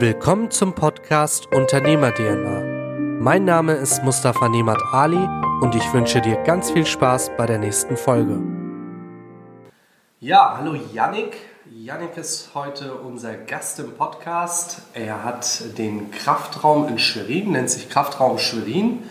Willkommen 0.00 0.50
zum 0.50 0.74
Podcast 0.74 1.46
Unternehmer 1.54 2.12
DNA. 2.12 3.20
Mein 3.20 3.44
Name 3.44 3.74
ist 3.74 4.02
Mustafa 4.02 4.48
Nemat 4.48 4.82
Ali 4.90 5.24
und 5.60 5.76
ich 5.76 5.92
wünsche 5.92 6.20
dir 6.20 6.36
ganz 6.42 6.72
viel 6.72 6.84
Spaß 6.84 7.30
bei 7.38 7.46
der 7.46 7.58
nächsten 7.58 7.96
Folge. 7.96 8.42
Ja, 10.18 10.56
hallo 10.58 10.74
Yannick. 10.92 11.36
Yannick 11.70 12.16
ist 12.16 12.50
heute 12.54 12.96
unser 12.96 13.34
Gast 13.34 13.78
im 13.78 13.92
Podcast. 13.92 14.82
Er 14.94 15.22
hat 15.22 15.78
den 15.78 16.10
Kraftraum 16.10 16.88
in 16.88 16.98
Schwerin, 16.98 17.52
nennt 17.52 17.70
sich 17.70 17.88
Kraftraum 17.88 18.38
Schwerin. 18.38 19.04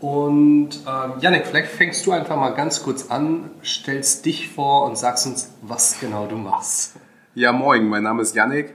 Und 0.00 0.70
ähm, 0.84 1.12
Yannick, 1.20 1.46
vielleicht 1.46 1.70
fängst 1.70 2.04
du 2.06 2.10
einfach 2.12 2.36
mal 2.36 2.50
ganz 2.50 2.82
kurz 2.82 3.08
an, 3.08 3.50
stellst 3.62 4.26
dich 4.26 4.48
vor 4.48 4.84
und 4.84 4.98
sagst 4.98 5.26
uns, 5.26 5.52
was 5.62 6.00
genau 6.00 6.26
du 6.26 6.36
machst. 6.36 6.96
Ja, 7.36 7.52
moin, 7.52 7.86
mein 7.86 8.02
Name 8.02 8.22
ist 8.22 8.34
Yannick. 8.34 8.74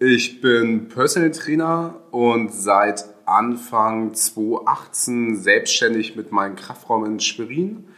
Ich 0.00 0.40
bin 0.40 0.86
Personal 0.86 1.32
Trainer 1.32 1.96
und 2.12 2.54
seit 2.54 3.04
Anfang 3.26 4.14
2018 4.14 5.34
selbstständig 5.34 6.14
mit 6.14 6.30
meinem 6.30 6.54
Kraftraum 6.54 7.04
in 7.04 7.18
Schwerin. 7.18 7.88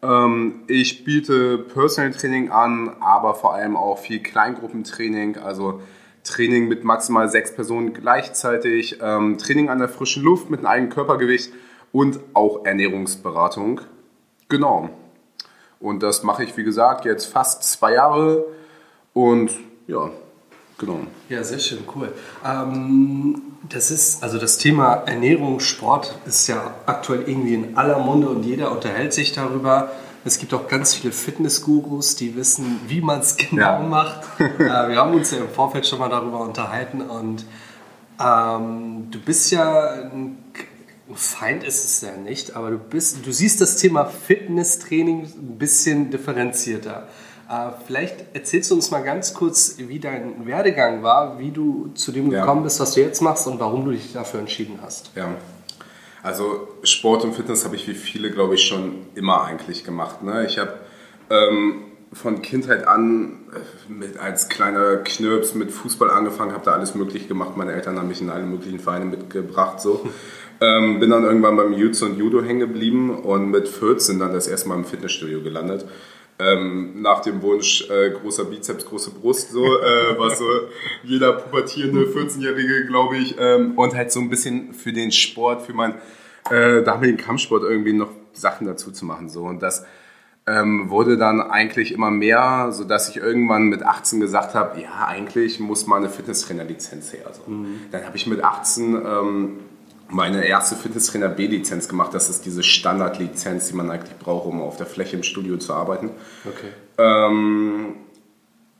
Ähm, 0.00 0.62
ich 0.68 1.04
biete 1.04 1.58
Personal 1.58 2.12
Training 2.12 2.50
an, 2.50 2.96
aber 3.00 3.34
vor 3.34 3.52
allem 3.52 3.76
auch 3.76 3.98
viel 3.98 4.20
Kleingruppentraining, 4.20 5.36
also 5.36 5.82
Training 6.24 6.66
mit 6.66 6.82
maximal 6.82 7.28
sechs 7.28 7.54
Personen 7.54 7.92
gleichzeitig, 7.92 8.98
ähm, 9.02 9.36
Training 9.36 9.68
an 9.68 9.80
der 9.80 9.90
frischen 9.90 10.22
Luft 10.22 10.48
mit 10.48 10.60
einem 10.60 10.66
eigenen 10.66 10.90
Körpergewicht 10.90 11.52
und 11.92 12.20
auch 12.32 12.64
Ernährungsberatung. 12.64 13.82
Genau. 14.48 14.88
Und 15.78 16.02
das 16.02 16.22
mache 16.22 16.42
ich, 16.42 16.56
wie 16.56 16.64
gesagt, 16.64 17.04
jetzt 17.04 17.26
fast 17.26 17.64
zwei 17.64 17.92
Jahre 17.92 18.46
und 19.12 19.52
ja, 19.86 20.10
Genau. 20.80 21.00
Ja, 21.28 21.44
sehr 21.44 21.58
schön, 21.58 21.80
cool. 21.94 22.10
Ähm, 22.42 23.42
das 23.68 23.90
ist, 23.90 24.22
also 24.22 24.38
das 24.38 24.56
Thema 24.56 24.94
Ernährung, 25.04 25.60
Sport 25.60 26.18
ist 26.24 26.46
ja 26.46 26.72
aktuell 26.86 27.24
irgendwie 27.26 27.52
in 27.52 27.76
aller 27.76 27.98
Munde 27.98 28.30
und 28.30 28.44
jeder 28.44 28.72
unterhält 28.72 29.12
sich 29.12 29.32
darüber. 29.32 29.90
Es 30.24 30.38
gibt 30.38 30.54
auch 30.54 30.68
ganz 30.68 30.94
viele 30.94 31.12
Fitnessgurus, 31.12 32.16
die 32.16 32.34
wissen, 32.34 32.80
wie 32.88 33.02
man 33.02 33.20
es 33.20 33.36
genau 33.50 33.60
ja. 33.60 33.78
macht. 33.80 34.22
äh, 34.38 34.88
wir 34.88 34.96
haben 34.96 35.12
uns 35.12 35.30
ja 35.32 35.38
im 35.38 35.50
Vorfeld 35.50 35.86
schon 35.86 35.98
mal 35.98 36.08
darüber 36.08 36.40
unterhalten 36.40 37.02
und 37.02 37.44
ähm, 38.18 39.10
du 39.10 39.20
bist 39.20 39.50
ja 39.50 39.92
ein 40.04 40.38
Feind 41.12 41.64
ist 41.64 41.84
es 41.84 42.00
ja 42.02 42.16
nicht, 42.16 42.54
aber 42.54 42.70
du 42.70 42.78
bist, 42.78 43.26
du 43.26 43.32
siehst 43.32 43.60
das 43.60 43.76
Thema 43.76 44.04
Fitnesstraining 44.04 45.24
ein 45.24 45.58
bisschen 45.58 46.10
differenzierter. 46.10 47.08
Äh, 47.50 47.72
vielleicht 47.84 48.24
erzählst 48.32 48.70
du 48.70 48.76
uns 48.76 48.92
mal 48.92 49.00
ganz 49.00 49.34
kurz, 49.34 49.74
wie 49.78 49.98
dein 49.98 50.46
Werdegang 50.46 51.02
war, 51.02 51.40
wie 51.40 51.50
du 51.50 51.90
zu 51.94 52.12
dem 52.12 52.30
ja. 52.30 52.40
gekommen 52.40 52.62
bist, 52.62 52.78
was 52.78 52.94
du 52.94 53.00
jetzt 53.00 53.20
machst 53.20 53.48
und 53.48 53.58
warum 53.58 53.84
du 53.84 53.90
dich 53.90 54.12
dafür 54.12 54.38
entschieden 54.38 54.78
hast. 54.80 55.10
Ja, 55.16 55.34
also 56.22 56.68
Sport 56.84 57.24
und 57.24 57.34
Fitness 57.34 57.64
habe 57.64 57.74
ich 57.74 57.88
wie 57.88 57.94
viele, 57.94 58.30
glaube 58.30 58.54
ich, 58.54 58.62
schon 58.62 59.06
immer 59.16 59.42
eigentlich 59.42 59.82
gemacht. 59.82 60.22
Ne? 60.22 60.46
Ich 60.46 60.58
habe 60.58 60.74
ähm, 61.28 61.82
von 62.12 62.40
Kindheit 62.40 62.86
an 62.86 63.48
äh, 63.52 63.92
mit, 63.92 64.16
als 64.18 64.48
kleiner 64.48 64.98
Knirps 64.98 65.54
mit 65.54 65.72
Fußball 65.72 66.08
angefangen, 66.08 66.52
habe 66.52 66.64
da 66.64 66.72
alles 66.72 66.94
möglich 66.94 67.26
gemacht. 67.26 67.56
Meine 67.56 67.72
Eltern 67.72 67.98
haben 67.98 68.06
mich 68.08 68.20
in 68.20 68.30
alle 68.30 68.44
möglichen 68.44 68.78
Vereine 68.78 69.06
mitgebracht. 69.06 69.80
So. 69.80 70.08
Ähm, 70.62 71.00
bin 71.00 71.08
dann 71.08 71.24
irgendwann 71.24 71.56
beim 71.56 71.72
Jutsu 71.72 72.04
und 72.04 72.18
Judo 72.18 72.42
hängen 72.42 72.60
geblieben 72.60 73.18
und 73.18 73.50
mit 73.50 73.66
14 73.66 74.18
dann 74.18 74.34
das 74.34 74.46
erste 74.46 74.68
Mal 74.68 74.74
im 74.74 74.84
Fitnessstudio 74.84 75.40
gelandet 75.42 75.86
ähm, 76.40 77.02
nach 77.02 77.20
dem 77.20 77.42
Wunsch 77.42 77.88
äh, 77.90 78.10
großer 78.10 78.44
Bizeps, 78.44 78.86
große 78.86 79.10
Brust, 79.10 79.52
so, 79.52 79.64
äh, 79.64 80.18
was 80.18 80.38
so 80.38 80.46
jeder 81.02 81.32
pubertierende 81.32 82.06
14-Jährige, 82.06 82.86
glaube 82.86 83.18
ich, 83.18 83.36
ähm, 83.38 83.72
und 83.76 83.94
halt 83.94 84.10
so 84.10 84.20
ein 84.20 84.30
bisschen 84.30 84.72
für 84.72 84.92
den 84.92 85.12
Sport, 85.12 85.62
für 85.62 85.74
meinen 85.74 85.94
äh, 86.50 86.82
damaligen 86.82 87.18
Kampfsport 87.18 87.62
irgendwie 87.62 87.92
noch 87.92 88.10
Sachen 88.32 88.66
dazu 88.66 88.90
zu 88.90 89.04
machen. 89.04 89.28
So. 89.28 89.44
Und 89.44 89.62
das 89.62 89.84
ähm, 90.46 90.90
wurde 90.90 91.16
dann 91.16 91.40
eigentlich 91.40 91.92
immer 91.92 92.10
mehr, 92.10 92.72
sodass 92.72 93.08
ich 93.10 93.16
irgendwann 93.16 93.64
mit 93.64 93.82
18 93.82 94.20
gesagt 94.20 94.54
habe, 94.54 94.80
ja, 94.80 95.06
eigentlich 95.06 95.60
muss 95.60 95.86
mal 95.86 95.98
eine 95.98 96.08
Fitnesstrainer-Lizenz 96.08 97.12
her. 97.12 97.30
So. 97.32 97.50
Mhm. 97.50 97.80
Dann 97.92 98.04
habe 98.04 98.16
ich 98.16 98.26
mit 98.26 98.42
18 98.42 98.94
ähm, 98.94 99.58
meine 100.10 100.44
erste 100.44 100.76
Fitnesstrainer 100.76 101.28
B-Lizenz 101.28 101.88
gemacht. 101.88 102.12
Das 102.12 102.28
ist 102.28 102.44
diese 102.44 102.62
Standardlizenz, 102.62 103.68
die 103.68 103.74
man 103.74 103.90
eigentlich 103.90 104.18
braucht, 104.18 104.46
um 104.46 104.60
auf 104.60 104.76
der 104.76 104.86
Fläche 104.86 105.16
im 105.16 105.22
Studio 105.22 105.56
zu 105.56 105.72
arbeiten. 105.72 106.10
Okay. 106.44 106.68
Ähm, 106.98 107.94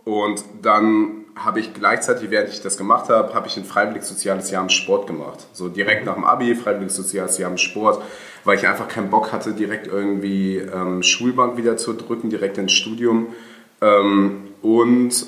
und 0.04 0.44
dann 0.62 1.24
habe 1.36 1.60
ich 1.60 1.72
gleichzeitig, 1.72 2.30
während 2.30 2.50
ich 2.50 2.60
das 2.60 2.76
gemacht 2.76 3.08
habe, 3.08 3.32
habe 3.34 3.46
ich 3.46 3.56
ein 3.56 3.64
freiwillig 3.64 4.02
soziales 4.02 4.50
Jahr 4.50 4.62
im 4.62 4.68
Sport 4.68 5.06
gemacht. 5.06 5.46
So 5.52 5.68
direkt 5.68 6.04
nach 6.04 6.14
dem 6.14 6.24
Abi, 6.24 6.54
freiwillig 6.54 6.92
soziales 6.92 7.38
Jahr 7.38 7.50
im 7.50 7.58
Sport, 7.58 8.02
weil 8.44 8.58
ich 8.58 8.66
einfach 8.66 8.88
keinen 8.88 9.10
Bock 9.10 9.32
hatte, 9.32 9.52
direkt 9.52 9.86
irgendwie 9.86 10.56
ähm, 10.56 11.02
Schulbank 11.02 11.56
wieder 11.56 11.76
zu 11.76 11.92
drücken, 11.92 12.28
direkt 12.30 12.58
ins 12.58 12.72
Studium. 12.72 13.28
Ähm, 13.80 14.48
und 14.62 15.26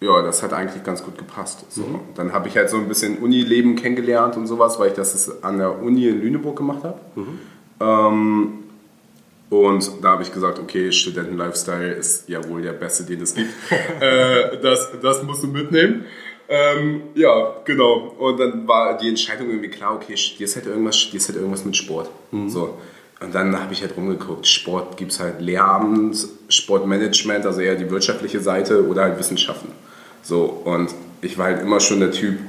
ja, 0.00 0.22
das 0.22 0.42
hat 0.42 0.52
eigentlich 0.52 0.84
ganz 0.84 1.02
gut 1.02 1.16
gepasst. 1.16 1.64
So. 1.70 1.82
Mhm. 1.82 2.00
Dann 2.14 2.32
habe 2.32 2.48
ich 2.48 2.56
halt 2.56 2.68
so 2.68 2.76
ein 2.76 2.88
bisschen 2.88 3.18
Unileben 3.18 3.76
kennengelernt 3.76 4.36
und 4.36 4.46
sowas, 4.46 4.78
weil 4.78 4.88
ich 4.88 4.94
das 4.94 5.42
an 5.42 5.58
der 5.58 5.82
Uni 5.82 6.08
in 6.08 6.20
Lüneburg 6.20 6.56
gemacht 6.56 6.84
habe. 6.84 7.00
Mhm. 7.14 7.38
Ähm, 7.80 8.52
und 9.48 9.90
da 10.02 10.10
habe 10.10 10.22
ich 10.22 10.32
gesagt, 10.32 10.58
okay, 10.58 10.92
Studenten-Lifestyle 10.92 11.92
ist 11.92 12.28
ja 12.28 12.46
wohl 12.48 12.62
der 12.62 12.72
beste, 12.72 13.04
den 13.04 13.22
es 13.22 13.34
gibt. 13.34 13.50
äh, 14.00 14.60
das, 14.60 14.90
das 15.00 15.22
musst 15.22 15.44
du 15.44 15.46
mitnehmen. 15.46 16.04
Ähm, 16.48 17.02
ja, 17.14 17.54
genau. 17.64 18.14
Und 18.18 18.38
dann 18.38 18.68
war 18.68 18.98
die 18.98 19.08
Entscheidung 19.08 19.48
irgendwie 19.48 19.68
klar, 19.68 19.94
okay, 19.94 20.16
studierst 20.16 20.56
halt 20.56 20.66
irgendwas, 20.66 20.98
studierst 20.98 21.28
halt 21.28 21.38
irgendwas 21.38 21.64
mit 21.64 21.76
Sport. 21.76 22.10
Mhm. 22.32 22.48
So. 22.48 22.76
Und 23.20 23.34
dann 23.34 23.58
habe 23.58 23.72
ich 23.72 23.80
halt 23.80 23.96
rumgeguckt, 23.96 24.46
Sport 24.46 24.98
gibt 24.98 25.12
es 25.12 25.20
halt 25.20 25.40
Lehramt, 25.40 26.16
Sportmanagement, 26.50 27.46
also 27.46 27.60
eher 27.60 27.76
die 27.76 27.90
wirtschaftliche 27.90 28.40
Seite 28.40 28.86
oder 28.86 29.04
halt 29.04 29.18
Wissenschaften. 29.18 29.72
So, 30.26 30.42
und 30.64 30.92
ich 31.22 31.38
war 31.38 31.46
halt 31.46 31.62
immer 31.62 31.78
schon 31.78 32.00
der 32.00 32.10
Typ, 32.10 32.40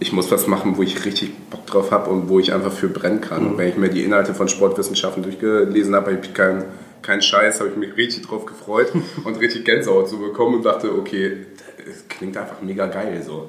ich 0.00 0.12
muss 0.12 0.30
was 0.30 0.46
machen, 0.46 0.76
wo 0.76 0.82
ich 0.82 1.06
richtig 1.06 1.32
Bock 1.48 1.64
drauf 1.64 1.90
habe 1.90 2.10
und 2.10 2.28
wo 2.28 2.38
ich 2.38 2.52
einfach 2.52 2.72
für 2.72 2.88
brennen 2.88 3.22
kann. 3.22 3.42
Mhm. 3.42 3.50
Und 3.52 3.58
wenn 3.58 3.68
ich 3.70 3.76
mir 3.78 3.88
die 3.88 4.04
Inhalte 4.04 4.34
von 4.34 4.48
Sportwissenschaften 4.48 5.22
durchgelesen 5.22 5.94
habe, 5.94 6.12
habe 6.12 6.20
ich 6.22 6.34
keinen 6.34 6.64
kein 7.00 7.22
Scheiß, 7.22 7.60
habe 7.60 7.70
ich 7.70 7.76
mich 7.76 7.96
richtig 7.96 8.26
drauf 8.26 8.44
gefreut 8.44 8.92
und 9.24 9.40
richtig 9.40 9.64
Gänsehaut 9.64 10.10
zu 10.10 10.18
bekommen 10.18 10.56
und 10.56 10.66
dachte, 10.66 10.92
okay, 10.92 11.46
das 11.86 12.06
klingt 12.06 12.36
einfach 12.36 12.60
mega 12.60 12.86
geil 12.86 13.22
so. 13.24 13.48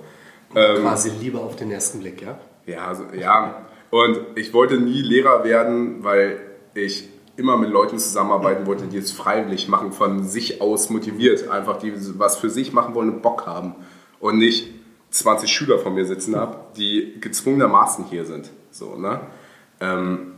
Ähm, 0.56 0.84
Quasi 0.84 1.12
Liebe 1.20 1.40
auf 1.40 1.58
den 1.58 1.70
ersten 1.70 2.00
Blick, 2.00 2.22
ja? 2.22 2.40
Ja, 2.68 2.88
also, 2.88 3.04
ja. 3.20 3.66
Und 3.90 4.18
ich 4.36 4.54
wollte 4.54 4.78
nie 4.78 5.02
Lehrer 5.02 5.44
werden, 5.44 6.06
weil 6.06 6.40
ich 6.74 7.10
immer 7.38 7.56
mit 7.58 7.70
Leuten 7.70 8.00
zusammenarbeiten 8.00 8.66
wollte, 8.66 8.88
die 8.88 8.98
es 8.98 9.12
freiwillig 9.12 9.68
machen, 9.68 9.94
von 9.94 10.24
sich 10.24 10.60
aus 10.60 10.90
motiviert, 10.90 11.50
einfach 11.50 11.78
die 11.78 11.94
was 12.20 12.38
für 12.38 12.50
sich 12.50 12.74
machen 12.74 12.96
wollen 12.96 13.10
und 13.10 13.22
Bock 13.22 13.46
haben 13.46 13.76
und 14.20 14.40
nicht 14.40 14.74
20 15.12 15.50
Schüler 15.50 15.80
von 15.80 15.94
mir 15.94 16.06
sitzen 16.06 16.36
habe, 16.36 16.58
die 16.76 17.16
gezwungenermaßen 17.22 18.06
hier 18.06 18.26
sind. 18.26 18.50
So, 18.72 18.96
ne? 18.96 19.22
Ähm, 19.80 20.34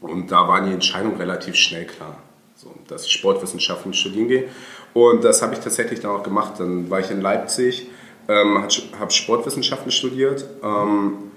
und 0.00 0.30
da 0.32 0.48
war 0.48 0.60
die 0.62 0.72
Entscheidung 0.72 1.16
relativ 1.16 1.54
schnell 1.54 1.86
klar, 1.86 2.16
so, 2.56 2.74
dass 2.88 3.06
ich 3.06 3.12
Sportwissenschaften 3.12 3.94
studieren 3.94 4.28
gehe. 4.28 4.48
Und 4.92 5.24
das 5.24 5.42
habe 5.42 5.54
ich 5.54 5.60
tatsächlich 5.60 6.00
dann 6.00 6.10
auch 6.10 6.22
gemacht. 6.22 6.54
Dann 6.58 6.90
war 6.90 7.00
ich 7.00 7.10
in 7.10 7.20
Leipzig, 7.20 7.88
ähm, 8.28 8.66
habe 8.98 9.10
Sportwissenschaften 9.10 9.92
studiert. 9.92 10.44
Ähm, 10.62 11.30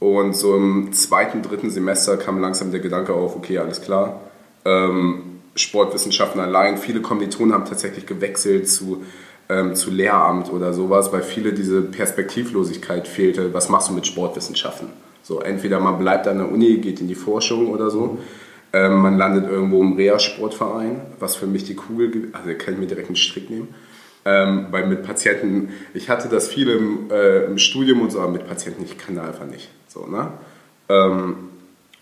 und 0.00 0.34
so 0.34 0.56
im 0.56 0.92
zweiten, 0.92 1.42
dritten 1.42 1.70
Semester 1.70 2.16
kam 2.16 2.40
langsam 2.40 2.70
der 2.70 2.80
Gedanke 2.80 3.12
auf, 3.14 3.36
okay, 3.36 3.58
alles 3.58 3.80
klar, 3.82 4.20
ähm, 4.64 5.40
Sportwissenschaften 5.54 6.40
allein. 6.40 6.78
Viele 6.78 7.00
Kommilitonen 7.00 7.52
haben 7.52 7.64
tatsächlich 7.64 8.06
gewechselt 8.06 8.68
zu, 8.68 9.04
ähm, 9.48 9.74
zu 9.74 9.90
Lehramt 9.90 10.52
oder 10.52 10.72
sowas, 10.72 11.12
weil 11.12 11.22
viele 11.22 11.52
diese 11.52 11.82
Perspektivlosigkeit 11.82 13.08
fehlte. 13.08 13.52
Was 13.54 13.68
machst 13.68 13.88
du 13.88 13.92
mit 13.92 14.06
Sportwissenschaften? 14.06 14.88
So, 15.22 15.40
entweder 15.40 15.80
man 15.80 15.98
bleibt 15.98 16.26
an 16.26 16.38
der 16.38 16.50
Uni, 16.50 16.78
geht 16.78 17.00
in 17.00 17.08
die 17.08 17.14
Forschung 17.14 17.68
oder 17.68 17.90
so. 17.90 18.18
Ähm, 18.72 19.00
man 19.00 19.16
landet 19.16 19.50
irgendwo 19.50 19.80
im 19.80 19.94
Reha-Sportverein, 19.94 21.00
was 21.18 21.36
für 21.36 21.46
mich 21.46 21.64
die 21.64 21.74
Kugel, 21.74 22.28
also 22.32 22.48
kann 22.58 22.74
ich 22.74 22.80
mir 22.80 22.86
direkt 22.86 23.08
einen 23.08 23.16
Strick 23.16 23.50
nehmen. 23.50 23.74
Ähm, 24.24 24.66
weil 24.70 24.86
mit 24.86 25.04
Patienten, 25.04 25.70
ich 25.94 26.10
hatte 26.10 26.28
das 26.28 26.48
viel 26.48 26.68
im, 26.68 27.10
äh, 27.10 27.44
im, 27.44 27.56
Studium 27.56 28.02
und 28.02 28.12
so, 28.12 28.20
aber 28.20 28.30
mit 28.30 28.46
Patienten, 28.46 28.84
ich 28.84 28.98
kann 28.98 29.16
da 29.16 29.22
einfach 29.22 29.46
nicht. 29.46 29.70
So, 29.86 30.06
ne? 30.06 30.32
Ähm, 30.90 31.36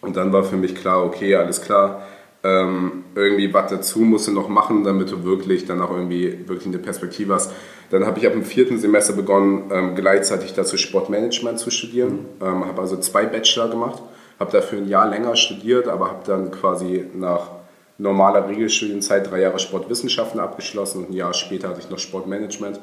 und 0.00 0.16
dann 0.16 0.32
war 0.32 0.42
für 0.42 0.56
mich 0.56 0.74
klar, 0.74 1.04
okay, 1.04 1.36
alles 1.36 1.62
klar, 1.62 2.02
ähm, 2.46 3.04
irgendwie 3.14 3.52
was 3.52 3.70
dazu 3.70 4.00
musst 4.00 4.28
du 4.28 4.32
noch 4.32 4.48
machen, 4.48 4.84
damit 4.84 5.10
du 5.10 5.24
wirklich 5.24 5.66
dann 5.66 5.80
auch 5.80 5.90
irgendwie 5.90 6.46
wirklich 6.46 6.66
eine 6.66 6.78
Perspektive 6.78 7.34
hast. 7.34 7.52
Dann 7.90 8.06
habe 8.06 8.18
ich 8.18 8.26
ab 8.26 8.32
dem 8.32 8.44
vierten 8.44 8.78
Semester 8.78 9.14
begonnen, 9.14 9.70
ähm, 9.72 9.94
gleichzeitig 9.96 10.54
dazu 10.54 10.76
Sportmanagement 10.76 11.58
zu 11.58 11.70
studieren. 11.70 12.26
Mhm. 12.40 12.46
Ähm, 12.46 12.64
habe 12.66 12.80
also 12.80 12.96
zwei 12.98 13.26
Bachelor 13.26 13.68
gemacht, 13.68 14.02
habe 14.38 14.52
dafür 14.52 14.78
ein 14.78 14.88
Jahr 14.88 15.08
länger 15.08 15.34
studiert, 15.34 15.88
aber 15.88 16.08
habe 16.08 16.22
dann 16.24 16.50
quasi 16.52 17.06
nach 17.14 17.50
normaler 17.98 18.48
Regelstudienzeit 18.48 19.30
drei 19.30 19.40
Jahre 19.40 19.58
Sportwissenschaften 19.58 20.38
abgeschlossen 20.38 20.98
und 20.98 21.10
ein 21.10 21.14
Jahr 21.14 21.34
später 21.34 21.68
hatte 21.68 21.80
ich 21.80 21.90
noch 21.90 21.98
Sportmanagement. 21.98 22.80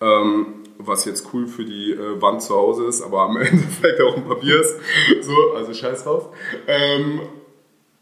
Ähm, 0.00 0.64
was 0.78 1.04
jetzt 1.06 1.26
cool 1.32 1.48
für 1.48 1.64
die 1.64 1.92
äh, 1.92 2.22
Wand 2.22 2.40
zu 2.40 2.54
Hause 2.54 2.84
ist, 2.84 3.02
aber 3.02 3.22
am 3.22 3.36
Endeffekt 3.40 4.00
auch 4.00 4.16
ein 4.16 4.24
Papier 4.24 4.60
ist. 4.60 4.76
So, 5.22 5.34
also 5.56 5.74
scheiß 5.74 6.04
drauf. 6.04 6.28
Ähm, 6.66 7.20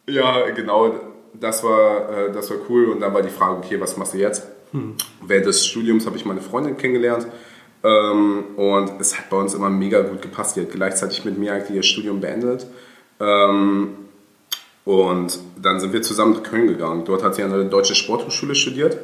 ja, 0.09 0.51
genau, 0.51 0.95
das 1.41 1.63
war, 1.65 2.11
äh, 2.11 2.33
das 2.33 2.51
war 2.51 2.59
cool. 2.69 2.87
Und 2.87 3.01
dann 3.01 3.13
war 3.13 3.23
die 3.23 3.29
Frage, 3.29 3.57
okay, 3.57 3.81
was 3.81 3.97
machst 3.97 4.15
du 4.15 4.19
jetzt? 4.19 4.47
Hm. 4.73 4.95
Während 5.27 5.47
des 5.47 5.67
Studiums 5.67 6.07
habe 6.07 6.17
ich 6.17 6.25
meine 6.25 6.41
Freundin 6.41 6.77
kennengelernt. 6.77 7.27
Ähm, 7.85 8.45
und 8.57 9.01
es 9.01 9.19
hat 9.19 9.31
bei 9.31 9.37
uns 9.37 9.55
immer 9.55 9.71
mega 9.71 10.01
gut 10.03 10.23
gepasst. 10.23 10.57
Die 10.57 10.63
hat 10.63 10.71
gleichzeitig 10.71 11.25
mit 11.25 11.39
mir 11.39 11.53
eigentlich 11.53 11.77
ihr 11.77 11.83
Studium 11.83 12.21
beendet. 12.21 12.67
Ähm, 13.21 13.97
und 14.85 15.39
dann 15.61 15.81
sind 15.81 15.93
wir 15.93 16.03
zusammen 16.03 16.35
nach 16.35 16.43
Köln 16.43 16.69
gegangen. 16.69 17.05
Dort 17.05 17.25
hat 17.25 17.35
sie 17.35 17.43
an 17.43 17.51
der 17.51 17.65
Deutschen 17.65 17.97
Sporthochschule 17.97 18.55
studiert. 18.55 18.99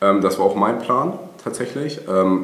Ähm, 0.00 0.20
das 0.20 0.38
war 0.38 0.46
auch 0.46 0.54
mein 0.54 0.78
Plan 0.78 1.18
tatsächlich. 1.42 2.00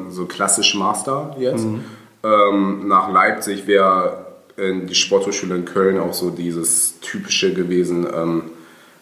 So 0.09 0.25
klassisch 0.27 0.75
Master 0.75 1.35
jetzt. 1.37 1.65
Mhm. 1.65 2.87
Nach 2.87 3.11
Leipzig 3.11 3.67
wäre 3.67 4.22
die 4.57 4.95
Sporthochschule 4.95 5.55
in 5.55 5.65
Köln 5.65 5.99
auch 5.99 6.13
so 6.13 6.29
dieses 6.29 6.99
typische 6.99 7.53
gewesen, 7.53 8.07
ähm, 8.13 8.43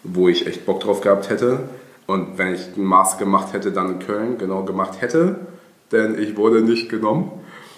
wo 0.03 0.29
ich 0.29 0.47
echt 0.47 0.65
Bock 0.65 0.79
drauf 0.79 1.01
gehabt 1.01 1.29
hätte. 1.29 1.59
Und 2.07 2.37
wenn 2.37 2.55
ich 2.55 2.61
einen 2.75 2.85
Master 2.85 3.19
gemacht 3.19 3.53
hätte, 3.53 3.71
dann 3.71 3.93
in 3.93 3.99
Köln 3.99 4.37
genau 4.37 4.63
gemacht 4.63 5.01
hätte, 5.01 5.35
denn 5.91 6.17
ich 6.17 6.37
wurde 6.37 6.61
nicht 6.61 6.89
genommen. 6.89 7.31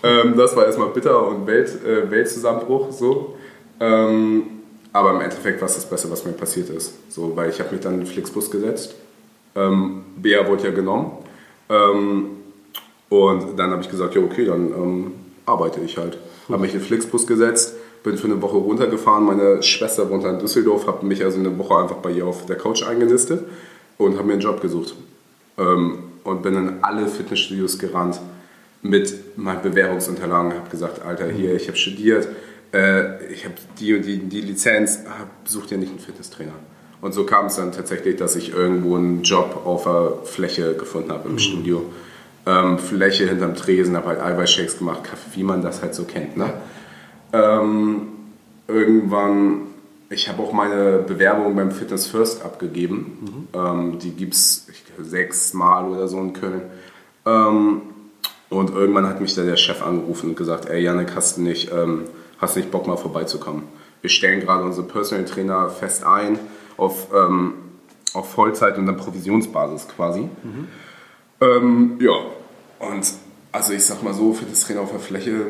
Ähm, 0.04 0.36
das 0.38 0.56
war 0.56 0.66
erstmal 0.66 0.90
bitter 0.90 1.28
und 1.28 1.48
Welt, 1.48 1.84
äh, 1.86 2.10
Weltzusammenbruch 2.12 2.92
so. 2.92 3.36
Ähm, 3.80 4.44
aber 4.92 5.12
im 5.12 5.22
Endeffekt 5.22 5.60
war 5.60 5.68
es 5.68 5.76
das 5.76 5.90
Beste, 5.90 6.12
was 6.12 6.26
mir 6.26 6.34
passiert 6.34 6.69
ist. 6.69 6.94
So, 7.12 7.36
weil 7.36 7.50
ich 7.50 7.60
habe 7.60 7.72
mich 7.72 7.81
dann 7.81 7.94
in 7.94 8.00
den 8.02 8.08
Flixbus 8.08 8.52
gesetzt. 8.52 8.96
Ähm, 9.56 10.04
Bea 10.18 10.48
wurde 10.48 10.66
ja 10.66 10.72
genommen. 10.72 11.12
Ähm, 11.69 12.26
und 13.10 13.58
dann 13.58 13.72
habe 13.72 13.81
ich 13.81 13.90
gesagt, 13.90 14.16
ja 14.16 14.22
okay, 14.22 14.46
dann 14.46 14.72
ähm, 14.72 15.12
arbeite 15.45 15.81
ich 15.81 15.98
halt. 15.98 16.18
Habe 16.50 16.62
mich 16.62 16.74
in 16.74 16.80
den 16.80 16.86
Flixbus 16.86 17.28
gesetzt, 17.28 17.74
bin 18.04 18.18
für 18.18 18.28
eine 18.28 18.42
Woche 18.42 18.57
runtergefahren. 18.57 19.25
Meine 19.25 19.63
Schwester 19.63 20.10
wohnt 20.10 20.25
in 20.25 20.40
Düsseldorf, 20.40 20.88
habe 20.88 21.06
mich 21.06 21.24
also 21.24 21.40
eine 21.40 21.57
Woche 21.57 21.75
einfach 21.78 21.98
bei 21.98 22.12
ihr 22.12 22.25
auf 22.25 22.45
der 22.45 22.57
Couch 22.57 22.84
eingenistet 22.84 23.44
und 23.98 24.18
habe 24.18 24.28
mir 24.28 24.34
einen 24.34 24.42
Job 24.42 24.62
gesucht. 24.62 24.95
Ähm, 25.57 26.00
und 26.24 26.42
bin 26.42 26.56
in 26.56 26.84
alle 26.84 27.07
Fitnessstudios 27.07 27.78
gerannt 27.78 28.19
mit 28.81 29.38
meinen 29.38 29.62
Bewerbungsunterlagen. 29.62 30.54
Habe 30.54 30.69
gesagt, 30.69 31.06
Alter, 31.06 31.28
hier, 31.28 31.54
ich 31.54 31.68
habe 31.68 31.78
studiert, 31.78 32.28
äh, 32.74 33.25
ich 33.31 33.45
habe 33.45 33.56
die 33.80 33.94
und 33.94 34.06
die, 34.06 34.18
die 34.18 34.42
Lizenz, 34.42 35.00
such 35.45 35.68
dir 35.68 35.78
nicht 35.78 35.90
einen 35.90 36.00
Fitnesstrainer. 36.00 36.54
Und 37.01 37.13
so 37.13 37.25
kam 37.25 37.48
es 37.48 37.57
dann 37.57 37.74
tatsächlich, 37.74 38.16
dass 38.16 38.36
ich 38.38 38.54
irgendwo 38.54 38.95
einen 38.95 39.24
Job 39.24 39.62
auf 39.66 39.84
der 39.84 40.19
Fläche 40.24 40.75
gefunden 40.75 41.12
habe 41.12 41.28
im 41.28 41.36
mhm. 41.36 41.40
Studio. 41.40 41.86
Ähm, 42.45 42.78
Fläche 42.78 43.28
hinterm 43.28 43.56
Tresen, 43.56 43.95
habe 43.95 44.07
halt 44.07 44.22
Eiweißshakes 44.22 44.78
gemacht, 44.78 45.06
Kaffee, 45.06 45.38
wie 45.38 45.44
man 45.44 45.62
das 45.62 45.81
halt 45.81 45.95
so 45.95 46.04
kennt. 46.04 46.36
Ne? 46.36 46.54
Ähm, 47.31 48.07
irgendwann, 48.68 49.62
ich 50.10 50.28
habe 50.28 50.44
auch 50.44 50.51
meine 50.51 51.00
Bewerbung 51.00 51.56
beim 51.56 51.72
Fitness 51.72 52.07
First 52.07 52.44
abgegeben. 52.44 53.48
Mhm. 53.54 53.60
Ähm, 53.60 54.00
die 54.00 54.12
gibt 54.12 54.34
es 54.34 54.68
sechs 55.00 55.54
Mal 55.54 55.86
oder 55.86 56.07
so 56.07 56.19
in 56.19 56.34
Köln. 56.34 56.63
Ähm, 57.25 57.81
und 58.50 58.69
irgendwann 58.69 59.07
hat 59.07 59.22
mich 59.22 59.34
da 59.36 59.44
der 59.44 59.57
Chef 59.57 59.81
angerufen 59.81 60.31
und 60.31 60.36
gesagt, 60.36 60.69
ey 60.69 60.84
Janik, 60.84 61.16
hast 61.16 61.38
du 61.38 61.42
nicht, 61.42 61.72
ähm, 61.72 62.04
hast 62.38 62.56
nicht 62.56 62.72
Bock 62.72 62.88
mal 62.88 62.98
vorbeizukommen? 62.98 63.63
Wir 64.01 64.10
stellen 64.10 64.42
gerade 64.42 64.63
unsere 64.63 64.86
Personal 64.86 65.25
Trainer 65.25 65.69
fest 65.69 66.06
ein 66.06 66.38
auf, 66.78 67.07
ähm, 67.16 67.54
auf 68.13 68.31
Vollzeit 68.31 68.78
und 68.78 68.86
dann 68.86 68.98
Provisionsbasis 68.98 69.88
quasi. 69.88 70.22
Mhm. 70.22 70.68
Ähm, 71.44 71.98
ja, 72.00 72.13
und 72.80 73.06
also 73.51 73.74
ich 73.74 73.86
sag 73.86 74.04
mal 74.04 74.13
so, 74.13 74.34
für 74.34 74.45
das 74.45 74.62
Trainer 74.62 74.81
auf 74.81 74.92
der 74.92 75.00
Fläche 75.00 75.48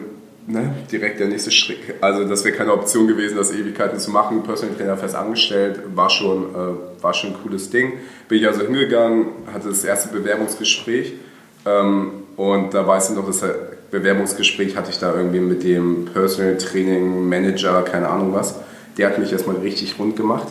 ne, 0.48 0.74
direkt 0.92 1.20
der 1.20 1.28
nächste 1.28 1.52
Schritt. 1.52 1.80
Also 2.02 2.26
das 2.26 2.44
wäre 2.44 2.56
keine 2.56 2.74
Option 2.74 3.08
gewesen, 3.08 3.38
das 3.38 3.52
Ewigkeiten 3.52 4.00
zu 4.00 4.12
machen. 4.12 4.44
Personal 4.44 4.76
Trainer 4.76 4.98
fest 4.98 5.16
angestellt, 5.16 5.80
war 5.96 6.10
schon, 6.10 6.44
äh, 6.54 7.04
war 7.04 7.14
schon 7.14 7.32
ein 7.32 7.36
cooles 7.44 7.70
Ding. 7.70 7.94
Bin 8.28 8.40
ich 8.40 8.48
also 8.48 8.62
hingegangen, 8.62 9.28
hatte 9.54 9.70
das 9.70 9.84
erste 9.84 10.10
Bewerbungsgespräch 10.10 11.14
ähm, 11.66 12.12
und 12.36 12.74
da 12.74 12.86
weiß 12.86 13.12
ich 13.12 13.16
noch, 13.16 13.26
das 13.26 13.44
Bewerbungsgespräch 13.92 14.76
hatte 14.76 14.90
ich 14.90 15.00
da 15.00 15.16
irgendwie 15.16 15.40
mit 15.40 15.64
dem 15.64 16.06
Personal 16.06 16.58
Training 16.58 17.30
Manager, 17.30 17.84
keine 17.84 18.10
Ahnung 18.10 18.34
was. 18.34 18.56
Der 18.98 19.08
hat 19.08 19.20
mich 19.20 19.32
erstmal 19.32 19.58
richtig 19.58 19.98
rund 20.00 20.16
gemacht. 20.16 20.48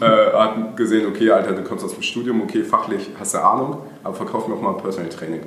Äh, 0.00 0.32
hat 0.32 0.76
gesehen, 0.76 1.06
okay, 1.06 1.30
Alter, 1.30 1.52
du 1.52 1.62
kommst 1.62 1.84
aus 1.84 1.94
dem 1.94 2.02
Studium, 2.02 2.42
okay, 2.42 2.62
fachlich 2.62 3.10
hast 3.18 3.34
du 3.34 3.38
Ahnung, 3.38 3.78
aber 4.02 4.14
verkauf 4.14 4.48
mir 4.48 4.54
auch 4.54 4.60
mal 4.60 4.74
Personal 4.74 5.08
Training. 5.10 5.42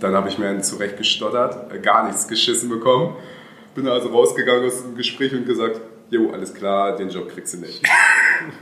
Dann 0.00 0.14
habe 0.14 0.28
ich 0.28 0.38
mir 0.38 0.60
zurecht 0.60 0.96
gestottert, 0.96 1.72
äh, 1.72 1.78
gar 1.78 2.06
nichts 2.06 2.28
geschissen 2.28 2.68
bekommen. 2.68 3.16
Bin 3.74 3.88
also 3.88 4.08
rausgegangen 4.08 4.66
aus 4.66 4.82
dem 4.82 4.96
Gespräch 4.96 5.32
und 5.32 5.46
gesagt, 5.46 5.80
jo, 6.10 6.30
alles 6.32 6.54
klar, 6.54 6.96
den 6.96 7.08
Job 7.08 7.28
kriegst 7.28 7.54
du 7.54 7.58
nicht. 7.58 7.82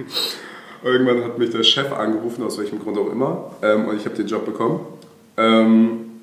Irgendwann 0.85 1.23
hat 1.23 1.39
mich 1.39 1.51
der 1.51 1.63
Chef 1.63 1.93
angerufen, 1.93 2.43
aus 2.45 2.59
welchem 2.59 2.81
Grund 2.81 2.99
auch 2.99 3.11
immer, 3.11 3.53
ähm, 3.63 3.87
und 3.87 3.97
ich 3.97 4.05
habe 4.05 4.17
den 4.17 4.27
Job 4.27 4.45
bekommen. 4.45 4.81
Ähm, 5.37 6.23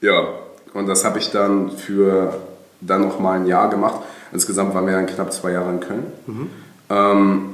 ja, 0.00 0.28
und 0.74 0.86
das 0.86 1.04
habe 1.04 1.18
ich 1.18 1.30
dann 1.30 1.70
für 1.70 2.34
dann 2.80 3.02
noch 3.02 3.20
mal 3.20 3.38
ein 3.38 3.46
Jahr 3.46 3.70
gemacht. 3.70 4.00
Insgesamt 4.32 4.74
waren 4.74 4.86
wir 4.86 4.94
dann 4.94 5.06
knapp 5.06 5.32
zwei 5.32 5.52
Jahre 5.52 5.70
in 5.70 5.80
Köln. 5.80 6.06
Mhm. 6.26 6.50
Ähm, 6.90 7.51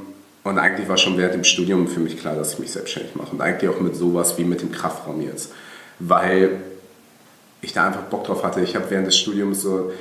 und 0.49 0.57
eigentlich 0.57 0.89
war 0.89 0.97
schon 0.97 1.17
während 1.17 1.35
dem 1.35 1.43
Studium 1.43 1.87
für 1.87 1.99
mich 1.99 2.19
klar, 2.19 2.35
dass 2.35 2.53
ich 2.53 2.59
mich 2.59 2.71
selbstständig 2.71 3.15
mache. 3.15 3.31
Und 3.31 3.41
eigentlich 3.41 3.69
auch 3.69 3.79
mit 3.79 3.95
sowas 3.95 4.37
wie 4.37 4.43
mit 4.43 4.61
dem 4.61 4.71
Kraftraum 4.71 5.21
jetzt. 5.21 5.53
Weil 5.99 6.61
ich 7.61 7.73
da 7.73 7.85
einfach 7.85 8.03
Bock 8.03 8.23
drauf 8.23 8.43
hatte. 8.43 8.61
Ich 8.61 8.75
habe 8.75 8.85
während 8.89 9.07
des 9.07 9.17
Studiums 9.17 9.61
so 9.61 9.91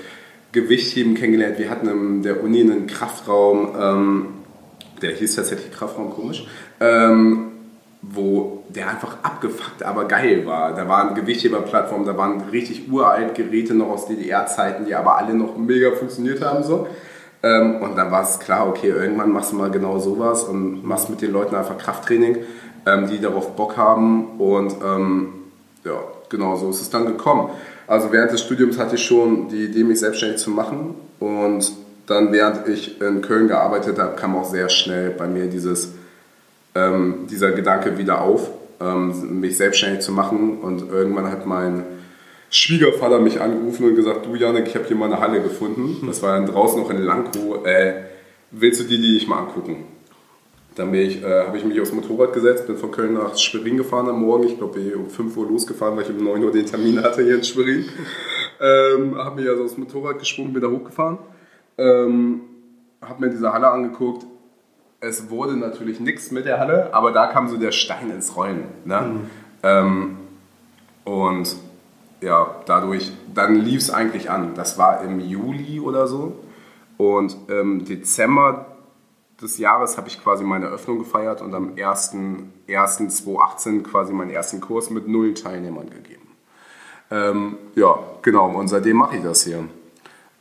Gewichtheben 0.52 1.14
kennengelernt. 1.14 1.58
Wir 1.58 1.68
hatten 1.68 1.88
in 1.88 2.22
der 2.22 2.42
Uni 2.42 2.62
einen 2.62 2.86
Kraftraum, 2.86 3.74
ähm, 3.78 4.26
der 5.02 5.12
hieß 5.12 5.36
tatsächlich 5.36 5.70
Kraftraum, 5.72 6.10
komisch, 6.10 6.46
ähm, 6.80 7.48
wo 8.00 8.64
der 8.68 8.88
einfach 8.88 9.18
abgefuckt, 9.22 9.82
aber 9.82 10.06
geil 10.06 10.46
war. 10.46 10.74
Da 10.74 10.88
waren 10.88 11.14
Gewichtheberplattformen, 11.14 12.06
da 12.06 12.16
waren 12.16 12.40
richtig 12.50 12.90
uralt 12.90 13.34
Geräte 13.34 13.74
noch 13.74 13.88
aus 13.88 14.06
DDR-Zeiten, 14.06 14.86
die 14.86 14.94
aber 14.94 15.18
alle 15.18 15.34
noch 15.34 15.58
mega 15.58 15.90
funktioniert 15.92 16.40
haben. 16.42 16.64
So. 16.64 16.86
Ähm, 17.42 17.76
und 17.76 17.96
dann 17.96 18.10
war 18.10 18.22
es 18.22 18.38
klar, 18.38 18.68
okay, 18.68 18.88
irgendwann 18.88 19.30
machst 19.30 19.52
du 19.52 19.56
mal 19.56 19.70
genau 19.70 19.98
sowas 19.98 20.44
und 20.44 20.84
machst 20.84 21.08
mit 21.08 21.22
den 21.22 21.32
Leuten 21.32 21.54
einfach 21.54 21.78
Krafttraining, 21.78 22.38
ähm, 22.86 23.08
die 23.08 23.20
darauf 23.20 23.54
Bock 23.54 23.76
haben. 23.76 24.38
Und 24.38 24.74
ähm, 24.84 25.28
ja, 25.84 25.98
genau 26.28 26.56
so 26.56 26.70
ist 26.70 26.80
es 26.80 26.90
dann 26.90 27.06
gekommen. 27.06 27.50
Also 27.86 28.12
während 28.12 28.32
des 28.32 28.42
Studiums 28.42 28.78
hatte 28.78 28.96
ich 28.96 29.04
schon 29.04 29.48
die 29.48 29.64
Idee, 29.64 29.84
mich 29.84 30.00
selbstständig 30.00 30.38
zu 30.38 30.50
machen. 30.50 30.94
Und 31.20 31.72
dann, 32.06 32.32
während 32.32 32.66
ich 32.68 33.00
in 33.00 33.22
Köln 33.22 33.48
gearbeitet 33.48 33.98
habe, 33.98 34.16
kam 34.16 34.34
auch 34.36 34.44
sehr 34.44 34.68
schnell 34.68 35.10
bei 35.10 35.26
mir 35.26 35.46
dieses, 35.46 35.92
ähm, 36.74 37.26
dieser 37.30 37.52
Gedanke 37.52 37.98
wieder 37.98 38.20
auf, 38.20 38.50
ähm, 38.80 39.40
mich 39.40 39.56
selbstständig 39.56 40.00
zu 40.00 40.12
machen. 40.12 40.58
Und 40.58 40.90
irgendwann 40.90 41.30
hat 41.30 41.46
mein 41.46 41.84
Schwiegervater 42.50 43.18
mich 43.18 43.40
angerufen 43.40 43.88
und 43.88 43.94
gesagt, 43.94 44.26
du 44.26 44.34
Janik, 44.34 44.66
ich 44.66 44.74
habe 44.74 44.86
hier 44.86 44.96
mal 44.96 45.06
eine 45.06 45.20
Halle 45.20 45.42
gefunden. 45.42 46.06
Das 46.06 46.22
war 46.22 46.34
dann 46.34 46.46
draußen 46.46 46.80
noch 46.80 46.90
in 46.90 46.98
Lankow. 46.98 47.64
Äh, 47.66 48.04
willst 48.50 48.80
du 48.80 48.84
die, 48.84 49.00
die 49.00 49.14
dich 49.14 49.28
mal 49.28 49.40
angucken? 49.40 49.84
Dann 50.78 50.94
äh, 50.94 51.20
habe 51.24 51.58
ich 51.58 51.64
mich 51.64 51.80
aufs 51.80 51.92
Motorrad 51.92 52.32
gesetzt, 52.32 52.66
bin 52.68 52.76
von 52.76 52.92
Köln 52.92 53.14
nach 53.14 53.36
Schwerin 53.36 53.76
gefahren 53.76 54.08
am 54.08 54.20
Morgen. 54.20 54.44
Ich 54.44 54.58
glaube, 54.58 54.78
ich 54.78 54.94
um 54.94 55.10
5 55.10 55.36
Uhr 55.36 55.48
losgefahren, 55.48 55.96
weil 55.96 56.04
ich 56.04 56.10
um 56.10 56.22
9 56.22 56.44
Uhr 56.44 56.52
den 56.52 56.66
Termin 56.66 57.02
hatte 57.02 57.22
hier 57.24 57.34
in 57.34 57.44
Schwerin. 57.44 57.84
Ähm, 58.60 59.16
habe 59.18 59.40
mich 59.40 59.50
also 59.50 59.64
aufs 59.64 59.76
Motorrad 59.76 60.18
geschwungen, 60.20 60.52
bin 60.52 60.62
da 60.62 60.68
hochgefahren. 60.68 61.18
Ähm, 61.76 62.40
habe 63.02 63.24
mir 63.24 63.30
diese 63.30 63.52
Halle 63.52 63.68
angeguckt. 63.68 64.24
Es 65.00 65.30
wurde 65.30 65.56
natürlich 65.56 66.00
nichts 66.00 66.30
mit 66.30 66.46
der 66.46 66.58
Halle, 66.58 66.94
aber 66.94 67.12
da 67.12 67.26
kam 67.26 67.48
so 67.48 67.56
der 67.56 67.72
Stein 67.72 68.10
ins 68.10 68.36
Rollen. 68.36 68.64
Ne? 68.84 69.00
Mhm. 69.00 69.20
Ähm, 69.62 70.16
und 71.04 71.56
ja, 72.20 72.56
dadurch, 72.66 73.10
dann 73.34 73.56
lief 73.56 73.80
es 73.80 73.90
eigentlich 73.90 74.30
an. 74.30 74.54
Das 74.54 74.78
war 74.78 75.02
im 75.02 75.18
Juli 75.20 75.80
oder 75.80 76.06
so. 76.06 76.36
Und 76.96 77.36
im 77.48 77.84
Dezember 77.84 78.66
des 79.40 79.58
Jahres 79.58 79.96
habe 79.96 80.08
ich 80.08 80.20
quasi 80.22 80.42
meine 80.42 80.66
Eröffnung 80.66 80.98
gefeiert 80.98 81.40
und 81.42 81.54
am 81.54 81.74
1.1.2018 81.74 83.82
quasi 83.82 84.12
meinen 84.12 84.30
ersten 84.30 84.60
Kurs 84.60 84.90
mit 84.90 85.06
null 85.06 85.34
Teilnehmern 85.34 85.90
gegeben. 85.90 86.26
Ähm, 87.10 87.56
ja, 87.76 87.96
genau, 88.22 88.50
und 88.50 88.66
seitdem 88.68 88.96
mache 88.96 89.16
ich 89.16 89.22
das 89.22 89.44
hier. 89.44 89.62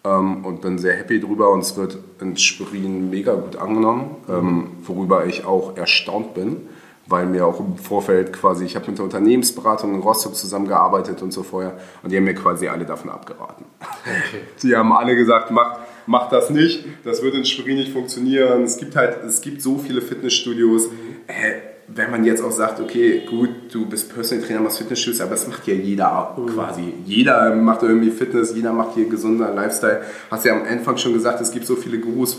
Ähm, 0.03 0.43
und 0.43 0.61
bin 0.61 0.79
sehr 0.79 0.95
happy 0.95 1.19
drüber 1.19 1.51
und 1.51 1.59
es 1.59 1.77
wird 1.77 1.99
in 2.19 2.35
Schwerin 2.37 3.11
mega 3.11 3.35
gut 3.35 3.57
angenommen, 3.57 4.15
ähm, 4.27 4.71
worüber 4.81 5.27
ich 5.27 5.45
auch 5.45 5.77
erstaunt 5.77 6.33
bin 6.33 6.67
weil 7.07 7.25
mir 7.25 7.45
auch 7.45 7.59
im 7.59 7.77
Vorfeld 7.77 8.33
quasi, 8.33 8.65
ich 8.65 8.75
habe 8.75 8.87
mit 8.87 8.97
der 8.97 9.05
Unternehmensberatung 9.05 9.93
in 9.95 10.01
Rostock 10.01 10.35
zusammengearbeitet 10.35 11.21
und 11.21 11.31
so 11.31 11.43
vorher 11.43 11.77
und 12.03 12.11
die 12.11 12.17
haben 12.17 12.25
mir 12.25 12.35
quasi 12.35 12.67
alle 12.67 12.85
davon 12.85 13.09
abgeraten. 13.09 13.65
Okay. 13.79 14.41
Die 14.63 14.75
haben 14.75 14.91
alle 14.91 15.15
gesagt, 15.15 15.51
mach, 15.51 15.79
mach 16.05 16.29
das 16.29 16.49
nicht, 16.49 16.85
das 17.03 17.21
wird 17.21 17.35
in 17.35 17.45
Schwerin 17.45 17.77
nicht 17.77 17.93
funktionieren. 17.93 18.63
Es 18.63 18.77
gibt 18.77 18.95
halt, 18.95 19.23
es 19.23 19.41
gibt 19.41 19.61
so 19.61 19.77
viele 19.77 20.01
Fitnessstudios. 20.01 20.87
Mhm. 20.87 20.95
Äh, 21.27 21.77
wenn 21.87 22.11
man 22.11 22.25
jetzt 22.25 22.43
auch 22.43 22.51
sagt, 22.51 22.81
okay, 22.81 23.25
gut, 23.29 23.49
du 23.71 23.85
bist 23.85 24.13
Personal 24.13 24.45
Trainer, 24.45 24.59
machst 24.59 24.77
Fitnessstudios, 24.79 25.21
aber 25.21 25.31
das 25.31 25.47
macht 25.47 25.65
ja 25.67 25.73
jeder 25.73 26.35
mhm. 26.37 26.47
quasi. 26.47 26.93
Jeder 27.05 27.55
macht 27.55 27.83
irgendwie 27.83 28.11
Fitness, 28.11 28.53
jeder 28.55 28.73
macht 28.73 28.95
hier 28.95 29.07
gesunder 29.07 29.53
Lifestyle. 29.53 30.01
Hast 30.29 30.43
ja 30.43 30.53
am 30.53 30.63
Anfang 30.63 30.97
schon 30.97 31.13
gesagt, 31.13 31.39
es 31.39 31.51
gibt 31.51 31.65
so 31.65 31.75
viele 31.75 31.99
Gurus, 31.99 32.37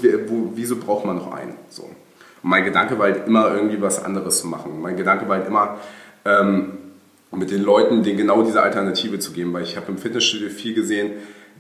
wieso 0.55 0.77
braucht 0.77 1.07
man 1.07 1.17
noch 1.17 1.33
einen? 1.33 1.55
So. 1.71 1.89
Und 2.43 2.51
mein 2.51 2.65
Gedanke 2.65 2.99
war 2.99 3.07
halt 3.07 3.27
immer 3.27 3.55
irgendwie 3.55 3.81
was 3.81 4.05
anderes 4.05 4.41
zu 4.41 4.47
machen. 4.47 4.81
Mein 4.81 4.97
Gedanke 4.97 5.29
war 5.29 5.39
halt 5.39 5.47
immer, 5.47 5.79
ähm, 6.25 6.79
mit 7.31 7.51
den 7.51 7.63
Leuten 7.63 8.03
denen 8.03 8.17
genau 8.17 8.43
diese 8.43 8.63
Alternative 8.63 9.19
zu 9.19 9.33
geben, 9.33 9.53
weil 9.53 9.63
ich 9.63 9.77
habe 9.77 9.87
im 9.89 9.99
Fitnessstudio 9.99 10.49
viel 10.49 10.75
gesehen, 10.75 11.13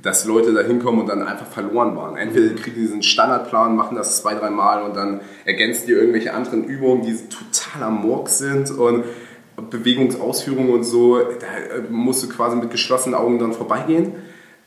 dass 0.02 0.25
Leute 0.25 0.52
da 0.52 0.62
hinkommen 0.62 1.00
und 1.00 1.08
dann 1.08 1.23
einfach 1.23 1.47
verloren 1.47 1.97
waren. 1.97 2.16
Entweder 2.16 2.54
kriegen 2.54 2.76
die 2.76 2.82
diesen 2.82 3.02
Standardplan, 3.02 3.76
machen 3.76 3.97
das 3.97 4.23
zwei, 4.23 4.35
drei 4.35 4.50
Mal 4.50 4.82
und 4.82 4.97
dann 4.97 5.20
ergänzen 5.44 5.87
die 5.87 5.92
irgendwelche 5.92 6.32
anderen 6.35 6.64
Übungen, 6.64 7.02
die 7.02 7.16
total 7.28 7.88
am 7.88 8.02
Morg 8.02 8.28
sind 8.28 8.70
und 8.70 9.04
Bewegungsausführungen 9.70 10.73
und 10.73 10.85
so, 10.85 11.18
da 11.18 11.47
musst 11.90 12.23
du 12.23 12.28
quasi 12.28 12.56
mit 12.56 12.70
geschlossenen 12.70 13.18
Augen 13.18 13.40
dann 13.40 13.52
vorbeigehen. 13.52 14.12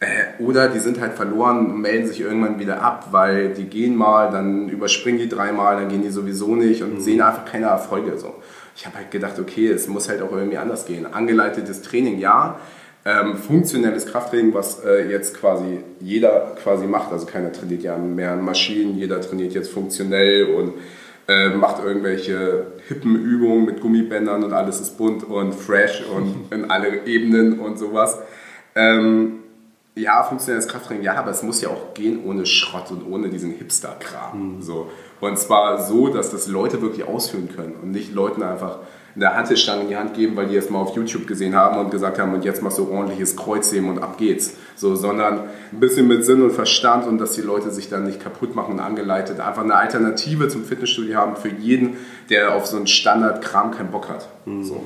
Äh, 0.02 0.42
oder 0.42 0.68
die 0.68 0.80
sind 0.80 1.00
halt 1.00 1.14
verloren, 1.14 1.80
melden 1.80 2.08
sich 2.08 2.20
irgendwann 2.22 2.60
wieder 2.60 2.82
ab, 2.82 3.10
weil 3.12 3.50
die 3.54 3.66
gehen 3.66 3.96
mal, 3.96 4.32
dann 4.32 4.68
überspringen 4.68 5.20
die 5.20 5.30
dreimal, 5.30 5.76
dann 5.76 5.90
gehen 5.90 6.02
die 6.02 6.10
sowieso 6.10 6.56
nicht 6.56 6.82
und 6.82 6.96
mhm. 6.96 7.00
sehen 7.00 7.22
einfach 7.22 7.46
keine 7.46 7.68
Erfolge. 7.68 8.18
So. 8.18 8.34
Ich 8.76 8.88
habe 8.88 8.98
halt 8.98 9.12
gedacht, 9.12 9.38
okay, 9.40 9.68
es 9.68 9.88
muss 9.88 10.10
halt 10.10 10.24
auch 10.24 10.32
irgendwie 10.32 10.58
anders 10.58 10.88
gehen. 10.88 11.06
Angeleitetes 11.06 11.84
Training, 11.84 12.18
ja, 12.18 12.60
ähm, 13.06 13.38
funktionelles 13.38 14.08
Krafttraining, 14.08 14.56
was 14.56 14.84
äh, 14.84 15.08
jetzt 15.08 15.40
quasi 15.40 15.82
jeder 16.00 16.56
quasi 16.64 16.88
macht. 16.88 17.12
Also 17.12 17.28
keiner 17.28 17.52
trainiert 17.52 17.84
ja 17.84 17.96
mehr 17.96 18.32
an 18.32 18.44
Maschinen, 18.44 18.98
jeder 18.98 19.22
trainiert 19.22 19.54
jetzt 19.54 19.72
funktionell 19.72 20.46
und 20.46 20.74
äh, 21.28 21.50
macht 21.50 21.84
irgendwelche 21.84 22.66
hippen 22.88 23.16
Übungen 23.16 23.66
mit 23.66 23.82
Gummibändern 23.82 24.44
und 24.44 24.54
alles 24.54 24.82
ist 24.82 24.98
bunt 24.98 25.24
und 25.24 25.54
fresh 25.54 26.04
und 26.08 26.52
in 26.52 26.72
alle 26.72 27.06
Ebenen 27.06 27.60
und 27.60 27.78
sowas. 27.78 28.18
Ähm, 28.74 29.41
ja, 29.96 30.24
funktionelles 30.24 30.68
Krafttraining, 30.68 31.04
ja, 31.04 31.16
aber 31.16 31.32
es 31.32 31.44
muss 31.44 31.62
ja 31.62 31.70
auch 31.70 31.94
gehen 31.94 32.24
ohne 32.26 32.46
Schrott 32.46 32.92
und 32.92 33.06
ohne 33.12 33.30
diesen 33.30 33.52
Hipster-Kram. 33.52 34.56
Mhm. 34.56 34.62
So. 34.62 34.90
Und 35.20 35.38
zwar 35.38 35.82
so, 35.84 36.08
dass 36.08 36.32
das 36.32 36.48
Leute 36.48 36.82
wirklich 36.82 37.08
ausführen 37.08 37.50
können 37.54 37.76
und 37.82 37.92
nicht 37.92 38.14
Leuten 38.14 38.42
einfach 38.42 38.80
eine 39.14 39.36
Hantelstange 39.36 39.82
in 39.82 39.90
die 39.90 39.98
Hand 39.98 40.14
geben, 40.14 40.38
weil 40.38 40.48
die 40.48 40.56
es 40.56 40.70
mal 40.70 40.80
auf 40.80 40.96
YouTube 40.96 41.28
gesehen 41.28 41.54
haben 41.54 41.78
und 41.78 41.92
gesagt 41.92 42.18
haben, 42.18 42.34
und 42.34 42.46
jetzt 42.46 42.62
machst 42.62 42.78
du 42.78 42.90
ordentliches 42.90 43.36
Kreuzheben 43.36 43.90
und 43.90 44.00
ab 44.00 44.18
geht's. 44.18 44.56
So, 44.76 44.96
sondern 44.96 45.42
ein 45.72 45.80
bisschen 45.80 46.08
mit 46.08 46.24
Sinn 46.24 46.42
und 46.42 46.52
Verstand 46.52 47.06
und 47.06 47.18
dass 47.18 47.34
die 47.34 47.42
Leute 47.42 47.72
sich 47.72 47.90
dann 47.90 48.06
nicht 48.06 48.22
kaputt 48.22 48.56
machen 48.56 48.76
und 48.76 48.80
angeleitet 48.80 49.42
einfach 49.42 49.64
eine 49.64 49.76
Alternative 49.76 50.48
zum 50.48 50.64
Fitnessstudio 50.64 51.18
haben 51.18 51.36
für 51.36 51.50
jeden, 51.50 51.98
der 52.30 52.56
auf 52.56 52.66
so 52.66 52.78
einen 52.78 52.88
Standardkram 52.88 53.72
keinen 53.72 53.92
Bock 53.92 54.08
hat. 54.08 54.30
Mhm. 54.46 54.64
So. 54.64 54.86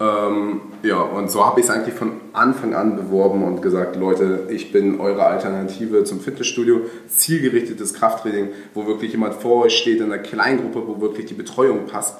Ähm, 0.00 0.62
ja, 0.82 1.02
und 1.02 1.30
so 1.30 1.44
habe 1.44 1.60
ich 1.60 1.66
es 1.66 1.70
eigentlich 1.70 1.94
von 1.94 2.12
Anfang 2.32 2.74
an 2.74 2.96
beworben 2.96 3.44
und 3.44 3.60
gesagt, 3.60 3.96
Leute, 3.96 4.48
ich 4.48 4.72
bin 4.72 4.98
eure 4.98 5.26
Alternative 5.26 6.04
zum 6.04 6.20
Fitnessstudio, 6.20 6.80
zielgerichtetes 7.06 7.92
Krafttraining, 7.92 8.48
wo 8.72 8.86
wirklich 8.86 9.12
jemand 9.12 9.34
vor 9.34 9.64
euch 9.64 9.76
steht 9.76 9.98
in 9.98 10.06
einer 10.06 10.22
Kleingruppe, 10.22 10.82
wo 10.86 11.02
wirklich 11.02 11.26
die 11.26 11.34
Betreuung 11.34 11.86
passt 11.86 12.16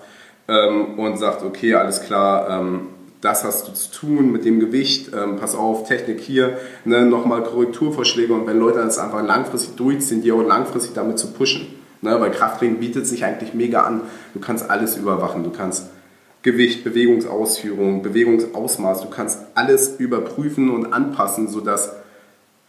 ähm, 0.47 0.99
und 0.99 1.17
sagt, 1.17 1.43
okay, 1.43 1.75
alles 1.75 2.03
klar, 2.03 2.51
ähm, 2.51 2.89
das 3.23 3.45
hast 3.45 3.69
du 3.69 3.73
zu 3.73 3.91
tun 3.93 4.31
mit 4.31 4.45
dem 4.45 4.61
Gewicht, 4.61 5.13
ähm, 5.15 5.37
pass 5.37 5.55
auf, 5.55 5.89
Technik 5.89 6.21
hier, 6.21 6.59
ne, 6.85 7.07
nochmal 7.07 7.43
Korrekturvorschläge 7.43 8.35
und 8.35 8.47
wenn 8.47 8.59
Leute 8.59 8.79
das 8.79 8.99
einfach 8.99 9.25
langfristig 9.25 9.77
durchziehen, 9.77 10.21
die 10.21 10.33
auch 10.33 10.43
langfristig 10.43 10.93
damit 10.93 11.19
zu 11.19 11.33
pushen. 11.33 11.67
Ne, 12.03 12.19
weil 12.19 12.31
Krafttraining 12.31 12.79
bietet 12.79 13.07
sich 13.07 13.27
eigentlich 13.27 13.53
mega 13.53 13.83
an. 13.83 14.01
Du 14.33 14.41
kannst 14.41 14.71
alles 14.71 14.97
überwachen, 14.97 15.45
du 15.45 15.51
kannst 15.51 15.91
Gewicht, 16.43 16.85
Bewegungsausführung, 16.85 18.03
Bewegungsausmaß, 18.03 19.03
du 19.03 19.11
kannst 19.11 19.41
alles 19.55 19.97
überprüfen 19.99 20.71
und 20.71 20.93
anpassen, 20.93 21.49
sodass 21.49 21.93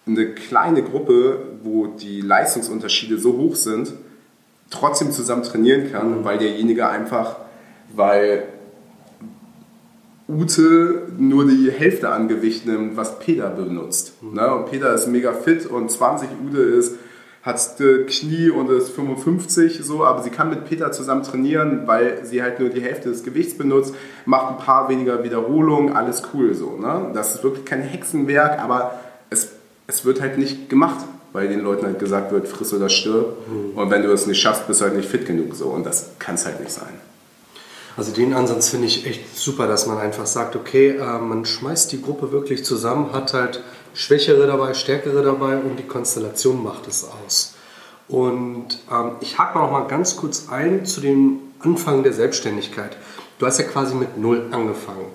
eine 0.06 0.34
kleine 0.34 0.84
Gruppe, 0.84 1.40
wo 1.64 1.88
die 1.88 2.22
Leistungsunterschiede 2.22 3.18
so 3.18 3.38
hoch 3.38 3.56
sind, 3.56 3.94
trotzdem 4.70 5.12
zusammen 5.12 5.44
trainieren 5.44 5.92
kann, 5.92 6.26
weil 6.26 6.38
derjenige 6.38 6.90
einfach 6.90 7.38
weil 7.96 8.44
Ute 10.28 11.08
nur 11.18 11.46
die 11.46 11.72
Hälfte 11.72 12.10
an 12.10 12.28
Gewicht 12.28 12.66
nimmt, 12.66 12.96
was 12.96 13.20
Peter 13.20 13.50
benutzt. 13.50 14.14
Mhm. 14.22 14.36
Ne? 14.36 14.56
Und 14.56 14.72
Peter 14.72 14.94
ist 14.94 15.08
mega 15.08 15.34
fit 15.34 15.66
und 15.66 15.92
20, 15.92 16.30
Ute 16.48 16.62
ist, 16.62 16.96
hat 17.44 17.78
Knie 18.08 18.50
und 18.50 18.70
ist 18.70 18.90
55 18.90 19.84
so, 19.84 20.06
aber 20.06 20.22
sie 20.22 20.30
kann 20.30 20.50
mit 20.50 20.66
Peter 20.66 20.92
zusammen 20.92 21.24
trainieren, 21.24 21.88
weil 21.88 22.24
sie 22.24 22.42
halt 22.44 22.60
nur 22.60 22.70
die 22.70 22.82
Hälfte 22.82 23.10
des 23.10 23.24
Gewichts 23.24 23.58
benutzt, 23.58 23.96
macht 24.26 24.52
ein 24.52 24.58
paar 24.64 24.90
weniger 24.90 25.24
Wiederholungen, 25.24 25.96
alles 25.96 26.22
cool 26.34 26.54
so. 26.54 26.78
Ne? 26.78 27.12
Das 27.14 27.36
ist 27.36 27.44
wirklich 27.44 27.66
kein 27.66 27.82
Hexenwerk, 27.82 28.60
aber 28.60 29.00
es, 29.32 29.54
es 29.88 30.06
wird 30.06 30.22
halt 30.22 30.38
nicht 30.38 30.70
gemacht, 30.70 31.04
weil 31.34 31.48
den 31.48 31.62
Leuten 31.62 31.86
halt 31.86 31.98
gesagt 31.98 32.32
wird, 32.32 32.48
friss 32.48 32.74
oder 32.74 32.90
stirb. 32.90 33.38
Mhm. 33.48 33.78
Und 33.78 33.90
wenn 33.90 34.04
du 34.04 34.12
es 34.12 34.28
nicht 34.28 34.40
schaffst, 34.40 34.68
bist 34.68 34.82
du 34.82 34.86
halt 34.86 34.96
nicht 34.96 35.10
fit 35.10 35.26
genug 35.26 35.56
so. 35.56 35.66
Und 35.66 35.86
das 35.86 36.12
kann 36.20 36.36
es 36.36 36.46
halt 36.46 36.60
nicht 36.60 36.72
sein. 36.72 36.94
Also 37.98 38.12
den 38.12 38.34
Ansatz 38.34 38.70
finde 38.70 38.88
ich 38.88 39.06
echt 39.06 39.38
super, 39.38 39.68
dass 39.68 39.86
man 39.86 39.98
einfach 39.98 40.26
sagt, 40.26 40.56
okay, 40.56 40.98
äh, 40.98 41.20
man 41.20 41.46
schmeißt 41.46 41.92
die 41.92 42.02
Gruppe 42.02 42.32
wirklich 42.32 42.64
zusammen, 42.64 43.12
hat 43.12 43.34
halt 43.34 43.62
Schwächere 43.94 44.48
dabei, 44.48 44.74
Stärkere 44.74 45.24
dabei 45.24 45.58
und 45.58 45.78
die 45.78 45.88
Konstellation 45.88 46.64
macht 46.64 46.88
es 46.88 47.06
aus. 47.26 47.56
Und 48.08 48.80
ähm, 48.92 49.12
ich 49.22 49.38
hake 49.38 49.58
noch 49.58 49.72
mal 49.72 49.88
ganz 49.88 50.16
kurz 50.16 50.48
ein 50.50 50.86
zu 50.86 51.02
dem 51.02 51.40
Anfang 51.60 52.04
der 52.04 52.14
Selbstständigkeit. 52.14 52.98
Du 53.40 53.46
hast 53.46 53.58
ja 53.58 53.66
quasi 53.66 53.96
mit 53.96 54.18
Null 54.18 54.48
angefangen. 54.52 55.08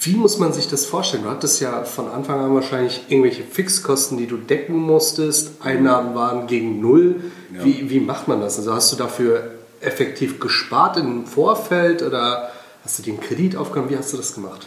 Wie 0.00 0.14
muss 0.14 0.38
man 0.38 0.52
sich 0.52 0.68
das 0.68 0.84
vorstellen? 0.86 1.22
Du 1.24 1.30
hattest 1.30 1.60
ja 1.60 1.84
von 1.84 2.08
Anfang 2.08 2.40
an 2.40 2.54
wahrscheinlich 2.54 3.04
irgendwelche 3.08 3.42
Fixkosten, 3.44 4.18
die 4.18 4.26
du 4.26 4.36
decken 4.36 4.76
musstest. 4.76 5.62
Einnahmen 5.62 6.14
waren 6.14 6.46
gegen 6.46 6.80
Null. 6.80 7.20
Ja. 7.54 7.64
Wie, 7.64 7.88
wie 7.88 8.00
macht 8.00 8.28
man 8.28 8.40
das? 8.40 8.58
Also 8.58 8.74
hast 8.74 8.92
du 8.92 8.96
dafür 8.96 9.50
effektiv 9.82 10.40
gespart 10.40 10.96
im 10.96 11.26
Vorfeld 11.26 12.02
oder 12.02 12.50
hast 12.84 12.98
du 12.98 13.02
den 13.02 13.20
Kredit 13.20 13.56
aufgenommen? 13.56 13.90
Wie 13.90 13.96
hast 13.96 14.12
du 14.12 14.16
das 14.16 14.34
gemacht? 14.34 14.66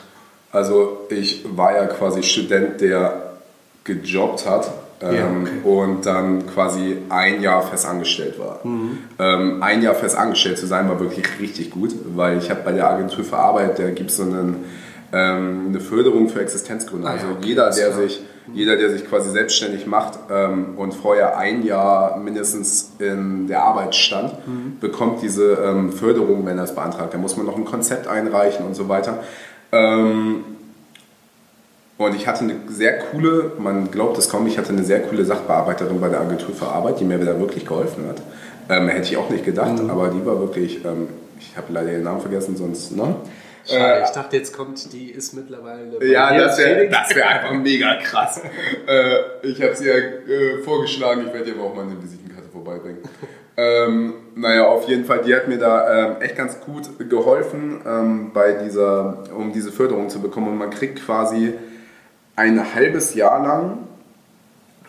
Also 0.51 1.07
ich 1.09 1.45
war 1.55 1.75
ja 1.75 1.85
quasi 1.87 2.23
Student, 2.23 2.79
der 2.81 3.33
gejobbt 3.83 4.47
hat 4.47 4.71
ähm, 5.01 5.13
ja, 5.13 5.27
okay. 5.27 5.51
und 5.63 6.05
dann 6.05 6.47
quasi 6.47 6.97
ein 7.09 7.41
Jahr 7.41 7.61
fest 7.61 7.85
angestellt 7.85 8.39
war. 8.39 8.59
Mhm. 8.63 8.97
Ähm, 9.19 9.63
ein 9.63 9.81
Jahr 9.81 9.95
fest 9.95 10.15
angestellt 10.15 10.57
zu 10.57 10.65
sein 10.65 10.87
war 10.89 10.99
wirklich 10.99 11.25
richtig 11.39 11.71
gut, 11.71 11.93
weil 12.15 12.37
ich 12.37 12.49
habe 12.49 12.61
bei 12.63 12.71
der 12.71 12.89
Agentur 12.89 13.23
für 13.23 13.37
Arbeit, 13.37 13.79
da 13.79 13.89
gibt 13.89 14.11
es 14.11 14.17
so 14.17 14.23
einen, 14.23 14.63
ähm, 15.11 15.65
eine 15.69 15.79
Förderung 15.79 16.29
für 16.29 16.41
Existenzgründer. 16.41 17.09
Ah, 17.09 17.15
ja, 17.15 17.21
also 17.21 17.37
jeder, 17.41 17.69
der 17.71 17.91
sich 17.91 18.21
jeder, 18.53 18.75
der 18.75 18.89
sich 18.89 19.07
quasi 19.07 19.31
selbstständig 19.31 19.87
macht 19.87 20.19
ähm, 20.29 20.77
und 20.77 20.93
vorher 20.93 21.37
ein 21.37 21.63
Jahr 21.63 22.17
mindestens 22.17 22.93
in 22.99 23.47
der 23.47 23.63
Arbeit 23.63 23.95
stand, 23.95 24.33
mhm. 24.47 24.77
bekommt 24.79 25.21
diese 25.21 25.53
ähm, 25.53 25.91
Förderung, 25.91 26.45
wenn 26.45 26.57
er 26.57 26.65
es 26.65 26.75
beantragt. 26.75 27.13
Da 27.13 27.17
muss 27.17 27.37
man 27.37 27.45
noch 27.45 27.57
ein 27.57 27.65
Konzept 27.65 28.07
einreichen 28.07 28.65
und 28.65 28.75
so 28.75 28.87
weiter. 28.87 29.23
Ähm, 29.71 30.43
und 31.97 32.13
ich 32.15 32.27
hatte 32.27 32.43
eine 32.43 32.55
sehr 32.67 32.99
coole, 32.99 33.53
man 33.57 33.89
glaubt 33.89 34.17
es 34.17 34.29
kaum, 34.29 34.45
ich 34.47 34.57
hatte 34.57 34.69
eine 34.69 34.83
sehr 34.83 35.01
coole 35.01 35.23
Sachbearbeiterin 35.23 36.01
bei 36.01 36.09
der 36.09 36.19
Agentur 36.19 36.53
für 36.53 36.67
Arbeit, 36.67 36.99
die 36.99 37.05
mir 37.05 37.17
da 37.17 37.39
wirklich 37.39 37.65
geholfen 37.65 38.07
hat. 38.07 38.21
Ähm, 38.67 38.89
hätte 38.89 39.09
ich 39.09 39.17
auch 39.17 39.29
nicht 39.29 39.45
gedacht, 39.45 39.81
mhm. 39.81 39.89
aber 39.89 40.09
die 40.09 40.25
war 40.25 40.39
wirklich, 40.39 40.83
ähm, 40.83 41.07
ich 41.39 41.55
habe 41.55 41.71
leider 41.71 41.91
den 41.91 42.03
Namen 42.03 42.21
vergessen, 42.21 42.57
sonst, 42.57 42.95
ne? 42.95 43.15
Schade, 43.65 44.01
äh, 44.01 44.03
ich 44.03 44.09
dachte, 44.09 44.37
jetzt 44.37 44.55
kommt, 44.55 44.93
die 44.93 45.11
ist 45.11 45.33
mittlerweile. 45.33 46.03
Ja, 46.05 46.37
das 46.37 46.57
wäre 46.57 46.89
wär 46.89 47.27
einfach 47.27 47.53
mega 47.63 47.95
krass. 47.95 48.41
äh, 48.87 49.47
ich 49.47 49.61
habe 49.61 49.75
sie 49.75 49.87
ja 49.87 49.95
äh, 49.95 50.61
vorgeschlagen, 50.63 51.25
ich 51.27 51.33
werde 51.33 51.49
ihr 51.49 51.55
aber 51.55 51.65
auch 51.65 51.75
mal 51.75 51.83
eine 51.83 52.01
Visitenkarte 52.01 52.49
vorbeibringen. 52.49 52.99
ähm, 53.57 54.13
naja, 54.35 54.67
auf 54.67 54.87
jeden 54.87 55.05
Fall, 55.05 55.21
die 55.21 55.35
hat 55.35 55.47
mir 55.47 55.57
da 55.57 56.09
ähm, 56.09 56.21
echt 56.21 56.35
ganz 56.35 56.59
gut 56.59 56.89
geholfen, 57.09 57.81
ähm, 57.85 58.31
bei 58.33 58.53
dieser, 58.53 59.23
um 59.35 59.51
diese 59.51 59.71
Förderung 59.71 60.09
zu 60.09 60.21
bekommen. 60.21 60.49
Und 60.49 60.57
man 60.57 60.69
kriegt 60.69 61.03
quasi 61.03 61.53
ein 62.35 62.75
halbes 62.75 63.15
Jahr 63.15 63.41
lang 63.43 63.87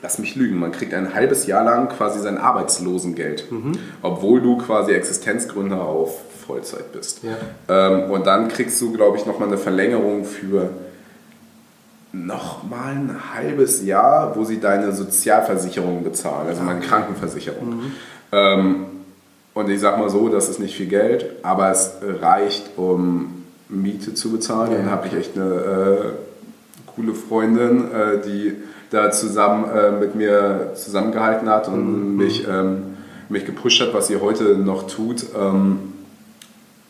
lass 0.02 0.18
mich 0.18 0.36
lügen, 0.36 0.58
man 0.58 0.72
kriegt 0.72 0.94
ein 0.94 1.14
halbes 1.14 1.46
Jahr 1.46 1.64
lang 1.64 1.88
quasi 1.88 2.20
sein 2.20 2.38
Arbeitslosengeld, 2.38 3.50
mhm. 3.50 3.72
obwohl 4.02 4.40
du 4.40 4.58
quasi 4.58 4.92
Existenzgründer 4.92 5.80
auf 5.80 6.20
Vollzeit 6.46 6.92
bist. 6.92 7.20
Ja. 7.22 7.36
Ähm, 7.68 8.10
und 8.10 8.26
dann 8.26 8.48
kriegst 8.48 8.80
du, 8.80 8.92
glaube 8.92 9.18
ich, 9.18 9.26
nochmal 9.26 9.48
eine 9.48 9.58
Verlängerung 9.58 10.24
für 10.24 10.70
nochmal 12.12 12.92
ein 12.92 13.16
halbes 13.34 13.84
Jahr, 13.84 14.36
wo 14.36 14.44
sie 14.44 14.60
deine 14.60 14.92
Sozialversicherung 14.92 16.02
bezahlen, 16.02 16.48
also 16.48 16.62
meine 16.62 16.80
Krankenversicherung. 16.80 17.68
Mhm. 17.68 17.92
Ähm, 18.32 18.86
und 19.54 19.70
ich 19.70 19.80
sag 19.80 19.98
mal 19.98 20.10
so, 20.10 20.28
das 20.28 20.48
ist 20.48 20.58
nicht 20.58 20.76
viel 20.76 20.86
Geld, 20.86 21.26
aber 21.42 21.70
es 21.70 21.96
reicht, 22.20 22.76
um 22.76 23.44
Miete 23.68 24.14
zu 24.14 24.30
bezahlen. 24.30 24.72
Ja. 24.72 24.78
Dann 24.78 24.90
habe 24.90 25.06
ich 25.06 25.14
echt 25.14 25.36
eine 25.36 25.54
äh, 25.54 26.04
coole 26.94 27.14
Freundin, 27.14 27.90
äh, 27.90 28.20
die 28.24 28.54
da 28.90 29.10
zusammen 29.10 29.64
äh, 29.70 29.90
mit 29.92 30.14
mir 30.14 30.72
zusammengehalten 30.74 31.48
hat 31.48 31.68
und 31.68 32.12
mhm. 32.12 32.16
mich, 32.16 32.46
ähm, 32.46 32.96
mich 33.28 33.44
gepusht 33.44 33.80
hat, 33.80 33.92
was 33.94 34.08
sie 34.08 34.16
heute 34.16 34.56
noch 34.56 34.86
tut. 34.86 35.26
Ähm, 35.38 35.94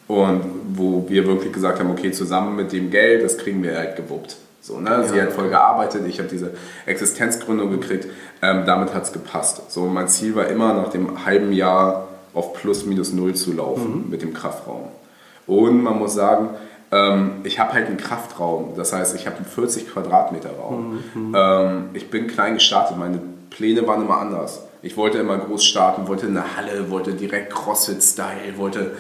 Und 0.09 0.43
wo 0.75 1.07
wir 1.09 1.27
wirklich 1.27 1.53
gesagt 1.53 1.81
haben, 1.81 1.91
okay, 1.91 2.13
zusammen 2.13 2.55
mit 2.55 2.73
dem 2.73 2.91
Geld, 2.91 3.25
das 3.25 3.39
kriegen 3.39 3.63
wir 3.63 3.77
halt 3.77 3.97
gewuppt. 3.97 4.37
So, 4.61 4.81
ne? 4.81 5.05
Sie 5.09 5.21
hat 5.21 5.33
voll 5.33 5.49
gearbeitet, 5.49 6.03
ich 6.09 6.19
habe 6.19 6.29
diese 6.29 6.53
Existenzgründung 6.87 7.71
gekriegt, 7.71 8.09
ähm, 8.43 8.65
damit 8.67 8.95
hat 8.95 9.05
es 9.05 9.13
gepasst. 9.13 9.71
So, 9.71 9.87
mein 9.87 10.09
Ziel 10.09 10.35
war 10.35 10.49
immer, 10.49 10.75
nach 10.75 10.89
dem 10.89 11.25
halben 11.25 11.53
Jahr 11.53 12.09
auf 12.35 12.53
plus 12.53 12.85
minus 12.85 13.13
null 13.13 13.35
zu 13.35 13.53
laufen 13.53 14.05
mhm. 14.05 14.11
mit 14.11 14.23
dem 14.23 14.35
Kraftraum. 14.35 14.89
Und 15.47 15.83
man 15.83 15.99
muss 15.99 16.15
sagen, 16.15 16.51
ähm, 16.91 17.41
ich 17.45 17.59
habe 17.59 17.73
halt 17.73 17.87
einen 17.87 17.97
Kraftraum, 17.97 18.75
das 18.77 18.93
heißt, 18.93 19.15
ich 19.15 19.27
habe 19.27 19.37
einen 19.37 19.47
40 19.47 19.89
Quadratmeter 19.89 20.51
Raum. 20.51 21.03
Mhm. 21.15 21.35
Ähm, 21.37 21.85
ich 21.95 22.11
bin 22.11 22.27
klein 22.27 22.55
gestartet, 22.55 22.97
meine 22.97 23.21
Pläne 23.51 23.87
waren 23.87 24.03
immer 24.03 24.19
anders. 24.19 24.63
Ich 24.83 24.97
wollte 24.97 25.19
immer 25.19 25.39
groß 25.39 25.65
starten, 25.65 26.09
wollte 26.09 26.27
eine 26.27 26.57
Halle, 26.57 26.91
wollte 26.91 27.15
direkt 27.15 27.53
CrossFit-Style, 27.53 28.57
wollte 28.57 28.93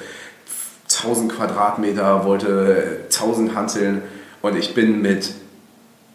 1000 0.97 1.33
Quadratmeter, 1.33 2.25
wollte 2.25 3.00
1000 3.05 3.55
Hanteln 3.55 4.03
und 4.43 4.57
ich 4.57 4.75
bin 4.75 5.03
mit 5.03 5.33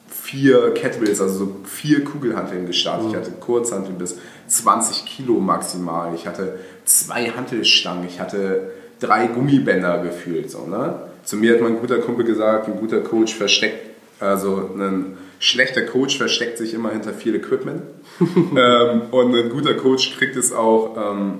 vier 0.10 0.74
Kettlebells, 0.74 1.20
also 1.20 1.46
so 1.46 1.56
vier 1.66 2.04
Kugelhanteln 2.04 2.66
gestartet. 2.66 3.08
Mhm. 3.08 3.10
Ich 3.12 3.16
hatte 3.18 3.32
Kurzhanteln 3.32 3.98
bis 3.98 4.18
20 4.48 5.06
Kilo 5.06 5.40
maximal. 5.40 6.14
Ich 6.16 6.26
hatte 6.26 6.60
zwei 6.86 7.30
Hantelstangen. 7.30 8.06
Ich 8.08 8.20
hatte 8.20 8.72
drei 9.00 9.28
Gummibänder 9.28 10.00
gefühlt. 10.00 10.50
So, 10.50 10.66
ne? 10.68 11.00
Zu 11.24 11.36
mir 11.36 11.54
hat 11.54 11.62
mein 11.62 11.80
guter 11.80 12.00
Kumpel 12.00 12.26
gesagt, 12.26 12.68
ein 12.68 12.78
guter 12.78 13.02
Coach 13.02 13.36
versteckt, 13.36 13.90
also 14.20 14.72
ein 14.78 15.18
schlechter 15.40 15.82
Coach 15.82 16.18
versteckt 16.18 16.58
sich 16.58 16.74
immer 16.74 16.92
hinter 16.92 17.14
viel 17.14 17.36
Equipment. 17.36 17.82
ähm, 18.20 19.02
und 19.12 19.36
ein 19.36 19.50
guter 19.50 19.74
Coach 19.74 20.18
kriegt 20.18 20.36
es 20.36 20.54
auch, 20.54 20.96
ähm, 20.98 21.40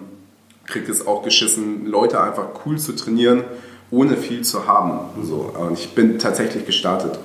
kriegt 0.66 0.90
es 0.90 1.06
auch 1.06 1.24
geschissen, 1.24 1.86
Leute 1.86 2.22
einfach 2.22 2.48
cool 2.66 2.78
zu 2.78 2.94
trainieren, 2.94 3.44
ohne 3.90 4.16
viel 4.16 4.44
zu 4.44 4.68
haben. 4.68 5.00
So. 5.24 5.54
Und 5.58 5.74
ich 5.74 5.94
bin 5.96 6.20
tatsächlich 6.20 6.66
gestartet 6.66 7.20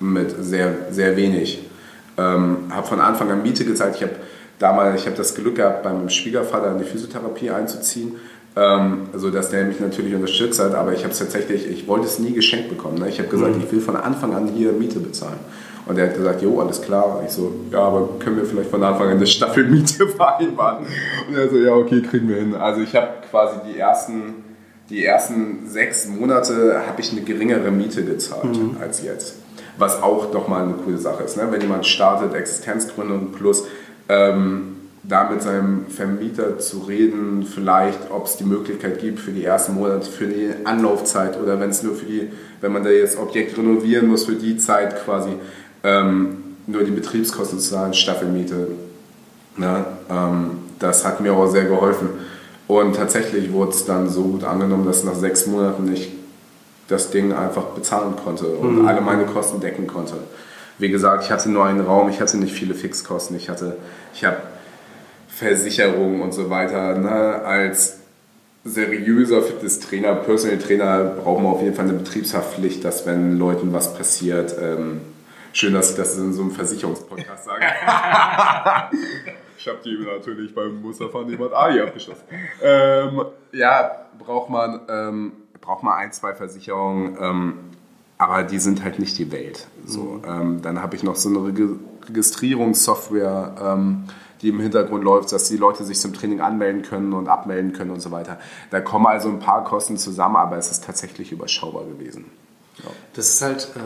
mit 0.00 0.34
sehr, 0.38 0.74
sehr 0.90 1.16
wenig. 1.16 1.60
Ähm, 2.18 2.70
habe 2.70 2.86
von 2.86 3.00
Anfang 3.00 3.30
an 3.30 3.42
Miete 3.42 3.64
gezahlt. 3.64 3.96
Ich 3.96 4.02
habe 4.02 4.16
damals, 4.58 5.00
ich 5.00 5.06
habe 5.06 5.16
das 5.16 5.34
Glück 5.34 5.56
gehabt, 5.56 5.82
beim 5.82 6.08
Schwiegervater 6.08 6.72
in 6.72 6.78
die 6.78 6.84
Physiotherapie 6.84 7.50
einzuziehen. 7.50 8.16
Ähm, 8.56 9.08
also 9.12 9.30
dass 9.30 9.50
der 9.50 9.64
mich 9.64 9.80
natürlich 9.80 10.14
unterstützt 10.14 10.60
hat, 10.60 10.74
aber 10.74 10.92
ich 10.92 11.04
habe 11.04 11.12
es 11.12 11.18
tatsächlich, 11.18 11.68
ich 11.68 11.86
wollte 11.86 12.06
es 12.06 12.18
nie 12.18 12.32
geschenkt 12.32 12.68
bekommen. 12.68 12.98
Ne? 12.98 13.08
Ich 13.08 13.18
habe 13.18 13.28
gesagt, 13.28 13.56
mhm. 13.56 13.62
ich 13.62 13.72
will 13.72 13.80
von 13.80 13.96
Anfang 13.96 14.34
an 14.34 14.48
hier 14.48 14.72
Miete 14.72 14.98
bezahlen. 14.98 15.38
Und 15.90 15.98
er 15.98 16.06
hat 16.06 16.14
gesagt, 16.14 16.40
jo, 16.40 16.60
alles 16.60 16.80
klar. 16.80 17.18
Und 17.18 17.26
ich 17.26 17.32
so, 17.32 17.52
ja, 17.72 17.80
aber 17.80 18.10
können 18.20 18.36
wir 18.36 18.44
vielleicht 18.44 18.70
von 18.70 18.80
Anfang 18.80 19.08
an 19.08 19.16
eine 19.16 19.26
Staffelmiete 19.26 20.06
vereinbaren? 20.06 20.86
Und 21.28 21.34
er 21.34 21.48
so, 21.48 21.56
ja, 21.56 21.72
okay, 21.72 22.00
kriegen 22.00 22.28
wir 22.28 22.36
hin. 22.36 22.54
Also 22.54 22.80
ich 22.80 22.94
habe 22.94 23.08
quasi 23.28 23.56
die 23.68 23.76
ersten, 23.76 24.34
die 24.88 25.04
ersten 25.04 25.66
sechs 25.66 26.06
Monate 26.06 26.82
habe 26.86 27.00
ich 27.00 27.10
eine 27.10 27.22
geringere 27.22 27.72
Miete 27.72 28.04
gezahlt 28.04 28.56
mhm. 28.56 28.76
als 28.80 29.02
jetzt. 29.02 29.38
Was 29.78 30.00
auch 30.00 30.32
nochmal 30.32 30.62
eine 30.62 30.74
coole 30.74 30.98
Sache 30.98 31.24
ist. 31.24 31.36
Ne? 31.36 31.48
Wenn 31.50 31.60
jemand 31.60 31.84
startet, 31.84 32.34
Existenzgründung 32.34 33.32
plus 33.32 33.66
ähm, 34.08 34.76
da 35.02 35.28
mit 35.28 35.42
seinem 35.42 35.86
Vermieter 35.88 36.60
zu 36.60 36.80
reden, 36.80 37.42
vielleicht, 37.42 38.12
ob 38.12 38.26
es 38.26 38.36
die 38.36 38.44
Möglichkeit 38.44 39.00
gibt 39.00 39.18
für 39.18 39.32
die 39.32 39.44
ersten 39.44 39.74
Monate, 39.74 40.08
für 40.08 40.28
die 40.28 40.50
Anlaufzeit 40.62 41.36
oder 41.40 41.58
wenn 41.58 41.70
es 41.70 41.82
nur 41.82 41.96
für 41.96 42.04
die, 42.04 42.28
wenn 42.60 42.70
man 42.70 42.84
da 42.84 42.90
jetzt 42.90 43.18
Objekt 43.18 43.58
renovieren 43.58 44.06
muss, 44.06 44.26
für 44.26 44.34
die 44.34 44.56
Zeit 44.56 45.04
quasi 45.04 45.30
ähm, 45.82 46.56
nur 46.66 46.84
die 46.84 46.90
Betriebskosten 46.90 47.58
zu 47.58 47.70
zahlen, 47.70 47.94
Staffelmiete. 47.94 48.68
Ne? 49.56 49.84
Ähm, 50.10 50.50
das 50.78 51.04
hat 51.04 51.20
mir 51.20 51.34
auch 51.34 51.46
sehr 51.46 51.64
geholfen. 51.64 52.08
Und 52.66 52.96
tatsächlich 52.96 53.52
wurde 53.52 53.72
es 53.72 53.84
dann 53.84 54.08
so 54.08 54.22
gut 54.22 54.44
angenommen, 54.44 54.86
dass 54.86 55.04
nach 55.04 55.14
sechs 55.14 55.46
Monaten 55.46 55.92
ich 55.92 56.12
das 56.88 57.10
Ding 57.10 57.32
einfach 57.32 57.64
bezahlen 57.66 58.14
konnte 58.22 58.46
und 58.46 58.82
mhm. 58.82 58.88
alle 58.88 59.00
meine 59.00 59.24
Kosten 59.24 59.60
decken 59.60 59.86
konnte. 59.86 60.14
Wie 60.78 60.88
gesagt, 60.88 61.24
ich 61.24 61.30
hatte 61.30 61.50
nur 61.50 61.64
einen 61.64 61.80
Raum, 61.80 62.08
ich 62.08 62.20
hatte 62.20 62.36
nicht 62.38 62.54
viele 62.54 62.74
Fixkosten, 62.74 63.36
ich 63.36 63.48
hatte, 63.48 63.76
ich 64.14 64.24
habe 64.24 64.38
Versicherungen 65.28 66.22
und 66.22 66.32
so 66.32 66.50
weiter. 66.50 66.96
Ne? 66.96 67.10
Als 67.10 67.98
seriöser 68.64 69.42
Fitnesstrainer, 69.42 70.14
Personal 70.14 70.58
Trainer 70.58 71.04
braucht 71.04 71.42
man 71.42 71.52
auf 71.52 71.62
jeden 71.62 71.74
Fall 71.74 71.86
eine 71.86 71.94
Betriebshaftpflicht, 71.94 72.84
dass 72.84 73.06
wenn 73.06 73.38
Leuten 73.38 73.72
was 73.72 73.94
passiert, 73.94 74.54
ähm, 74.60 75.00
schön, 75.52 75.74
dass 75.74 75.90
ich 75.90 75.96
das 75.96 76.16
in 76.16 76.32
so 76.32 76.42
einem 76.42 76.50
Versicherungspodcast 76.50 77.44
sage. 77.44 77.64
ich 79.58 79.68
habe 79.68 79.78
die 79.84 79.98
natürlich 80.04 80.54
beim 80.54 80.80
Mustafa 80.80 81.22
Nemat 81.22 81.52
Ali 81.52 81.80
abgeschlossen. 81.80 82.24
Ähm, 82.62 83.24
ja, 83.52 84.06
braucht 84.18 84.50
man, 84.50 84.80
ähm, 84.88 85.32
braucht 85.60 85.82
man 85.82 85.94
ein, 85.94 86.12
zwei 86.12 86.34
Versicherungen, 86.34 87.16
ähm, 87.20 87.54
aber 88.18 88.42
die 88.42 88.58
sind 88.58 88.84
halt 88.84 88.98
nicht 88.98 89.18
die 89.18 89.32
Welt. 89.32 89.66
So, 89.86 90.02
mhm. 90.02 90.24
ähm, 90.26 90.62
dann 90.62 90.82
habe 90.82 90.96
ich 90.96 91.02
noch 91.02 91.16
so 91.16 91.28
eine 91.28 91.52
Registrierungssoftware 92.08 93.54
ähm, 93.62 94.04
die 94.42 94.48
im 94.48 94.60
Hintergrund 94.60 95.04
läuft, 95.04 95.32
dass 95.32 95.48
die 95.48 95.56
Leute 95.56 95.84
sich 95.84 95.98
zum 96.00 96.14
Training 96.14 96.40
anmelden 96.40 96.82
können 96.82 97.12
und 97.12 97.28
abmelden 97.28 97.72
können 97.72 97.90
und 97.90 98.00
so 98.00 98.10
weiter. 98.10 98.38
Da 98.70 98.80
kommen 98.80 99.06
also 99.06 99.28
ein 99.28 99.38
paar 99.38 99.64
Kosten 99.64 99.96
zusammen, 99.96 100.36
aber 100.36 100.56
es 100.56 100.70
ist 100.70 100.84
tatsächlich 100.84 101.32
überschaubar 101.32 101.84
gewesen. 101.84 102.26
Das 103.14 103.28
ist 103.28 103.42
halt 103.42 103.68
äh, 103.76 103.80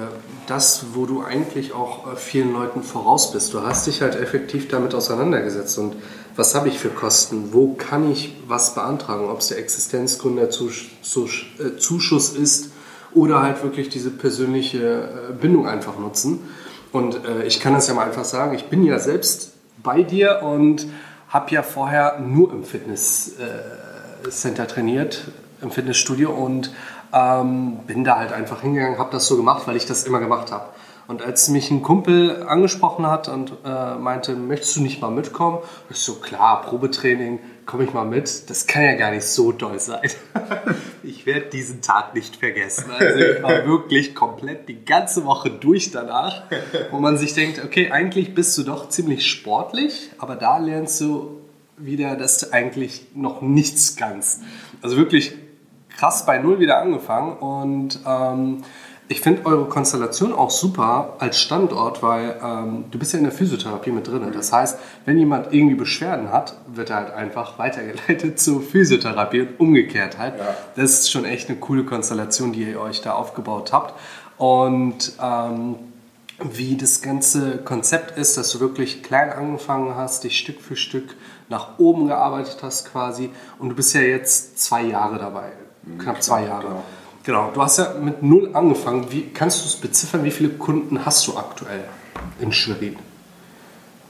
das, 0.46 0.86
wo 0.92 1.06
du 1.06 1.22
eigentlich 1.22 1.72
auch 1.72 2.12
äh, 2.12 2.16
vielen 2.16 2.52
Leuten 2.52 2.82
voraus 2.82 3.32
bist. 3.32 3.54
Du 3.54 3.62
hast 3.62 3.86
dich 3.86 4.02
halt 4.02 4.16
effektiv 4.16 4.68
damit 4.68 4.94
auseinandergesetzt 4.94 5.78
und 5.78 5.96
was 6.36 6.54
habe 6.54 6.68
ich 6.68 6.78
für 6.78 6.88
Kosten? 6.88 7.52
Wo 7.52 7.74
kann 7.74 8.10
ich 8.10 8.36
was 8.48 8.74
beantragen? 8.74 9.28
Ob 9.28 9.38
es 9.38 9.48
der 9.48 9.58
Existenzgründerzuschuss 9.58 12.36
äh, 12.36 12.42
ist 12.42 12.70
oder 13.14 13.42
halt 13.42 13.62
wirklich 13.62 13.88
diese 13.88 14.10
persönliche 14.10 15.30
äh, 15.30 15.32
Bindung 15.32 15.68
einfach 15.68 15.98
nutzen. 15.98 16.40
Und 16.92 17.24
äh, 17.24 17.44
ich 17.44 17.60
kann 17.60 17.72
das 17.72 17.88
ja 17.88 17.94
mal 17.94 18.06
einfach 18.06 18.24
sagen, 18.24 18.54
ich 18.54 18.64
bin 18.64 18.84
ja 18.84 18.98
selbst 18.98 19.52
bei 19.82 20.02
dir 20.02 20.42
und 20.42 20.86
habe 21.28 21.50
ja 21.52 21.62
vorher 21.62 22.18
nur 22.20 22.52
im 22.52 22.64
Fitnesscenter 22.64 24.66
trainiert, 24.66 25.22
im 25.60 25.70
Fitnessstudio 25.70 26.30
und 26.30 26.72
ähm, 27.14 27.78
bin 27.86 28.04
da 28.04 28.18
halt 28.18 28.32
einfach 28.32 28.62
hingegangen, 28.62 28.98
habe 28.98 29.12
das 29.12 29.26
so 29.26 29.36
gemacht, 29.36 29.66
weil 29.66 29.76
ich 29.76 29.86
das 29.86 30.04
immer 30.04 30.18
gemacht 30.18 30.50
habe. 30.50 30.66
Und 31.06 31.22
als 31.22 31.48
mich 31.48 31.70
ein 31.70 31.82
Kumpel 31.82 32.44
angesprochen 32.46 33.06
hat 33.06 33.28
und 33.28 33.52
äh, 33.64 33.94
meinte, 33.96 34.34
möchtest 34.34 34.76
du 34.76 34.80
nicht 34.80 35.02
mal 35.02 35.10
mitkommen? 35.10 35.58
Ich 35.90 35.98
so, 35.98 36.14
klar, 36.14 36.62
Probetraining, 36.62 37.40
komme 37.66 37.84
ich 37.84 37.92
mal 37.92 38.06
mit. 38.06 38.48
Das 38.48 38.66
kann 38.66 38.82
ja 38.84 38.94
gar 38.94 39.10
nicht 39.10 39.26
so 39.26 39.52
doll 39.52 39.78
sein. 39.78 40.08
ich 41.02 41.26
werde 41.26 41.46
diesen 41.50 41.82
Tag 41.82 42.14
nicht 42.14 42.36
vergessen. 42.36 42.90
Also 42.90 43.18
ich 43.18 43.42
war 43.42 43.50
wirklich 43.66 44.14
komplett 44.14 44.66
die 44.68 44.82
ganze 44.82 45.26
Woche 45.26 45.50
durch 45.50 45.90
danach, 45.90 46.44
wo 46.90 47.00
man 47.00 47.18
sich 47.18 47.34
denkt, 47.34 47.62
okay, 47.62 47.90
eigentlich 47.90 48.34
bist 48.34 48.56
du 48.56 48.62
doch 48.62 48.88
ziemlich 48.88 49.26
sportlich, 49.26 50.10
aber 50.18 50.36
da 50.36 50.56
lernst 50.56 51.02
du 51.02 51.40
wieder, 51.76 52.16
dass 52.16 52.38
du 52.38 52.52
eigentlich 52.52 53.08
noch 53.14 53.42
nichts 53.42 53.96
kannst. 53.96 54.40
Also 54.80 54.96
wirklich 54.96 55.34
krass 55.96 56.26
bei 56.26 56.38
Null 56.38 56.58
wieder 56.58 56.78
angefangen 56.78 57.36
und 57.38 58.00
ähm, 58.06 58.62
ich 59.06 59.20
finde 59.20 59.44
eure 59.44 59.66
Konstellation 59.66 60.32
auch 60.32 60.50
super 60.50 61.16
als 61.18 61.38
Standort, 61.38 62.02
weil 62.02 62.40
ähm, 62.42 62.84
du 62.90 62.98
bist 62.98 63.12
ja 63.12 63.18
in 63.18 63.24
der 63.24 63.34
Physiotherapie 63.34 63.90
mit 63.90 64.08
drin. 64.08 64.22
Das 64.32 64.50
heißt, 64.50 64.78
wenn 65.04 65.18
jemand 65.18 65.52
irgendwie 65.52 65.74
Beschwerden 65.74 66.32
hat, 66.32 66.56
wird 66.66 66.88
er 66.88 66.96
halt 66.96 67.12
einfach 67.12 67.58
weitergeleitet 67.58 68.40
zur 68.40 68.62
Physiotherapie 68.62 69.42
und 69.42 69.60
umgekehrt 69.60 70.18
halt. 70.18 70.38
Ja. 70.38 70.54
Das 70.76 70.92
ist 70.92 71.10
schon 71.10 71.26
echt 71.26 71.50
eine 71.50 71.58
coole 71.58 71.84
Konstellation, 71.84 72.52
die 72.52 72.62
ihr 72.62 72.80
euch 72.80 73.02
da 73.02 73.12
aufgebaut 73.12 73.72
habt. 73.72 73.94
Und 74.38 75.12
ähm, 75.22 75.76
wie 76.40 76.76
das 76.76 77.02
ganze 77.02 77.58
Konzept 77.58 78.18
ist, 78.18 78.36
dass 78.36 78.50
du 78.50 78.60
wirklich 78.60 79.02
klein 79.02 79.30
angefangen 79.30 79.94
hast, 79.96 80.24
dich 80.24 80.38
Stück 80.38 80.60
für 80.60 80.76
Stück 80.76 81.14
nach 81.48 81.78
oben 81.78 82.08
gearbeitet 82.08 82.58
hast 82.62 82.90
quasi. 82.90 83.30
Und 83.58 83.68
du 83.68 83.74
bist 83.74 83.94
ja 83.94 84.00
jetzt 84.00 84.58
zwei 84.58 84.82
Jahre 84.82 85.18
dabei, 85.18 85.52
knapp 85.98 86.22
zwei 86.22 86.44
Jahre. 86.44 86.62
Genau. 86.62 86.84
Genau, 87.24 87.50
du 87.54 87.62
hast 87.62 87.78
ja 87.78 87.94
mit 87.98 88.22
null 88.22 88.50
angefangen. 88.52 89.06
Wie 89.10 89.30
kannst 89.30 89.62
du 89.62 89.66
es 89.66 89.76
beziffern? 89.76 90.24
Wie 90.24 90.30
viele 90.30 90.50
Kunden 90.50 91.06
hast 91.06 91.26
du 91.26 91.36
aktuell 91.38 91.84
in 92.38 92.52
Schwerin? 92.52 92.96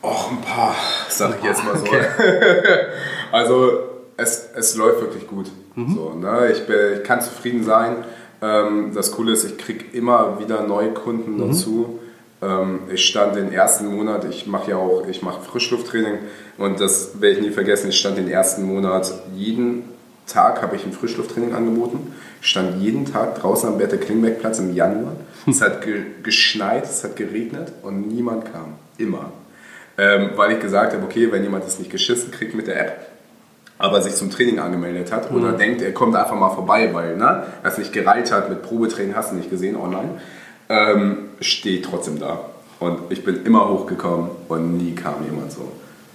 Och, 0.03 0.33
ein 0.33 0.41
paar, 0.41 0.75
sag 1.09 1.39
ich 1.39 1.45
jetzt 1.45 1.65
mal 1.65 1.77
so. 1.79 1.87
Okay. 1.87 2.03
also 3.33 3.79
es, 4.17 4.49
es 4.57 4.75
läuft 4.75 5.01
wirklich 5.01 5.29
gut. 5.29 5.51
Mhm. 5.77 5.95
So, 5.95 6.15
ne? 6.15 6.51
ich, 6.51 6.67
bin, 6.67 6.77
ich 6.95 7.05
kann 7.05 7.21
zufrieden 7.21 7.63
sein. 7.63 8.05
Ähm, 8.43 8.91
das 8.93 9.13
Coole 9.13 9.33
ist, 9.33 9.45
ich 9.45 9.59
kriege 9.59 9.85
immer 9.97 10.41
wieder 10.41 10.63
neue 10.63 10.93
Kunden 10.93 11.37
mhm. 11.37 11.49
dazu. 11.49 12.01
Ähm, 12.43 12.81
ich 12.93 13.07
stand 13.07 13.37
den 13.37 13.53
ersten 13.53 13.87
Monat, 13.87 14.25
ich 14.25 14.49
mache 14.49 14.73
ja 14.73 14.77
auch, 14.77 15.07
ich 15.09 15.23
mache 15.23 15.41
Frischlufttraining 15.41 16.19
und 16.59 16.81
das 16.81 17.21
werde 17.21 17.37
ich 17.37 17.43
nie 17.43 17.51
vergessen, 17.53 17.89
ich 17.89 17.99
stand 17.99 18.19
den 18.19 18.29
ersten 18.29 18.65
Monat 18.65 19.13
jeden 19.35 19.94
Tag 20.27 20.63
habe 20.63 20.77
ich 20.77 20.85
ein 20.85 20.93
Frischlufttraining 20.93 21.55
angeboten. 21.55 22.15
Ich 22.41 22.49
stand 22.49 22.81
jeden 22.83 23.05
Tag 23.05 23.37
draußen 23.37 23.69
am 23.69 23.79
Berthe 23.79 23.99
Klingbeck-Platz 23.99 24.59
im 24.59 24.75
Januar. 24.75 25.13
Es 25.47 25.61
hat 25.61 25.83
ge 25.83 26.03
geschneit, 26.23 26.85
es 26.85 27.05
hat 27.05 27.17
geregnet 27.17 27.73
und 27.83 28.09
niemand 28.09 28.51
kam. 28.51 28.75
Immer. 28.97 29.33
Ähm, 29.99 30.31
weil 30.37 30.53
ich 30.53 30.61
gesagt 30.61 30.95
habe, 30.95 31.05
okay, 31.05 31.31
wenn 31.31 31.43
jemand 31.43 31.65
das 31.65 31.79
nicht 31.79 31.91
geschissen 31.91 32.31
kriegt 32.31 32.55
mit 32.55 32.67
der 32.67 32.81
App, 32.81 33.07
aber 33.79 34.01
sich 34.03 34.15
zum 34.15 34.31
Training 34.31 34.59
angemeldet 34.59 35.13
hat 35.13 35.31
oder 35.31 35.53
denkt, 35.53 35.83
er 35.83 35.93
kommt 35.93 36.17
einfach 36.17 36.37
mal 36.37 36.51
vorbei, 36.51 36.91
weil 36.93 37.17
ne, 37.17 37.45
er 37.63 37.71
es 37.71 37.79
nicht 37.79 37.93
gereilt 37.93 38.33
hat 38.33 38.49
mit 38.49 38.63
Probetraining, 38.63 39.15
hast 39.15 39.33
du 39.33 39.37
nicht 39.37 39.51
gesehen 39.51 39.77
online, 39.77 40.21
ähm, 40.69 41.19
steht 41.41 41.85
trotzdem 41.85 42.19
da. 42.19 42.41
Und 42.81 43.01
ich 43.11 43.25
bin 43.25 43.45
immer 43.45 43.69
hochgekommen 43.69 44.31
und 44.49 44.77
nie 44.77 44.95
kam 44.95 45.25
jemand 45.25 45.53
so. 45.53 45.73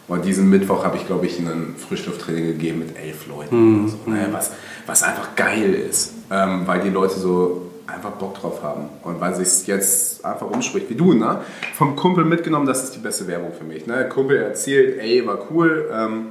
Und 0.09 0.25
diesen 0.25 0.49
Mittwoch 0.49 0.83
habe 0.83 0.97
ich, 0.97 1.05
glaube 1.05 1.27
ich, 1.27 1.39
ein 1.39 1.75
Frischlufttraining 1.77 2.47
gegeben 2.47 2.79
mit 2.79 2.97
elf 2.97 3.27
Leuten. 3.27 3.83
Mhm. 3.83 3.87
So, 3.87 4.09
ne, 4.09 4.27
was, 4.31 4.51
was 4.87 5.03
einfach 5.03 5.35
geil 5.35 5.73
ist, 5.73 6.13
ähm, 6.31 6.63
weil 6.65 6.81
die 6.81 6.89
Leute 6.89 7.13
so 7.13 7.69
einfach 7.85 8.11
Bock 8.11 8.35
drauf 8.35 8.63
haben. 8.63 8.89
Und 9.03 9.21
weil 9.21 9.35
sich 9.35 9.47
es 9.47 9.67
jetzt 9.67 10.25
einfach 10.25 10.49
umspricht, 10.49 10.89
wie 10.89 10.95
du, 10.95 11.13
ne? 11.13 11.41
Vom 11.75 11.95
Kumpel 11.95 12.25
mitgenommen, 12.25 12.65
das 12.65 12.83
ist 12.83 12.95
die 12.95 12.99
beste 12.99 13.27
Werbung 13.27 13.51
für 13.53 13.63
mich. 13.63 13.85
Ne? 13.85 13.95
Der 13.95 14.09
Kumpel 14.09 14.37
erzählt, 14.37 14.99
ey, 14.99 15.25
war 15.25 15.39
cool. 15.51 15.89
Ähm, 15.93 16.27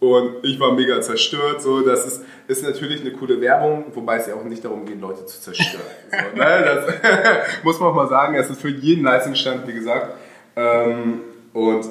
und 0.00 0.44
ich 0.44 0.58
war 0.58 0.72
mega 0.72 1.00
zerstört. 1.00 1.62
So, 1.62 1.80
das 1.80 2.06
ist, 2.06 2.24
ist 2.48 2.62
natürlich 2.62 3.00
eine 3.02 3.12
coole 3.12 3.40
Werbung, 3.40 3.84
wobei 3.94 4.16
es 4.16 4.26
ja 4.26 4.34
auch 4.34 4.44
nicht 4.44 4.64
darum 4.64 4.84
geht, 4.84 5.00
Leute 5.00 5.24
zu 5.26 5.40
zerstören. 5.40 5.84
so, 6.10 6.38
ne? 6.38 6.64
Das 6.64 7.62
muss 7.62 7.80
man 7.80 7.90
auch 7.90 7.94
mal 7.94 8.08
sagen. 8.08 8.34
Es 8.34 8.50
ist 8.50 8.60
für 8.60 8.70
jeden 8.70 9.04
Leistungsstand, 9.04 9.66
wie 9.66 9.74
gesagt. 9.74 10.14
Ähm, 10.56 11.20
und 11.52 11.86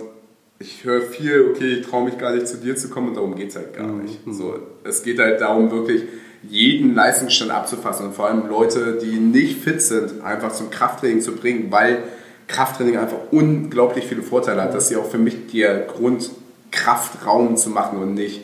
ich 0.61 0.83
höre 0.83 1.01
viel, 1.01 1.49
okay, 1.49 1.73
ich 1.73 1.87
traue 1.87 2.05
mich 2.05 2.17
gar 2.17 2.33
nicht 2.33 2.47
zu 2.47 2.57
dir 2.57 2.75
zu 2.75 2.89
kommen 2.89 3.09
und 3.09 3.15
darum 3.15 3.35
geht 3.35 3.49
es 3.49 3.55
halt 3.55 3.75
gar 3.75 3.87
nicht. 3.87 4.19
So, 4.27 4.59
es 4.83 5.01
geht 5.01 5.19
halt 5.19 5.41
darum, 5.41 5.71
wirklich 5.71 6.03
jeden 6.43 6.93
Leistungsstand 6.93 7.51
abzufassen 7.51 8.07
und 8.07 8.13
vor 8.13 8.27
allem 8.27 8.47
Leute, 8.47 8.99
die 9.01 9.17
nicht 9.17 9.59
fit 9.59 9.81
sind, 9.81 10.23
einfach 10.23 10.51
zum 10.51 10.69
Krafttraining 10.69 11.21
zu 11.21 11.33
bringen, 11.33 11.67
weil 11.71 12.03
Krafttraining 12.47 12.97
einfach 12.97 13.17
unglaublich 13.31 14.05
viele 14.05 14.21
Vorteile 14.21 14.61
hat. 14.61 14.73
Das 14.73 14.85
ist 14.85 14.91
ja 14.91 14.99
auch 14.99 15.09
für 15.09 15.17
mich 15.17 15.47
der 15.51 15.79
Grund, 15.81 16.29
Kraftraum 16.71 17.57
zu 17.57 17.69
machen 17.69 17.99
und 17.99 18.13
nicht, 18.13 18.41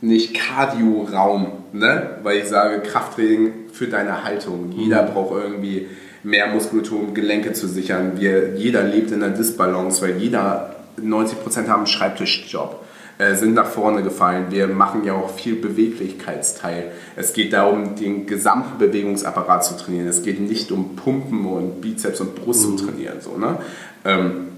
nicht 0.00 0.34
Cardio-Raum. 0.34 1.52
Ne? 1.72 2.18
Weil 2.22 2.38
ich 2.38 2.46
sage, 2.46 2.80
Krafttraining 2.80 3.52
für 3.72 3.86
deine 3.86 4.24
Haltung. 4.24 4.72
Jeder 4.76 5.04
braucht 5.04 5.32
irgendwie 5.42 5.88
mehr 6.22 6.48
Muskulatur, 6.48 7.00
um 7.00 7.14
Gelenke 7.14 7.52
zu 7.52 7.66
sichern. 7.66 8.12
Wir, 8.16 8.56
jeder 8.56 8.82
lebt 8.82 9.10
in 9.10 9.22
einer 9.22 9.34
Disbalance, 9.34 10.02
weil 10.02 10.18
jeder, 10.18 10.79
90% 11.02 11.68
haben 11.68 11.78
einen 11.78 11.86
Schreibtischjob 11.86 12.84
äh, 13.20 13.34
sind 13.34 13.52
nach 13.52 13.66
vorne 13.66 14.02
gefallen. 14.02 14.46
Wir 14.48 14.66
machen 14.66 15.04
ja 15.04 15.12
auch 15.12 15.28
viel 15.28 15.56
Beweglichkeitsteil. 15.56 16.90
Es 17.16 17.34
geht 17.34 17.52
darum, 17.52 17.94
den 17.94 18.26
gesamten 18.26 18.78
Bewegungsapparat 18.78 19.62
zu 19.62 19.76
trainieren. 19.76 20.08
Es 20.08 20.22
geht 20.22 20.40
nicht 20.40 20.72
um 20.72 20.96
Pumpen 20.96 21.44
und 21.44 21.82
Bizeps 21.82 22.20
und 22.22 22.34
Brust 22.34 22.62
zu 22.62 22.76
trainieren. 22.76 23.20
So, 23.20 23.36
ne? 23.36 23.58
Ähm, 24.06 24.48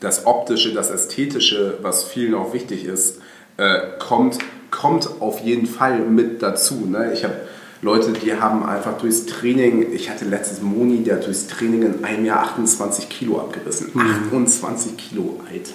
das 0.00 0.24
Optische, 0.24 0.72
das 0.72 0.90
Ästhetische, 0.90 1.78
was 1.82 2.04
vielen 2.04 2.34
auch 2.34 2.54
wichtig 2.54 2.86
ist, 2.86 3.20
äh, 3.58 3.80
kommt, 3.98 4.38
kommt 4.70 5.20
auf 5.20 5.40
jeden 5.40 5.66
Fall 5.66 5.98
mit 5.98 6.42
dazu. 6.42 6.86
Ne? 6.86 7.12
Ich 7.12 7.24
habe 7.24 7.34
Leute, 7.80 8.12
die 8.12 8.34
haben 8.34 8.66
einfach 8.66 8.98
durchs 8.98 9.26
Training, 9.26 9.92
ich 9.92 10.10
hatte 10.10 10.24
letztes 10.24 10.62
Moni, 10.62 11.04
der 11.04 11.16
durchs 11.16 11.46
Training 11.46 11.82
in 11.82 12.04
einem 12.04 12.24
Jahr 12.24 12.40
28 12.40 13.08
Kilo 13.08 13.40
abgerissen. 13.40 13.92
28 13.96 14.96
Kilo, 14.96 15.40
Alter. 15.48 15.74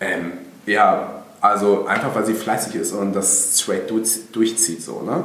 Ähm, 0.00 0.32
ja, 0.64 1.22
also 1.40 1.86
einfach, 1.86 2.14
weil 2.14 2.24
sie 2.24 2.34
fleißig 2.34 2.74
ist 2.76 2.92
und 2.92 3.14
das 3.14 3.60
straight 3.60 3.90
durch, 3.90 4.30
durchzieht. 4.32 4.82
So, 4.82 5.02
ne? 5.02 5.24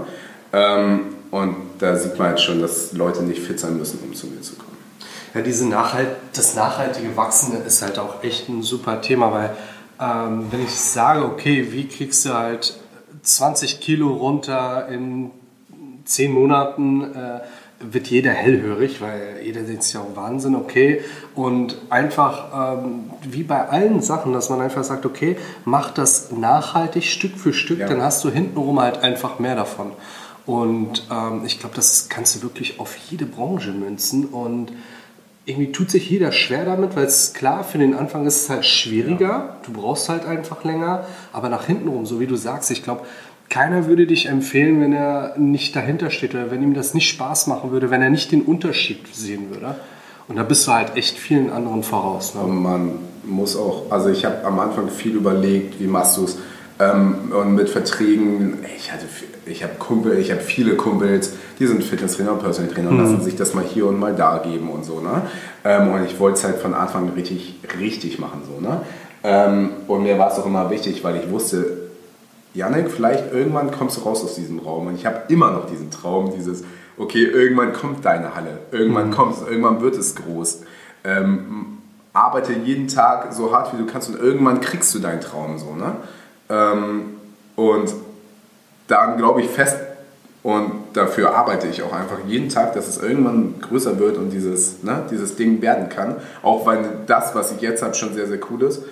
Ähm, 0.52 1.16
und 1.32 1.56
da 1.80 1.96
sieht 1.96 2.20
man 2.20 2.30
halt 2.30 2.42
schon, 2.42 2.62
dass 2.62 2.94
Leute 2.94 3.24
nicht 3.24 3.42
fit 3.42 3.60
sein 3.60 3.78
müssen, 3.78 4.00
um 4.04 4.14
zu 4.14 4.28
mir 4.28 4.42
zu 4.42 4.56
kommen. 4.56 4.78
Ja, 5.34 5.42
diese 5.42 5.68
Nachhalt, 5.68 6.10
das 6.34 6.54
nachhaltige 6.54 7.16
Wachsen 7.18 7.66
ist 7.66 7.82
halt 7.82 7.98
auch 7.98 8.24
echt 8.24 8.50
ein 8.50 8.62
super 8.62 9.02
Thema, 9.02 9.32
weil 9.32 9.56
ähm, 10.00 10.48
wenn 10.52 10.64
ich 10.64 10.76
sage, 10.76 11.24
okay, 11.26 11.72
wie 11.72 11.88
kriegst 11.88 12.26
du 12.26 12.34
halt 12.34 12.76
20 13.24 13.80
Kilo 13.80 14.10
runter 14.10 14.88
in 14.90 15.32
10 16.06 16.32
Monaten, 16.32 17.04
äh, 17.04 17.40
wird 17.86 18.08
jeder 18.08 18.32
hellhörig, 18.32 19.02
weil 19.02 19.42
jeder 19.44 19.66
sieht 19.66 19.92
ja 19.94 20.00
auch 20.00 20.16
Wahnsinn, 20.16 20.56
okay. 20.56 21.02
Und 21.36 21.78
einfach 21.90 22.78
ähm, 22.82 23.10
wie 23.24 23.44
bei 23.44 23.68
allen 23.68 24.02
Sachen, 24.02 24.32
dass 24.32 24.50
man 24.50 24.62
einfach 24.62 24.84
sagt, 24.86 25.06
okay, 25.06 25.36
mach 25.66 25.92
das 25.92 26.32
nachhaltig 26.32 27.04
Stück 27.04 27.36
für 27.38 27.52
Stück, 27.54 27.80
Ja. 27.80 27.88
dann 27.88 28.02
hast 28.02 28.24
du 28.24 28.30
hintenrum 28.30 28.80
halt 28.80 29.00
einfach 29.04 29.40
mehr 29.40 29.56
davon. 29.56 29.92
Und 30.46 31.08
ähm, 31.12 31.44
ich 31.46 31.60
glaube, 31.60 31.76
das 31.76 32.08
kannst 32.10 32.36
du 32.36 32.42
wirklich 32.42 32.80
auf 32.80 32.96
jede 33.10 33.26
Branche 33.26 33.72
münzen. 33.72 34.26
Und 34.26 34.72
irgendwie 35.46 35.72
tut 35.74 35.90
sich 35.92 36.10
jeder 36.10 36.32
schwer 36.32 36.64
damit, 36.66 36.96
weil 36.96 37.06
es 37.06 37.34
klar, 37.34 37.64
für 37.66 37.78
den 37.78 37.96
Anfang 37.96 38.26
ist 38.26 38.44
es 38.44 38.50
halt 38.50 38.66
schwieriger. 38.66 39.58
Du 39.66 39.74
brauchst 39.74 40.08
halt 40.10 40.26
einfach 40.26 40.64
länger. 40.64 41.06
Aber 41.34 41.50
nach 41.50 41.66
hintenrum, 41.66 42.06
so 42.06 42.20
wie 42.22 42.28
du 42.28 42.36
sagst, 42.36 42.72
ich 42.72 42.84
glaube, 42.84 43.02
keiner 43.54 43.86
würde 43.86 44.08
dich 44.08 44.26
empfehlen, 44.26 44.82
wenn 44.82 44.94
er 44.94 45.36
nicht 45.38 45.76
dahinter 45.76 46.10
steht 46.10 46.34
oder 46.34 46.50
wenn 46.50 46.64
ihm 46.64 46.74
das 46.74 46.96
nicht 46.96 47.08
Spaß 47.08 47.46
machen 47.46 47.70
würde, 47.70 47.92
wenn 47.92 48.02
er 48.02 48.10
nicht 48.10 48.32
den 48.32 48.42
Unterschied 48.42 49.06
sehen 49.14 49.52
würde. 49.52 49.76
Und 50.28 50.38
da 50.38 50.44
bist 50.44 50.66
du 50.66 50.72
halt 50.72 50.96
echt 50.96 51.20
vielen 51.20 51.52
anderen 51.52 51.84
voraus. 51.84 52.34
Ne? 52.34 52.42
Und 52.42 52.64
man 52.64 52.92
muss 53.24 53.56
auch, 53.56 53.92
also 53.92 54.10
ich 54.10 54.26
habe 54.26 54.44
am 54.44 54.60
Anfang 54.60 54.90
viel 54.90 55.16
überlegt, 55.16 55.80
wie 55.80 55.86
machst 55.86 56.18
du 56.18 56.24
es. 56.24 56.40
Ähm, 56.80 57.32
und 57.32 57.54
mit 57.54 57.70
Verträgen, 57.70 58.58
ich 58.76 58.92
hatte, 58.92 59.06
ich 59.46 59.62
habe 59.62 59.76
Kumpel, 59.78 60.18
ich 60.18 60.32
habe 60.32 60.42
viele 60.42 60.76
Kumpels, 60.76 61.36
die 61.60 61.68
sind 61.68 61.84
Fitnesstrainer 61.84 62.32
und 62.32 62.40
Personal 62.40 62.74
Trainer 62.74 62.90
und 62.90 62.98
lassen 62.98 63.22
sich 63.22 63.36
das 63.36 63.54
mal 63.54 63.64
hier 63.64 63.86
und 63.86 64.00
mal 64.00 64.16
da 64.16 64.40
geben 64.40 64.72
und 64.72 64.84
so. 64.84 65.00
Ne? 65.00 65.22
Ähm, 65.64 65.90
und 65.90 66.04
ich 66.06 66.20
wollte 66.20 66.40
es 66.40 66.44
halt 66.44 66.58
von 66.58 66.74
Anfang 66.74 67.10
an 67.10 67.14
richtig, 67.14 67.60
richtig 67.80 68.18
machen. 68.18 68.42
So, 68.48 68.60
ne? 68.60 68.82
ähm, 69.24 69.70
und 69.88 70.02
mir 70.02 70.18
war 70.18 70.32
es 70.32 70.40
auch 70.40 70.48
immer 70.48 70.72
wichtig, 70.72 71.04
weil 71.04 71.18
ich 71.18 71.30
wusste, 71.30 71.83
Janik, 72.54 72.92
vielleicht 72.92 73.34
irgendwann 73.34 73.72
kommst 73.72 73.98
du 73.98 74.02
raus 74.02 74.24
aus 74.24 74.36
diesem 74.36 74.60
Raum. 74.60 74.88
Und 74.88 74.96
ich 74.96 75.06
habe 75.06 75.24
immer 75.30 75.52
noch 75.52 75.66
diesen 75.66 75.90
Traum, 75.92 76.32
dieses, 76.36 76.64
okay, 76.98 77.24
irgendwann 77.24 77.74
kommt 77.74 78.06
deine 78.06 78.36
Halle, 78.36 78.60
irgendwann 78.72 79.12
kommt 79.12 79.38
es, 79.38 79.48
irgendwann 79.48 79.82
wird 79.82 79.96
es 79.96 80.16
groß. 80.16 80.62
Ähm, 81.04 81.78
arbeite 82.14 82.54
jeden 82.54 82.88
Tag 82.88 83.34
so 83.34 83.52
hart 83.52 83.74
wie 83.74 83.78
du 83.78 83.86
kannst 83.86 84.10
und 84.10 84.20
irgendwann 84.20 84.62
kriegst 84.62 84.94
du 84.94 85.00
deinen 85.00 85.22
Traum 85.22 85.58
so. 85.58 85.74
Ne? 85.74 85.96
Ähm, 86.50 87.06
und 87.56 87.94
dann 88.88 89.18
glaube 89.18 89.42
ich 89.42 89.50
fest 89.50 89.78
und 90.44 90.72
dafür 90.94 91.36
arbeite 91.36 91.68
ich 91.68 91.82
auch 91.82 91.94
einfach 91.94 92.20
jeden 92.28 92.50
Tag, 92.50 92.74
dass 92.74 92.88
es 92.88 93.02
irgendwann 93.02 93.56
größer 93.62 93.98
wird 93.98 94.18
und 94.18 94.30
dieses, 94.30 94.84
ne, 94.84 95.04
dieses 95.10 95.36
Ding 95.36 95.62
werden 95.62 95.90
kann. 95.90 96.18
Auch 96.44 96.66
weil 96.66 96.84
das, 97.08 97.34
was 97.34 97.54
ich 97.54 97.62
jetzt 97.62 97.82
habe, 97.82 97.96
schon 97.96 98.14
sehr, 98.14 98.28
sehr 98.28 98.40
cool 98.52 98.64
ist. 98.64 98.84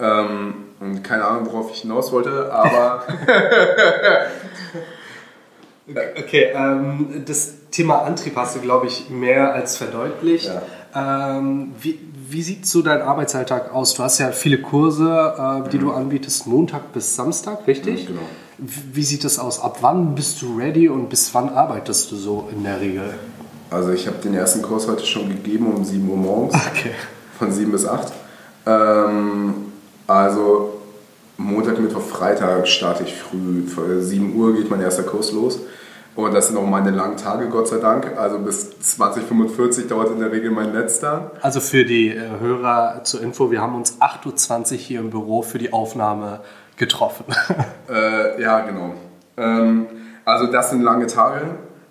Ähm, 0.00 0.65
und 0.80 1.02
keine 1.02 1.24
Ahnung, 1.24 1.46
worauf 1.46 1.70
ich 1.70 1.82
hinaus 1.82 2.12
wollte, 2.12 2.52
aber 2.52 3.02
Okay, 6.18 6.50
ähm, 6.52 7.22
das 7.26 7.70
Thema 7.70 8.02
Antrieb 8.02 8.34
hast 8.34 8.56
du, 8.56 8.60
glaube 8.60 8.88
ich, 8.88 9.08
mehr 9.08 9.54
als 9.54 9.76
verdeutlicht. 9.76 10.50
Ähm, 10.94 11.74
wie, 11.80 12.00
wie 12.28 12.42
sieht 12.42 12.66
so 12.66 12.82
dein 12.82 13.02
Arbeitsalltag 13.02 13.72
aus? 13.72 13.94
Du 13.94 14.02
hast 14.02 14.18
ja 14.18 14.32
viele 14.32 14.58
Kurse, 14.58 15.62
äh, 15.64 15.68
die 15.70 15.78
du 15.78 15.92
anbietest, 15.92 16.48
Montag 16.48 16.92
bis 16.92 17.14
Samstag, 17.14 17.66
richtig? 17.68 18.04
Mhm, 18.04 18.06
genau. 18.14 18.20
Wie 18.58 18.96
wie 18.96 19.02
sieht 19.04 19.22
das 19.22 19.38
aus? 19.38 19.60
Ab 19.60 19.78
wann 19.82 20.14
bist 20.14 20.42
du 20.42 20.56
ready 20.56 20.88
und 20.88 21.08
bis 21.08 21.32
wann 21.34 21.50
arbeitest 21.50 22.10
du 22.10 22.16
so 22.16 22.48
in 22.50 22.64
der 22.64 22.80
Regel? 22.80 23.14
also 23.70 23.90
ich 23.90 24.06
habe 24.06 24.16
den 24.18 24.34
ersten 24.34 24.62
Kurs 24.62 24.88
heute 24.88 25.04
schon 25.04 25.28
gegeben 25.28 25.66
um 25.66 25.84
7 25.84 26.08
Uhr 26.08 26.16
morgens. 26.16 26.54
Okay. 26.54 26.92
von 27.38 27.52
7 27.52 27.70
bis 27.70 27.86
8. 27.86 28.12
Ähm, 28.64 29.54
also 30.06 30.80
Montag, 31.38 31.78
Mittwoch, 31.78 32.02
Freitag 32.02 32.66
starte 32.66 33.04
ich 33.04 33.14
früh. 33.14 33.66
Vor 33.66 34.00
7 34.00 34.34
Uhr 34.36 34.54
geht 34.54 34.70
mein 34.70 34.80
erster 34.80 35.02
Kurs 35.02 35.32
los. 35.32 35.60
Und 36.14 36.32
das 36.32 36.48
sind 36.48 36.56
auch 36.56 36.66
meine 36.66 36.90
langen 36.90 37.18
Tage, 37.18 37.48
Gott 37.48 37.68
sei 37.68 37.76
Dank. 37.76 38.16
Also 38.16 38.38
bis 38.38 38.80
2045 38.80 39.86
dauert 39.86 40.10
in 40.10 40.18
der 40.18 40.32
Regel 40.32 40.50
mein 40.50 40.72
letzter. 40.72 41.32
Also 41.42 41.60
für 41.60 41.84
die 41.84 42.08
äh, 42.08 42.40
Hörer 42.40 43.02
zur 43.04 43.20
Info, 43.20 43.50
wir 43.50 43.60
haben 43.60 43.74
uns 43.74 44.00
8.20 44.00 44.72
Uhr 44.72 44.78
hier 44.78 45.00
im 45.00 45.10
Büro 45.10 45.42
für 45.42 45.58
die 45.58 45.72
Aufnahme 45.72 46.40
getroffen. 46.76 47.24
Äh, 47.88 48.42
ja, 48.42 48.66
genau. 48.66 48.94
Ähm, 49.36 49.86
also 50.24 50.50
das 50.50 50.70
sind 50.70 50.82
lange 50.82 51.06
Tage. 51.06 51.42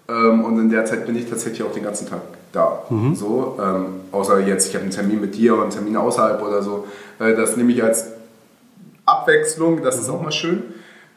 Ähm, 0.10 0.44
und 0.44 0.60
in 0.60 0.70
der 0.70 0.84
Zeit 0.84 1.06
bin 1.06 1.16
ich 1.16 1.30
tatsächlich 1.30 1.64
auch 1.64 1.72
den 1.72 1.84
ganzen 1.84 2.10
Tag 2.10 2.20
da. 2.56 2.84
So, 3.16 3.58
ähm, 3.62 3.86
außer 4.12 4.40
jetzt, 4.40 4.70
ich 4.70 4.76
habe 4.76 4.84
einen 4.84 4.92
Termin 4.92 5.22
mit 5.22 5.36
dir 5.36 5.54
oder 5.54 5.64
einen 5.64 5.72
Termin 5.72 5.98
außerhalb 5.98 6.42
oder 6.42 6.62
so. 6.62 6.88
Äh, 7.20 7.36
das 7.36 7.58
nehme 7.58 7.72
ich 7.72 7.84
als 7.84 8.08
Abwechslung, 9.06 9.84
das 9.84 10.00
ist 10.00 10.10
auch 10.10 10.22
mal 10.22 10.32
schön. 10.32 10.64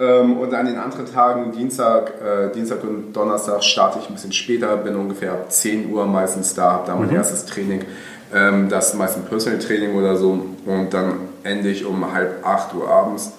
Ähm, 0.01 0.39
und 0.39 0.55
an 0.55 0.67
den 0.67 0.79
anderen 0.79 1.07
Tagen, 1.07 1.53
Dienstag, 1.53 2.13
äh, 2.21 2.53
Dienstag 2.53 2.83
und 2.85 3.13
Donnerstag, 3.13 3.65
starte 3.65 3.99
ich 4.01 4.09
ein 4.09 4.15
bisschen 4.15 4.33
später, 4.33 4.77
bin 4.77 4.95
ungefähr 4.95 5.33
ab 5.33 5.51
10 5.51 5.93
Uhr 5.93 6.07
meistens 6.07 6.55
da, 6.55 6.73
habe 6.73 6.87
da 6.87 6.97
mein 6.97 7.11
erstes 7.11 7.47
Training. 7.47 7.85
Ähm, 8.33 8.69
das 8.69 8.91
ist 8.91 8.95
meist 8.95 9.17
ein 9.17 9.25
Personal 9.25 9.59
Training 9.59 9.97
oder 9.97 10.17
so. 10.17 10.47
Und 10.67 10.93
dann 10.93 11.15
ende 11.43 11.69
ich 11.69 11.85
um 11.85 12.13
halb 12.13 12.47
8 12.47 12.75
Uhr 12.75 12.89
abends. 12.89 13.33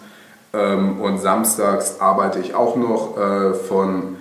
Ähm, 0.52 1.00
und 1.00 1.20
samstags 1.20 2.02
arbeite 2.02 2.40
ich 2.40 2.56
auch 2.56 2.76
noch 2.76 3.18
äh, 3.18 3.54
von 3.54 4.18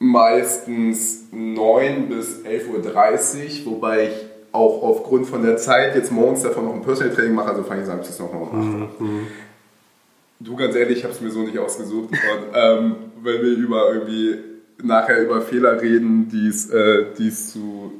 meistens 0.00 1.26
9 1.30 2.08
bis 2.08 2.42
11.30 2.44 3.66
Uhr, 3.66 3.72
wobei 3.72 4.08
ich 4.08 4.14
auch 4.50 4.82
aufgrund 4.82 5.28
von 5.28 5.42
der 5.44 5.58
Zeit 5.58 5.94
jetzt 5.94 6.10
morgens 6.10 6.42
davon 6.42 6.64
noch 6.64 6.74
ein 6.74 6.82
Personal 6.82 7.14
Training 7.14 7.34
mache, 7.34 7.50
also 7.50 7.62
fange 7.62 7.82
ich 7.82 7.86
samstags 7.86 8.18
noch 8.18 8.32
mal 8.32 8.40
um 8.40 8.82
8 8.82 9.00
Uhr. 9.00 9.08
Du, 10.40 10.56
ganz 10.56 10.74
ehrlich, 10.74 10.98
ich 10.98 11.04
habe 11.04 11.12
es 11.12 11.20
mir 11.20 11.30
so 11.30 11.42
nicht 11.42 11.58
ausgesucht. 11.58 12.08
Und 12.10 12.18
ähm, 12.54 12.96
wenn 13.22 13.42
wir 13.42 13.52
über 13.52 13.92
irgendwie 13.92 14.38
nachher 14.82 15.22
über 15.22 15.42
Fehler 15.42 15.80
reden, 15.80 16.30
die 16.30 16.48
es 16.48 16.70
äh, 16.70 17.14
zu, 17.14 17.92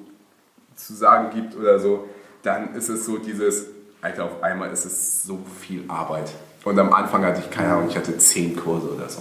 zu 0.74 0.94
sagen 0.94 1.28
gibt 1.34 1.54
oder 1.54 1.78
so, 1.78 2.06
dann 2.42 2.74
ist 2.74 2.88
es 2.88 3.04
so 3.04 3.18
dieses, 3.18 3.66
Alter, 4.00 4.24
auf 4.24 4.42
einmal 4.42 4.72
ist 4.72 4.86
es 4.86 5.22
so 5.22 5.38
viel 5.60 5.84
Arbeit. 5.88 6.32
Und 6.64 6.78
am 6.78 6.94
Anfang 6.94 7.26
hatte 7.26 7.42
ich 7.44 7.50
keine 7.50 7.74
Ahnung, 7.74 7.88
ich 7.90 7.96
hatte 7.96 8.16
10 8.16 8.56
Kurse 8.56 8.88
oder 8.88 9.10
so. 9.10 9.20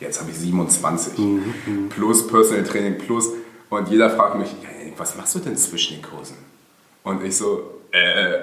Jetzt 0.00 0.20
habe 0.20 0.30
ich 0.30 0.38
27. 0.38 1.18
Mhm. 1.18 1.88
Plus 1.88 2.26
Personal 2.26 2.64
Training 2.64 2.98
plus. 2.98 3.30
Und 3.70 3.88
jeder 3.88 4.10
fragt 4.10 4.38
mich, 4.38 4.54
was 4.96 5.16
machst 5.16 5.34
du 5.34 5.38
denn 5.40 5.56
zwischen 5.56 5.96
den 5.96 6.02
Kursen? 6.02 6.36
Und 7.02 7.24
ich 7.24 7.36
so, 7.36 7.80
äh, 7.92 8.38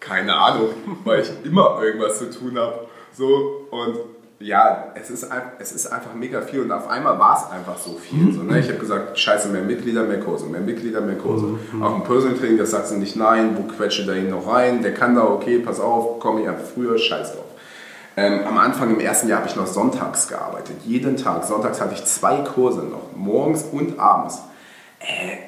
keine 0.00 0.34
Ahnung, 0.34 0.68
weil 1.04 1.20
ich 1.22 1.30
immer 1.44 1.80
irgendwas 1.82 2.18
zu 2.18 2.30
tun 2.30 2.58
habe. 2.58 2.86
So, 3.16 3.66
und 3.70 3.98
ja, 4.40 4.92
es 4.94 5.10
ist, 5.10 5.26
es 5.58 5.72
ist 5.72 5.86
einfach 5.86 6.14
mega 6.14 6.42
viel 6.42 6.60
und 6.60 6.72
auf 6.72 6.88
einmal 6.88 7.18
war 7.18 7.36
es 7.38 7.50
einfach 7.50 7.78
so 7.78 7.96
viel. 7.96 8.32
So, 8.32 8.42
ne? 8.42 8.58
Ich 8.58 8.68
habe 8.68 8.78
gesagt, 8.78 9.18
scheiße, 9.18 9.48
mehr 9.48 9.62
Mitglieder, 9.62 10.02
mehr 10.02 10.20
Kurse, 10.20 10.46
mehr 10.46 10.60
Mitglieder, 10.60 11.00
mehr 11.00 11.16
Kurse. 11.16 11.46
Mhm. 11.72 11.82
Auch 11.82 11.96
im 11.96 12.02
Personal 12.02 12.36
Training, 12.36 12.58
das 12.58 12.72
sagst 12.72 12.92
du 12.92 12.96
nicht, 12.96 13.16
nein, 13.16 13.56
wo 13.56 13.62
quetsche 13.62 14.04
da 14.04 14.12
ihn 14.12 14.30
noch 14.30 14.46
rein, 14.46 14.82
der 14.82 14.92
kann 14.92 15.14
da, 15.14 15.24
okay, 15.24 15.60
pass 15.60 15.80
auf, 15.80 16.18
komme 16.18 16.42
ich 16.42 16.48
einfach 16.48 16.66
früher, 16.66 16.98
scheiß 16.98 17.32
drauf. 17.32 17.43
Ähm, 18.16 18.46
am 18.46 18.58
Anfang 18.58 18.90
im 18.90 19.00
ersten 19.00 19.28
Jahr 19.28 19.40
habe 19.40 19.48
ich 19.48 19.56
noch 19.56 19.66
sonntags 19.66 20.28
gearbeitet, 20.28 20.76
jeden 20.84 21.16
Tag. 21.16 21.44
Sonntags 21.44 21.80
hatte 21.80 21.94
ich 21.94 22.04
zwei 22.04 22.36
Kurse 22.38 22.82
noch, 22.82 23.16
morgens 23.16 23.64
und 23.72 23.98
abends. 23.98 24.40
Äh, 25.00 25.38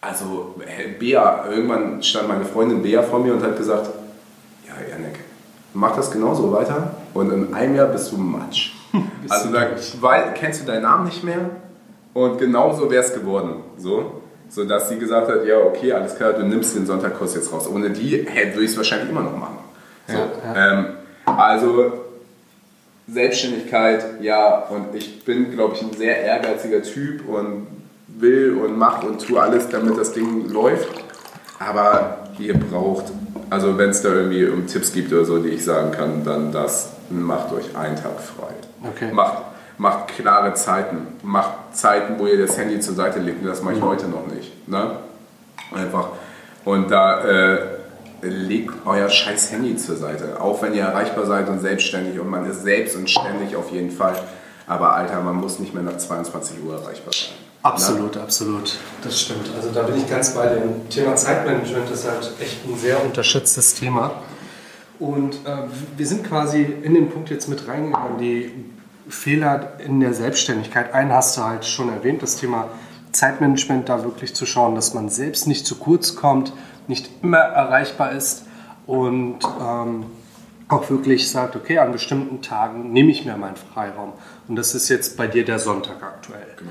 also 0.00 0.54
äh, 0.60 0.92
Bea, 0.98 1.46
irgendwann 1.50 2.02
stand 2.02 2.28
meine 2.28 2.44
Freundin 2.44 2.82
Bea 2.82 3.02
vor 3.02 3.18
mir 3.18 3.34
und 3.34 3.42
hat 3.42 3.56
gesagt, 3.56 3.90
ja 4.66 4.74
Janik, 4.88 5.18
mach 5.74 5.96
das 5.96 6.10
genauso 6.10 6.52
weiter 6.52 6.94
und 7.12 7.32
in 7.32 7.52
einem 7.52 7.74
Jahr 7.74 7.88
bist 7.88 8.12
du 8.12 8.16
Matsch. 8.16 8.72
bist 8.92 9.32
also 9.32 9.52
da 9.52 9.66
weil, 10.00 10.32
kennst 10.34 10.62
du 10.62 10.66
deinen 10.66 10.82
Namen 10.82 11.06
nicht 11.06 11.24
mehr 11.24 11.50
und 12.14 12.38
genauso 12.38 12.88
wäre 12.90 13.02
es 13.02 13.12
geworden. 13.12 13.56
So, 13.76 14.22
so 14.48 14.64
dass 14.64 14.88
sie 14.88 14.98
gesagt 14.98 15.28
hat, 15.28 15.44
ja 15.44 15.58
okay, 15.58 15.92
alles 15.92 16.16
klar, 16.16 16.34
du 16.34 16.44
nimmst 16.44 16.76
den 16.76 16.86
Sonntagkurs 16.86 17.34
jetzt 17.34 17.52
raus. 17.52 17.68
Ohne 17.68 17.90
die 17.90 18.26
hey, 18.28 18.52
würde 18.54 18.64
ich 18.64 18.70
es 18.70 18.76
wahrscheinlich 18.76 19.10
immer 19.10 19.22
noch 19.22 19.36
machen. 19.36 19.58
So, 20.06 20.14
ja, 20.14 20.28
ja. 20.54 20.72
Ähm, 20.72 20.86
also 21.38 21.92
Selbstständigkeit, 23.08 24.20
ja, 24.20 24.58
und 24.68 24.94
ich 24.94 25.24
bin, 25.24 25.50
glaube 25.50 25.74
ich, 25.74 25.82
ein 25.82 25.92
sehr 25.92 26.22
ehrgeiziger 26.22 26.82
Typ 26.82 27.28
und 27.28 27.66
will 28.06 28.56
und 28.62 28.76
mache 28.78 29.06
und 29.06 29.26
tue 29.26 29.40
alles, 29.40 29.68
damit 29.68 29.96
das 29.98 30.12
Ding 30.12 30.48
läuft. 30.48 30.88
Aber 31.58 32.18
ihr 32.38 32.58
braucht, 32.58 33.06
also 33.50 33.76
wenn 33.78 33.90
es 33.90 34.02
da 34.02 34.10
irgendwie 34.10 34.46
um 34.46 34.66
Tipps 34.66 34.92
gibt 34.92 35.12
oder 35.12 35.24
so, 35.24 35.38
die 35.38 35.50
ich 35.50 35.64
sagen 35.64 35.90
kann, 35.90 36.24
dann 36.24 36.52
das, 36.52 36.92
macht 37.10 37.52
euch 37.52 37.76
einen 37.76 37.96
Tag 37.96 38.20
frei. 38.20 38.54
Okay. 38.88 39.12
Macht, 39.12 39.42
macht 39.78 40.08
klare 40.08 40.54
Zeiten. 40.54 41.08
Macht 41.22 41.76
Zeiten, 41.76 42.18
wo 42.18 42.26
ihr 42.26 42.38
das 42.38 42.56
Handy 42.56 42.80
zur 42.80 42.94
Seite 42.94 43.18
legt. 43.18 43.42
Und 43.42 43.48
das 43.48 43.62
mache 43.62 43.74
ich 43.74 43.80
mhm. 43.80 43.86
heute 43.86 44.08
noch 44.08 44.26
nicht. 44.26 44.68
Ne? 44.68 44.92
Einfach. 45.74 46.10
Und 46.64 46.90
da 46.90 47.24
äh, 47.24 47.58
legt 48.22 48.74
euer 48.84 49.08
scheiß 49.08 49.52
Handy 49.52 49.76
zur 49.76 49.96
Seite. 49.96 50.40
Auch 50.40 50.62
wenn 50.62 50.74
ihr 50.74 50.82
erreichbar 50.82 51.26
seid 51.26 51.48
und 51.48 51.60
selbstständig 51.60 52.18
und 52.20 52.28
man 52.28 52.48
ist 52.48 52.62
selbst 52.62 52.96
und 52.96 53.08
ständig 53.08 53.56
auf 53.56 53.70
jeden 53.70 53.90
Fall. 53.90 54.16
Aber 54.66 54.94
Alter, 54.94 55.20
man 55.20 55.36
muss 55.36 55.58
nicht 55.58 55.74
mehr 55.74 55.82
nach 55.82 55.96
22 55.96 56.62
Uhr 56.64 56.74
erreichbar 56.74 57.12
sein. 57.12 57.34
Absolut, 57.62 58.12
Na? 58.14 58.22
absolut. 58.22 58.78
Das 59.02 59.20
stimmt. 59.20 59.50
Also 59.54 59.70
da 59.70 59.82
bin 59.82 59.96
ich 59.96 60.08
ganz 60.08 60.34
bei 60.34 60.46
dem 60.46 60.88
Thema 60.88 61.14
Zeitmanagement. 61.16 61.90
Das 61.90 62.00
ist 62.00 62.10
halt 62.10 62.30
echt 62.40 62.66
ein 62.66 62.78
sehr 62.78 63.04
unterschätztes 63.04 63.74
Thema. 63.74 64.12
Und 64.98 65.34
äh, 65.46 65.62
wir 65.96 66.06
sind 66.06 66.26
quasi 66.26 66.62
in 66.62 66.94
den 66.94 67.10
Punkt 67.10 67.30
jetzt 67.30 67.48
mit 67.48 67.66
reingegangen, 67.66 68.18
die 68.18 68.52
Fehler 69.08 69.72
in 69.84 70.00
der 70.00 70.14
Selbstständigkeit. 70.14 70.94
Einen 70.94 71.12
hast 71.12 71.36
du 71.36 71.42
halt 71.42 71.64
schon 71.64 71.88
erwähnt, 71.88 72.22
das 72.22 72.36
Thema 72.36 72.68
Zeitmanagement, 73.12 73.88
da 73.88 74.04
wirklich 74.04 74.34
zu 74.34 74.46
schauen, 74.46 74.74
dass 74.74 74.94
man 74.94 75.08
selbst 75.08 75.46
nicht 75.46 75.66
zu 75.66 75.76
kurz 75.76 76.14
kommt, 76.14 76.52
nicht 76.90 77.08
immer 77.22 77.38
erreichbar 77.38 78.12
ist 78.12 78.44
und 78.86 79.38
ähm, 79.60 80.04
auch 80.68 80.90
wirklich 80.90 81.30
sagt, 81.30 81.56
okay, 81.56 81.78
an 81.78 81.92
bestimmten 81.92 82.42
Tagen 82.42 82.92
nehme 82.92 83.10
ich 83.10 83.24
mir 83.24 83.36
meinen 83.36 83.56
Freiraum. 83.56 84.12
Und 84.46 84.56
das 84.56 84.74
ist 84.74 84.88
jetzt 84.88 85.16
bei 85.16 85.26
dir 85.26 85.44
der 85.44 85.58
Sonntag 85.58 86.02
aktuell. 86.02 86.46
Genau. 86.58 86.70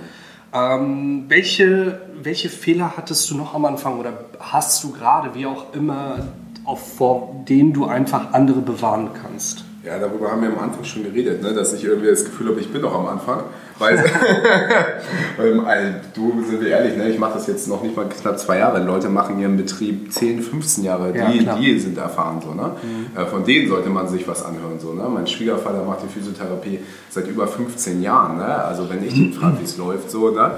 Ähm, 0.52 1.26
welche, 1.28 2.02
welche 2.22 2.50
Fehler 2.50 2.98
hattest 2.98 3.30
du 3.30 3.36
noch 3.36 3.54
am 3.54 3.66
Anfang 3.66 4.00
oder 4.00 4.26
hast 4.40 4.84
du 4.84 4.92
gerade, 4.92 5.36
wie 5.36 5.46
auch 5.46 5.74
immer, 5.74 6.28
auf, 6.66 6.98
vor 6.98 7.36
denen 7.48 7.74
du 7.74 7.86
einfach 7.86 8.34
andere 8.34 8.62
bewahren 8.62 9.10
kannst? 9.22 9.66
Ja, 9.84 10.00
darüber 10.00 10.32
haben 10.32 10.42
wir 10.42 10.50
am 10.50 10.60
Anfang 10.60 10.84
schon 10.84 11.04
geredet, 11.04 11.42
ne? 11.42 11.54
dass 11.54 11.74
ich 11.74 11.84
irgendwie 11.84 12.10
das 12.10 12.26
Gefühl 12.26 12.50
habe, 12.50 12.60
ich 12.60 12.72
bin 12.72 12.82
noch 12.82 12.94
am 12.94 13.08
Anfang. 13.08 13.44
Weil, 13.80 13.98
weil 15.38 16.02
du, 16.14 16.44
sind 16.44 16.62
wir 16.62 16.68
ehrlich, 16.68 16.98
ne? 16.98 17.10
ich 17.10 17.18
mache 17.18 17.36
das 17.36 17.48
jetzt 17.48 17.68
noch 17.68 17.82
nicht 17.82 17.96
mal 17.96 18.08
knapp 18.08 18.38
zwei 18.38 18.60
Jahre. 18.60 18.84
Leute 18.84 19.10
machen 19.10 19.40
ihren 19.40 19.56
Betrieb 19.56 20.12
10, 20.12 20.44
15 20.44 20.84
Jahre, 20.84 21.14
die, 21.14 21.46
ja, 21.46 21.56
die 21.56 21.80
sind 21.80 21.98
erfahren. 21.98 22.42
So, 22.42 22.54
ne? 22.54 22.76
Mhm. 22.82 23.18
Äh, 23.18 23.26
von 23.26 23.44
denen 23.46 23.70
sollte 23.70 23.90
man 23.90 24.08
sich 24.10 24.28
was 24.28 24.44
anhören. 24.44 24.80
So, 24.80 24.94
ne? 24.94 25.04
Mein 25.10 25.26
Schwiegervater 25.26 25.84
macht 25.84 26.04
die 26.04 26.10
Physiotherapie 26.10 26.80
seit 27.10 27.28
über 27.28 27.48
15 27.48 28.02
Jahren. 28.02 28.38
Ne? 28.38 28.46
Also 28.46 28.90
wenn 28.90 29.04
ich 29.04 29.14
den 29.14 29.34
frage, 29.40 29.60
wie 29.60 29.64
es 29.66 29.78
läuft, 29.78 30.12
so, 30.12 30.30
ne? 30.32 30.52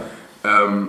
Ähm, 0.44 0.88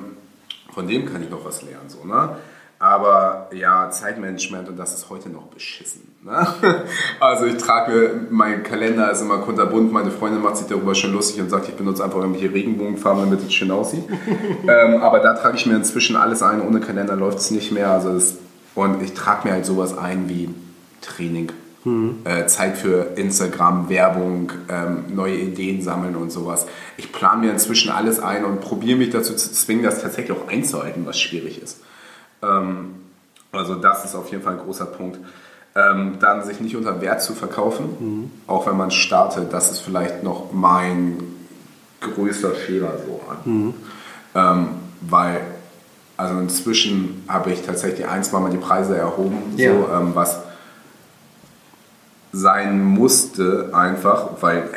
von 0.72 0.88
dem 0.88 1.04
kann 1.04 1.22
ich 1.22 1.28
noch 1.28 1.44
was 1.44 1.62
lernen. 1.62 1.88
So, 1.88 2.06
ne? 2.06 2.36
Aber 2.82 3.48
ja, 3.54 3.90
Zeitmanagement 3.90 4.68
und 4.68 4.76
das 4.76 4.92
ist 4.92 5.08
heute 5.08 5.28
noch 5.28 5.44
beschissen. 5.44 6.00
Ne? 6.24 6.44
Also 7.20 7.44
ich 7.44 7.56
trage, 7.56 8.26
mein 8.28 8.64
Kalender 8.64 9.08
ist 9.12 9.20
immer 9.20 9.38
kunterbunt, 9.38 9.92
meine 9.92 10.10
Freundin 10.10 10.42
macht 10.42 10.56
sich 10.56 10.66
darüber 10.66 10.96
schon 10.96 11.12
lustig 11.12 11.40
und 11.40 11.48
sagt, 11.48 11.68
ich 11.68 11.76
benutze 11.76 12.02
einfach 12.02 12.18
irgendwelche 12.18 12.52
Regenbogenfarben, 12.52 13.26
damit 13.26 13.46
es 13.46 13.54
schön 13.54 13.70
aussieht. 13.70 14.02
ähm, 14.64 15.00
aber 15.00 15.20
da 15.20 15.34
trage 15.34 15.58
ich 15.58 15.64
mir 15.64 15.76
inzwischen 15.76 16.16
alles 16.16 16.42
ein, 16.42 16.60
ohne 16.60 16.80
Kalender 16.80 17.14
läuft 17.14 17.38
es 17.38 17.52
nicht 17.52 17.70
mehr. 17.70 17.88
Also 17.88 18.14
das, 18.14 18.38
und 18.74 19.00
ich 19.00 19.14
trage 19.14 19.46
mir 19.46 19.54
halt 19.54 19.64
sowas 19.64 19.96
ein 19.96 20.28
wie 20.28 20.52
Training, 21.02 21.52
mhm. 21.84 22.16
äh, 22.24 22.46
Zeit 22.46 22.76
für 22.76 23.12
Instagram, 23.14 23.90
Werbung, 23.90 24.50
ähm, 24.68 25.04
neue 25.14 25.36
Ideen 25.36 25.82
sammeln 25.82 26.16
und 26.16 26.32
sowas. 26.32 26.66
Ich 26.96 27.12
plane 27.12 27.42
mir 27.46 27.52
inzwischen 27.52 27.92
alles 27.92 28.18
ein 28.18 28.44
und 28.44 28.60
probiere 28.60 28.98
mich 28.98 29.10
dazu 29.10 29.36
zu 29.36 29.52
zwingen, 29.52 29.84
das 29.84 30.02
tatsächlich 30.02 30.36
auch 30.36 30.48
einzuhalten, 30.48 31.06
was 31.06 31.20
schwierig 31.20 31.62
ist. 31.62 31.78
Ähm, 32.42 32.96
also 33.52 33.74
das 33.74 34.04
ist 34.04 34.14
auf 34.14 34.30
jeden 34.30 34.42
Fall 34.42 34.54
ein 34.54 34.60
großer 34.60 34.86
Punkt. 34.86 35.18
Ähm, 35.74 36.18
dann 36.20 36.44
sich 36.44 36.60
nicht 36.60 36.76
unter 36.76 37.00
Wert 37.00 37.22
zu 37.22 37.32
verkaufen, 37.32 37.96
mhm. 37.98 38.30
auch 38.46 38.66
wenn 38.66 38.76
man 38.76 38.90
startet, 38.90 39.52
das 39.54 39.70
ist 39.70 39.80
vielleicht 39.80 40.22
noch 40.22 40.52
mein 40.52 41.16
größter 42.00 42.50
Fehler 42.50 42.92
so 43.06 43.20
Mhm. 43.44 43.74
Ähm, 44.34 44.68
weil, 45.00 45.40
also 46.16 46.38
inzwischen 46.38 47.24
habe 47.28 47.52
ich 47.52 47.62
tatsächlich 47.62 48.06
ein, 48.06 48.22
zwei 48.22 48.40
Mal 48.40 48.50
die 48.50 48.58
Preise 48.58 48.96
erhoben, 48.96 49.54
ja. 49.56 49.72
so, 49.72 49.88
ähm, 49.92 50.14
was 50.14 50.40
sein 52.32 52.82
musste 52.84 53.70
einfach, 53.72 54.28
weil 54.40 54.68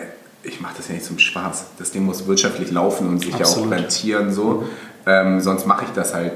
ich 0.43 0.61
mache 0.61 0.75
das 0.77 0.87
ja 0.87 0.93
nicht 0.93 1.05
zum 1.05 1.19
Spaß. 1.19 1.65
Das 1.77 1.91
Ding 1.91 2.05
muss 2.05 2.27
wirtschaftlich 2.27 2.71
laufen 2.71 3.07
und 3.09 3.19
sich 3.19 3.33
Absolut. 3.33 3.71
ja 3.71 3.77
auch 3.77 3.81
rentieren 3.81 4.31
so. 4.31 4.43
Mhm. 4.43 4.65
Ähm, 5.07 5.41
sonst 5.41 5.65
mache 5.65 5.85
ich 5.85 5.91
das 5.91 6.13
halt 6.13 6.33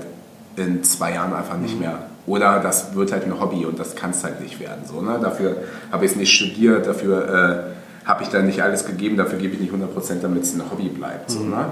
in 0.60 0.84
zwei 0.84 1.14
Jahren 1.14 1.34
einfach 1.34 1.58
nicht 1.58 1.76
mhm. 1.76 1.82
mehr. 1.82 2.00
Oder 2.28 2.60
das 2.60 2.94
wird 2.94 3.12
halt 3.12 3.26
ein 3.26 3.40
Hobby 3.40 3.66
und 3.66 3.80
das 3.80 3.96
kann 3.96 4.12
es 4.12 4.24
halt 4.24 4.42
nicht 4.42 4.60
werden. 4.60 4.86
So, 4.86 5.02
ne? 5.02 5.20
Dafür 5.22 5.58
habe 5.92 6.06
ich 6.06 6.12
es 6.12 6.18
nicht 6.18 6.32
studiert, 6.32 6.86
dafür 6.86 7.74
äh, 8.06 8.08
habe 8.08 8.24
ich 8.24 8.30
da 8.30 8.42
nicht 8.42 8.62
alles 8.62 8.86
gegeben, 8.86 9.18
dafür 9.18 9.40
gebe 9.40 9.56
ich 9.56 9.60
nicht 9.60 9.74
100%, 9.74 10.22
damit 10.22 10.44
es 10.44 10.54
ein 10.54 10.62
Hobby 10.70 10.90
bleibt. 10.90 11.32
So, 11.32 11.40
mhm. 11.40 11.50
ne? 11.50 11.66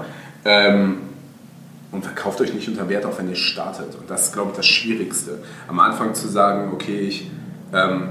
Ähm, 0.44 0.96
und 1.90 2.04
verkauft 2.04 2.40
euch 2.40 2.52
nicht 2.52 2.68
unter 2.68 2.88
Wert, 2.88 3.06
auch 3.06 3.18
wenn 3.18 3.28
ihr 3.28 3.36
startet. 3.36 3.94
Und 3.94 4.10
das 4.10 4.24
ist, 4.26 4.32
glaube 4.32 4.50
ich, 4.50 4.56
das 4.56 4.66
Schwierigste. 4.66 5.38
Am 5.68 5.80
Anfang 5.80 6.14
zu 6.14 6.28
sagen, 6.28 6.70
okay, 6.72 6.98
ich, 7.00 7.30
ähm, 7.72 8.08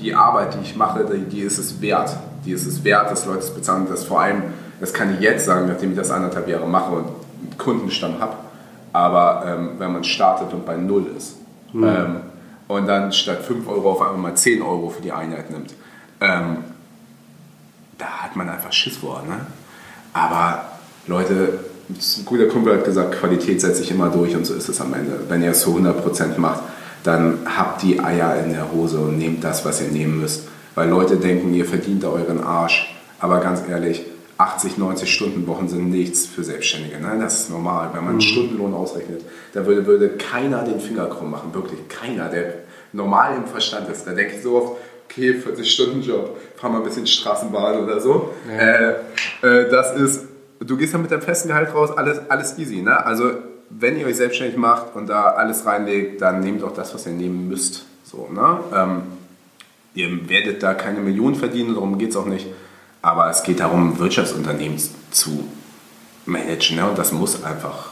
die 0.00 0.14
Arbeit, 0.14 0.54
die 0.54 0.62
ich 0.62 0.74
mache, 0.74 1.04
die, 1.04 1.24
die, 1.24 1.40
ist 1.40 1.58
es 1.58 1.80
wert. 1.80 2.16
Die 2.44 2.52
ist 2.52 2.66
es 2.66 2.82
wert, 2.82 3.10
dass 3.10 3.26
Leute 3.26 3.40
es 3.40 3.50
bezahlen. 3.50 3.86
Das 3.88 4.04
vor 4.04 4.20
allem, 4.20 4.42
das 4.80 4.92
kann 4.92 5.14
ich 5.14 5.20
jetzt 5.20 5.44
sagen, 5.44 5.68
nachdem 5.68 5.90
ich 5.90 5.96
das 5.96 6.10
anderthalb 6.10 6.48
Jahre 6.48 6.66
mache 6.66 6.92
und 6.92 7.04
einen 7.04 7.58
Kundenstamm 7.58 8.18
habe 8.18 8.34
aber 8.92 9.44
ähm, 9.46 9.70
wenn 9.78 9.92
man 9.92 10.04
startet 10.04 10.52
und 10.52 10.66
bei 10.66 10.76
Null 10.76 11.06
ist 11.16 11.36
mhm. 11.72 11.84
ähm, 11.84 12.16
und 12.68 12.86
dann 12.86 13.12
statt 13.12 13.42
5 13.42 13.68
Euro 13.68 13.92
auf 13.92 14.02
einmal 14.02 14.18
mal 14.18 14.34
10 14.34 14.62
Euro 14.62 14.90
für 14.90 15.02
die 15.02 15.12
Einheit 15.12 15.50
nimmt, 15.50 15.74
ähm, 16.20 16.58
da 17.98 18.06
hat 18.06 18.36
man 18.36 18.48
einfach 18.48 18.72
Schiss 18.72 18.96
vor. 18.96 19.22
Ne? 19.26 19.40
Aber 20.12 20.64
Leute, 21.06 21.60
ein 21.88 22.24
guter 22.24 22.46
Kumpel 22.46 22.74
hat 22.74 22.84
gesagt, 22.84 23.12
Qualität 23.18 23.60
setzt 23.60 23.78
sich 23.78 23.90
immer 23.90 24.08
durch 24.08 24.34
und 24.36 24.44
so 24.44 24.54
ist 24.54 24.68
es 24.68 24.80
am 24.80 24.94
Ende. 24.94 25.20
Wenn 25.28 25.42
ihr 25.42 25.50
es 25.50 25.60
zu 25.60 25.76
100% 25.76 26.38
macht, 26.38 26.62
dann 27.04 27.40
habt 27.44 27.82
die 27.82 28.00
Eier 28.00 28.36
in 28.44 28.52
der 28.52 28.70
Hose 28.72 28.98
und 29.00 29.18
nehmt 29.18 29.42
das, 29.42 29.64
was 29.64 29.80
ihr 29.80 29.88
nehmen 29.88 30.20
müsst. 30.20 30.48
Weil 30.74 30.88
Leute 30.88 31.16
denken, 31.16 31.52
ihr 31.54 31.64
verdient 31.64 32.04
euren 32.04 32.42
Arsch. 32.42 32.94
Aber 33.18 33.40
ganz 33.40 33.62
ehrlich, 33.68 34.04
80, 34.42 34.76
90 34.76 35.12
Stunden 35.12 35.46
Wochen 35.46 35.68
sind 35.68 35.90
nichts 35.90 36.26
für 36.26 36.42
Selbstständige. 36.42 36.98
Ne? 37.00 37.16
Das 37.20 37.40
ist 37.40 37.50
normal. 37.50 37.90
Wenn 37.92 38.00
man 38.00 38.10
einen 38.10 38.16
mhm. 38.16 38.22
Stundenlohn 38.22 38.74
ausrechnet, 38.74 39.22
da 39.52 39.64
würde, 39.66 39.86
würde 39.86 40.10
keiner 40.16 40.64
den 40.64 40.80
Finger 40.80 41.06
krumm 41.06 41.30
machen. 41.30 41.54
Wirklich 41.54 41.88
keiner, 41.88 42.28
der 42.28 42.54
normal 42.92 43.36
im 43.36 43.46
Verstand 43.46 43.88
ist. 43.88 44.06
Da 44.06 44.12
denke 44.12 44.36
ich 44.36 44.42
so 44.42 44.56
oft, 44.56 44.72
okay, 45.04 45.32
40-Stunden-Job, 45.32 46.36
fahr 46.56 46.70
mal 46.70 46.78
ein 46.78 46.84
bisschen 46.84 47.06
Straßenbahn 47.06 47.84
oder 47.84 48.00
so. 48.00 48.32
Ja. 48.48 48.58
Äh, 48.58 48.94
äh, 49.42 49.70
das 49.70 49.94
ist, 49.96 50.26
du 50.60 50.76
gehst 50.76 50.92
dann 50.92 51.02
mit 51.02 51.10
deinem 51.10 51.22
festen 51.22 51.48
Gehalt 51.48 51.72
raus, 51.74 51.90
alles, 51.96 52.20
alles 52.28 52.58
easy. 52.58 52.82
Ne? 52.82 53.04
Also 53.04 53.30
wenn 53.70 53.98
ihr 53.98 54.06
euch 54.06 54.16
selbstständig 54.16 54.56
macht 54.56 54.96
und 54.96 55.08
da 55.08 55.30
alles 55.30 55.64
reinlegt, 55.66 56.20
dann 56.20 56.40
nehmt 56.40 56.62
auch 56.64 56.74
das, 56.74 56.92
was 56.94 57.06
ihr 57.06 57.12
nehmen 57.12 57.48
müsst. 57.48 57.86
So, 58.04 58.28
ne? 58.32 58.58
Ähm, 58.74 59.02
ihr 59.94 60.28
werdet 60.28 60.62
da 60.62 60.74
keine 60.74 61.00
Millionen 61.00 61.34
verdienen, 61.34 61.74
darum 61.74 61.96
geht 61.96 62.10
es 62.10 62.16
auch 62.16 62.26
nicht. 62.26 62.46
Aber 63.02 63.28
es 63.28 63.42
geht 63.42 63.60
darum, 63.60 63.98
Wirtschaftsunternehmen 63.98 64.80
zu 65.10 65.48
managen 66.24 66.76
ne? 66.76 66.88
und 66.88 66.96
das 66.96 67.12
muss 67.12 67.42
einfach 67.42 67.90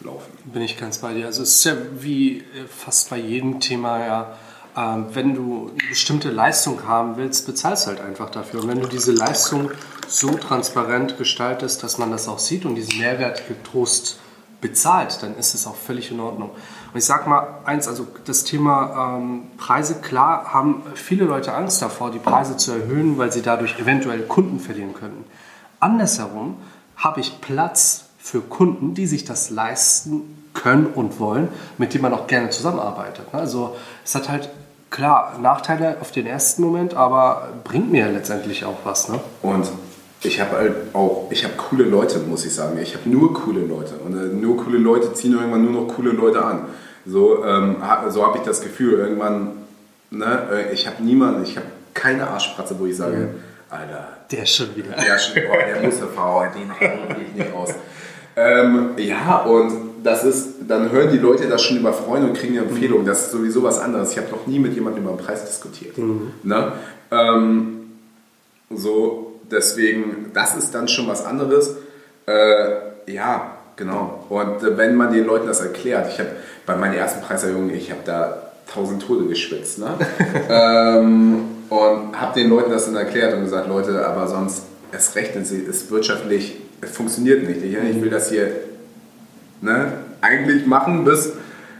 laufen. 0.00 0.32
Bin 0.44 0.62
ich 0.62 0.78
ganz 0.78 0.98
bei 0.98 1.12
dir. 1.12 1.26
Also 1.26 1.42
es 1.42 1.56
ist 1.56 1.64
ja 1.64 1.74
wie 1.98 2.38
äh, 2.38 2.42
fast 2.66 3.10
bei 3.10 3.18
jedem 3.18 3.60
Thema 3.60 4.04
ja, 4.04 4.38
ähm, 4.76 5.06
wenn 5.12 5.34
du 5.34 5.70
eine 5.78 5.88
bestimmte 5.90 6.30
Leistung 6.30 6.86
haben 6.86 7.16
willst, 7.16 7.46
bezahlst 7.46 7.86
halt 7.86 8.00
einfach 8.00 8.30
dafür. 8.30 8.62
Und 8.62 8.68
wenn 8.68 8.80
du 8.80 8.88
diese 8.88 9.12
Leistung 9.12 9.70
so 10.06 10.30
transparent 10.30 11.18
gestaltest, 11.18 11.82
dass 11.82 11.98
man 11.98 12.10
das 12.10 12.28
auch 12.28 12.38
sieht 12.38 12.64
und 12.64 12.74
diesen 12.74 12.98
Mehrwert 12.98 13.46
getrost 13.48 14.18
bezahlt, 14.60 15.22
dann 15.22 15.36
ist 15.36 15.54
es 15.54 15.66
auch 15.66 15.74
völlig 15.76 16.10
in 16.10 16.20
Ordnung. 16.20 16.50
Und 16.50 16.98
ich 16.98 17.04
sage 17.04 17.28
mal 17.28 17.46
eins, 17.64 17.86
also 17.86 18.06
das 18.24 18.44
Thema 18.44 19.16
ähm, 19.18 19.42
Preise, 19.56 19.96
klar 19.96 20.52
haben 20.52 20.82
viele 20.94 21.24
Leute 21.24 21.54
Angst 21.54 21.80
davor, 21.82 22.10
die 22.10 22.18
Preise 22.18 22.56
zu 22.56 22.72
erhöhen, 22.72 23.18
weil 23.18 23.30
sie 23.30 23.42
dadurch 23.42 23.78
eventuell 23.78 24.22
Kunden 24.22 24.58
verlieren 24.58 24.94
könnten. 24.94 25.24
Andersherum 25.80 26.56
habe 26.96 27.20
ich 27.20 27.40
Platz 27.40 28.06
für 28.18 28.40
Kunden, 28.40 28.94
die 28.94 29.06
sich 29.06 29.24
das 29.24 29.50
leisten 29.50 30.50
können 30.54 30.86
und 30.86 31.20
wollen, 31.20 31.48
mit 31.78 31.94
denen 31.94 32.02
man 32.02 32.14
auch 32.14 32.26
gerne 32.26 32.50
zusammenarbeitet. 32.50 33.32
Ne? 33.32 33.38
Also 33.38 33.76
es 34.04 34.14
hat 34.14 34.28
halt 34.28 34.50
klar 34.90 35.38
Nachteile 35.40 35.98
auf 36.00 36.10
den 36.10 36.26
ersten 36.26 36.62
Moment, 36.62 36.94
aber 36.94 37.48
bringt 37.64 37.92
mir 37.92 38.08
letztendlich 38.08 38.64
auch 38.64 38.78
was. 38.84 39.08
Ne? 39.08 39.20
Und 39.42 39.70
ich 40.22 40.40
habe 40.40 40.56
halt 40.56 40.74
auch, 40.94 41.28
ich 41.30 41.44
habe 41.44 41.54
coole 41.56 41.84
Leute, 41.84 42.18
muss 42.18 42.44
ich 42.44 42.54
sagen. 42.54 42.78
Ich 42.82 42.94
habe 42.94 43.08
nur 43.08 43.32
coole 43.34 43.60
Leute. 43.60 43.94
Und 44.04 44.14
äh, 44.14 44.34
nur 44.34 44.56
coole 44.56 44.78
Leute 44.78 45.12
ziehen 45.12 45.32
irgendwann 45.32 45.64
nur 45.64 45.82
noch 45.82 45.94
coole 45.94 46.10
Leute 46.10 46.44
an. 46.44 46.66
So, 47.06 47.44
ähm, 47.44 47.76
so 48.08 48.26
habe 48.26 48.38
ich 48.38 48.44
das 48.44 48.60
Gefühl. 48.60 48.98
Irgendwann, 48.98 49.52
ne, 50.10 50.48
äh, 50.52 50.72
ich 50.72 50.86
habe 50.86 51.02
niemanden, 51.02 51.44
ich 51.44 51.56
habe 51.56 51.66
keine 51.94 52.28
Arschpratze, 52.28 52.76
wo 52.78 52.86
ich 52.86 52.96
sage, 52.96 53.16
mhm. 53.16 53.28
Alter. 53.70 54.08
Der 54.30 54.42
ist 54.42 54.56
schon 54.56 54.74
wieder. 54.74 54.92
Der, 54.92 55.18
schon, 55.18 55.42
oh, 55.50 55.56
der 55.56 55.82
Mustafa, 55.82 56.46
den 56.48 56.70
hänge 56.72 57.16
ich 57.20 57.34
nicht 57.34 57.54
aus. 57.54 57.74
Ähm, 58.36 58.90
ja, 58.96 59.42
und 59.42 59.72
das 60.02 60.24
ist, 60.24 60.54
dann 60.66 60.90
hören 60.92 61.10
die 61.10 61.18
Leute 61.18 61.48
das 61.48 61.62
schon 61.62 61.78
über 61.78 61.92
Freunde 61.92 62.28
und 62.28 62.34
kriegen 62.34 62.58
eine 62.58 62.68
Empfehlung. 62.68 63.04
Das 63.04 63.24
ist 63.24 63.32
sowieso 63.32 63.62
was 63.62 63.78
anderes. 63.78 64.12
Ich 64.12 64.18
habe 64.18 64.30
noch 64.30 64.46
nie 64.46 64.58
mit 64.58 64.74
jemandem 64.74 65.04
über 65.04 65.12
den 65.12 65.24
Preis 65.24 65.44
diskutiert. 65.44 65.98
Mhm. 65.98 66.32
Ne? 66.42 66.72
Ähm, 67.10 67.90
so, 68.70 69.27
deswegen, 69.50 70.30
das 70.34 70.56
ist 70.56 70.74
dann 70.74 70.88
schon 70.88 71.06
was 71.08 71.24
anderes. 71.24 71.76
Äh, 72.26 73.12
ja, 73.12 73.58
genau. 73.76 74.24
Und 74.28 74.62
äh, 74.62 74.76
wenn 74.76 74.94
man 74.94 75.12
den 75.12 75.24
Leuten 75.24 75.46
das 75.46 75.60
erklärt, 75.60 76.12
ich 76.12 76.18
habe 76.18 76.30
bei 76.66 76.76
meiner 76.76 76.96
ersten 76.96 77.22
Preiserhöhung, 77.22 77.70
ich 77.70 77.90
habe 77.90 78.00
da 78.04 78.42
tausend 78.72 79.02
Tode 79.02 79.26
geschwitzt. 79.26 79.78
Ne? 79.78 79.94
ähm, 80.48 81.40
und 81.68 82.20
habe 82.20 82.40
den 82.40 82.48
Leuten 82.50 82.70
das 82.70 82.86
dann 82.86 82.96
erklärt 82.96 83.34
und 83.34 83.42
gesagt, 83.42 83.68
Leute, 83.68 84.06
aber 84.06 84.26
sonst, 84.28 84.62
es 84.90 85.14
rechnet 85.14 85.46
sich, 85.46 85.68
es 85.68 85.90
wirtschaftlich 85.90 86.56
es 86.80 86.90
funktioniert 86.90 87.46
nicht. 87.48 87.62
Ich, 87.62 87.74
ich 87.74 88.02
will 88.02 88.10
das 88.10 88.30
hier 88.30 88.50
ne, 89.60 89.92
eigentlich 90.20 90.66
machen, 90.66 91.04
bis 91.04 91.32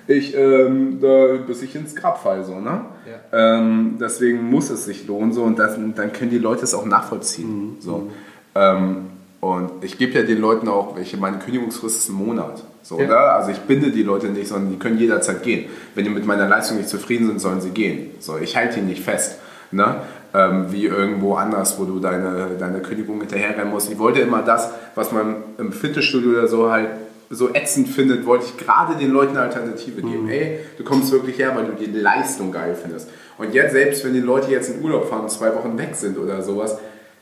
ich, 0.09 0.35
ähm, 0.35 0.99
da, 1.01 1.37
bis 1.47 1.63
ich 1.63 1.77
ins 1.77 1.95
Grab 1.95 2.23
falle. 2.23 2.43
So, 2.45 2.59
ne? 2.59 2.81
Ja. 3.07 3.59
Ähm, 3.59 3.99
deswegen 4.01 4.51
muss 4.51 4.71
es 4.71 4.85
sich 4.85 5.07
lohnen 5.07 5.33
so, 5.33 5.45
und 5.45 5.59
das, 5.59 5.77
dann 5.95 6.13
können 6.13 6.31
die 6.31 6.39
Leute 6.39 6.65
es 6.65 6.75
auch 6.75 6.87
nachvollziehen. 6.87 7.77
Mhm. 7.77 7.77
So. 7.81 8.11
Ähm, 8.55 8.97
und 9.41 9.85
ich 9.85 9.99
gebe 9.99 10.15
ja 10.15 10.23
den 10.23 10.41
Leuten 10.41 10.67
auch, 10.67 10.97
welche 10.97 11.17
meine 11.17 11.39
Kündigungsfrist 11.39 11.99
ist 11.99 12.09
ein 12.09 12.15
Monat. 12.15 12.65
So, 12.83 12.99
ja. 12.99 13.07
ne? 13.07 13.17
Also 13.17 13.53
ich 13.53 13.59
binde 13.59 13.93
die 13.93 14.03
Leute 14.03 14.29
nicht, 14.29 14.49
sondern 14.49 14.73
die 14.73 14.79
können 14.79 14.99
jederzeit 14.99 15.45
gehen. 15.45 15.69
Wenn 15.95 16.05
die 16.05 16.11
mit 16.11 16.27
meiner 16.27 16.49
Leistung 16.49 16.79
nicht 16.79 16.89
zufrieden 16.89 17.29
sind, 17.29 17.41
sollen 17.41 17.61
sie 17.61 17.71
gehen. 17.71 18.11
So, 18.19 18.37
ich 18.39 18.57
halte 18.57 18.81
die 18.81 18.87
nicht 18.87 19.05
fest. 19.05 19.39
Ne? 19.71 19.97
ähm, 20.35 20.67
wie 20.71 20.87
irgendwo 20.87 21.35
anders, 21.35 21.79
wo 21.79 21.85
du 21.85 22.01
deine, 22.01 22.51
deine 22.59 22.81
Kündigung 22.81 23.21
hinterherrennen 23.21 23.71
musst. 23.71 23.91
Ich 23.91 23.99
wollte 23.99 24.21
immer 24.21 24.43
das, 24.43 24.71
was 24.95 25.13
man 25.13 25.37
im 25.59 25.73
Fitnessstudio 25.73 26.31
oder 26.31 26.49
so 26.49 26.71
halt 26.71 26.89
so 27.31 27.55
ätzend 27.55 27.89
findet, 27.89 28.27
wollte 28.27 28.47
ich 28.47 28.57
gerade 28.57 28.97
den 28.97 29.11
Leuten 29.11 29.37
eine 29.37 29.47
Alternative 29.47 30.01
geben. 30.03 30.25
Mhm. 30.25 30.31
Ey, 30.31 30.61
du 30.77 30.85
kommst 30.85 31.13
wirklich 31.13 31.39
her, 31.39 31.55
weil 31.55 31.67
du 31.67 31.73
die 31.73 31.91
Leistung 31.91 32.53
geil 32.53 32.77
findest. 32.81 33.11
Und 33.37 33.55
jetzt, 33.55 33.73
selbst 33.73 34.05
wenn 34.05 34.15
die 34.15 34.21
Leute 34.21 34.51
jetzt 34.51 34.71
in 34.71 34.83
Urlaub 34.83 35.09
fahren 35.09 35.23
und 35.23 35.31
zwei 35.31 35.55
Wochen 35.55 35.77
weg 35.79 35.95
sind 35.95 36.19
oder 36.19 36.43
sowas, 36.43 36.79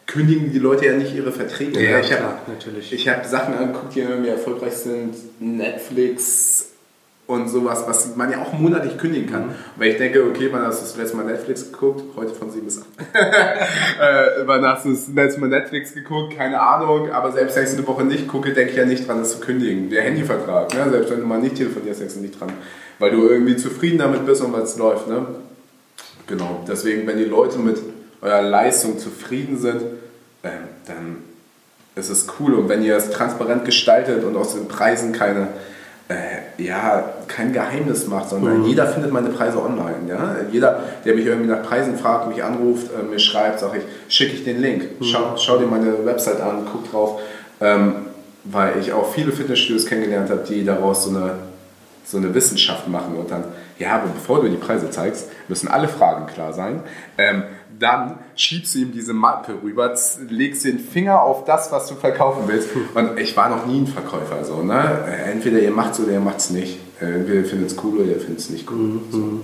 kündigen 0.07 0.53
die 0.53 0.59
Leute 0.59 0.87
ja 0.87 0.93
nicht 0.93 1.15
ihre 1.15 1.33
Verträge. 1.33 1.83
Ja, 1.83 1.99
ich 1.99 2.13
habe 2.13 2.25
hab 2.25 3.27
Sachen 3.27 3.55
angeguckt, 3.55 3.95
die 3.95 4.01
irgendwie 4.01 4.31
erfolgreich 4.31 4.75
sind. 4.75 5.15
Netflix, 5.41 6.71
und 7.27 7.49
sowas, 7.49 7.85
was 7.87 8.15
man 8.15 8.31
ja 8.31 8.41
auch 8.41 8.53
monatlich 8.53 8.99
kündigen 8.99 9.31
kann. 9.31 9.47
Mhm. 9.47 9.55
Weil 9.77 9.89
ich 9.89 9.97
denke, 9.97 10.25
okay, 10.25 10.49
wann 10.53 10.63
hast 10.63 10.81
du 10.81 10.85
das 10.85 10.97
letzte 10.97 11.17
Mal 11.17 11.27
Netflix 11.27 11.73
geguckt? 11.73 12.03
Heute 12.17 12.35
von 12.35 12.51
7 12.51 12.65
bis 12.65 12.79
8. 12.79 12.87
äh, 13.15 14.47
wann 14.47 14.65
hast 14.65 14.85
du 14.85 14.91
das 14.91 15.09
letzte 15.09 15.41
Mal 15.41 15.49
Netflix 15.49 15.93
geguckt? 15.93 16.37
Keine 16.37 16.61
Ahnung, 16.61 17.11
aber 17.11 17.33
selbst 17.33 17.57
wenn 17.57 17.65
ich 17.65 17.73
eine 17.73 17.87
Woche 17.87 18.05
nicht 18.05 18.29
gucke, 18.29 18.53
denke 18.53 18.71
ich 18.71 18.77
ja 18.77 18.85
nicht 18.85 19.09
dran, 19.09 19.19
das 19.19 19.33
zu 19.33 19.41
kündigen. 19.41 19.91
Der 19.91 20.03
Handyvertrag, 20.03 20.73
ne? 20.75 20.91
selbst 20.91 21.11
wenn 21.11 21.21
du 21.21 21.27
mal 21.27 21.41
nicht 21.41 21.57
telefonierst, 21.57 22.01
denkst 22.01 22.15
du 22.15 22.21
nicht 22.21 22.41
dran. 22.41 22.53
Weil 22.99 23.11
du 23.11 23.29
irgendwie 23.29 23.57
zufrieden 23.57 23.99
damit 23.99 24.25
bist 24.25 24.43
und 24.43 24.53
weil 24.53 24.63
es 24.63 24.79
läuft. 24.79 25.09
Ne? 25.09 25.27
Genau, 26.29 26.65
deswegen, 26.69 27.07
wenn 27.07 27.19
die 27.19 27.25
Leute 27.25 27.59
mit 27.59 27.79
eurer 28.23 28.43
Leistung 28.43 28.99
zufrieden 28.99 29.59
sind, 29.59 29.83
äh, 30.43 30.51
dann 30.87 31.19
ist 31.97 32.09
es 32.09 32.27
cool. 32.39 32.55
Und 32.55 32.69
wenn 32.69 32.85
ihr 32.85 32.97
es 32.97 33.11
transparent 33.11 33.65
gestaltet 33.65 34.23
und 34.23 34.37
aus 34.37 34.55
den 34.55 34.69
Preisen 34.69 35.13
keine 35.13 35.49
äh, 36.09 36.63
ja, 36.63 37.15
kein 37.27 37.53
Geheimnis 37.53 38.07
macht, 38.07 38.29
sondern 38.29 38.61
mhm. 38.61 38.67
jeder 38.67 38.87
findet 38.87 39.13
meine 39.13 39.31
Preise 39.31 39.61
online. 39.61 40.09
Ja? 40.09 40.37
Jeder, 40.53 40.81
der 41.05 41.15
mich 41.15 41.27
irgendwie 41.27 41.51
nach 41.51 41.63
Preisen 41.63 41.99
fragt, 41.99 42.29
mich 42.29 42.45
anruft, 42.45 42.91
äh, 42.93 43.03
mir 43.03 43.19
schreibt, 43.19 43.59
sage 43.59 43.79
ich, 43.79 44.15
schicke 44.15 44.35
ich 44.35 44.45
den 44.45 44.61
Link. 44.61 45.01
Mhm. 45.01 45.05
Schau, 45.05 45.37
schau, 45.37 45.59
dir 45.59 45.67
meine 45.67 46.07
Website 46.07 46.41
an, 46.41 46.67
guck 46.71 46.91
drauf. 46.91 47.21
Ähm, 47.61 48.07
weil 48.45 48.79
ich 48.79 48.93
auch 48.93 49.13
viele 49.13 49.33
Fitnessstudios 49.33 49.87
kennengelernt 49.87 50.31
habe, 50.31 50.45
die 50.49 50.65
daraus 50.65 51.05
so 51.05 51.11
eine, 51.11 51.35
so 52.05 52.19
eine 52.19 52.33
Wissenschaft 52.33 52.87
machen 52.87 53.17
und 53.17 53.31
dann, 53.31 53.43
ja, 53.79 53.97
aber 53.97 54.09
bevor 54.09 54.41
du 54.41 54.49
die 54.49 54.57
Preise 54.57 54.89
zeigst, 54.91 55.29
müssen 55.49 55.67
alle 55.67 55.89
Fragen 55.89 56.27
klar 56.27 56.53
sein. 56.53 56.81
Ähm, 57.19 57.43
dann 57.79 58.19
schiebst 58.35 58.75
du 58.75 58.79
ihm 58.81 58.93
diese 58.93 59.13
Mappe 59.13 59.55
rüber, 59.63 59.95
legst 60.29 60.65
den 60.65 60.79
Finger 60.79 61.23
auf 61.23 61.45
das, 61.45 61.73
was 61.73 61.89
du 61.89 61.95
verkaufen 61.95 62.45
willst. 62.47 62.69
Und 62.95 63.19
ich 63.19 63.37
war 63.37 63.49
noch 63.49 63.67
nie 63.67 63.81
ein 63.81 63.87
Verkäufer. 63.87 64.45
So, 64.45 64.63
ne? 64.63 65.05
Entweder 65.31 65.61
ihr 65.61 65.71
macht 65.71 65.95
es 65.95 66.01
oder 66.01 66.13
ihr 66.13 66.21
macht 66.21 66.39
es 66.39 66.51
nicht. 66.51 66.79
Entweder 67.01 67.41
ihr 67.41 67.45
findet 67.45 67.71
es 67.71 67.77
cool 67.83 67.99
oder 67.99 68.13
ihr 68.13 68.21
findet 68.21 68.39
es 68.39 68.51
nicht 68.51 68.71
cool. 68.71 68.77
Mhm. 68.77 69.01
So. 69.11 69.41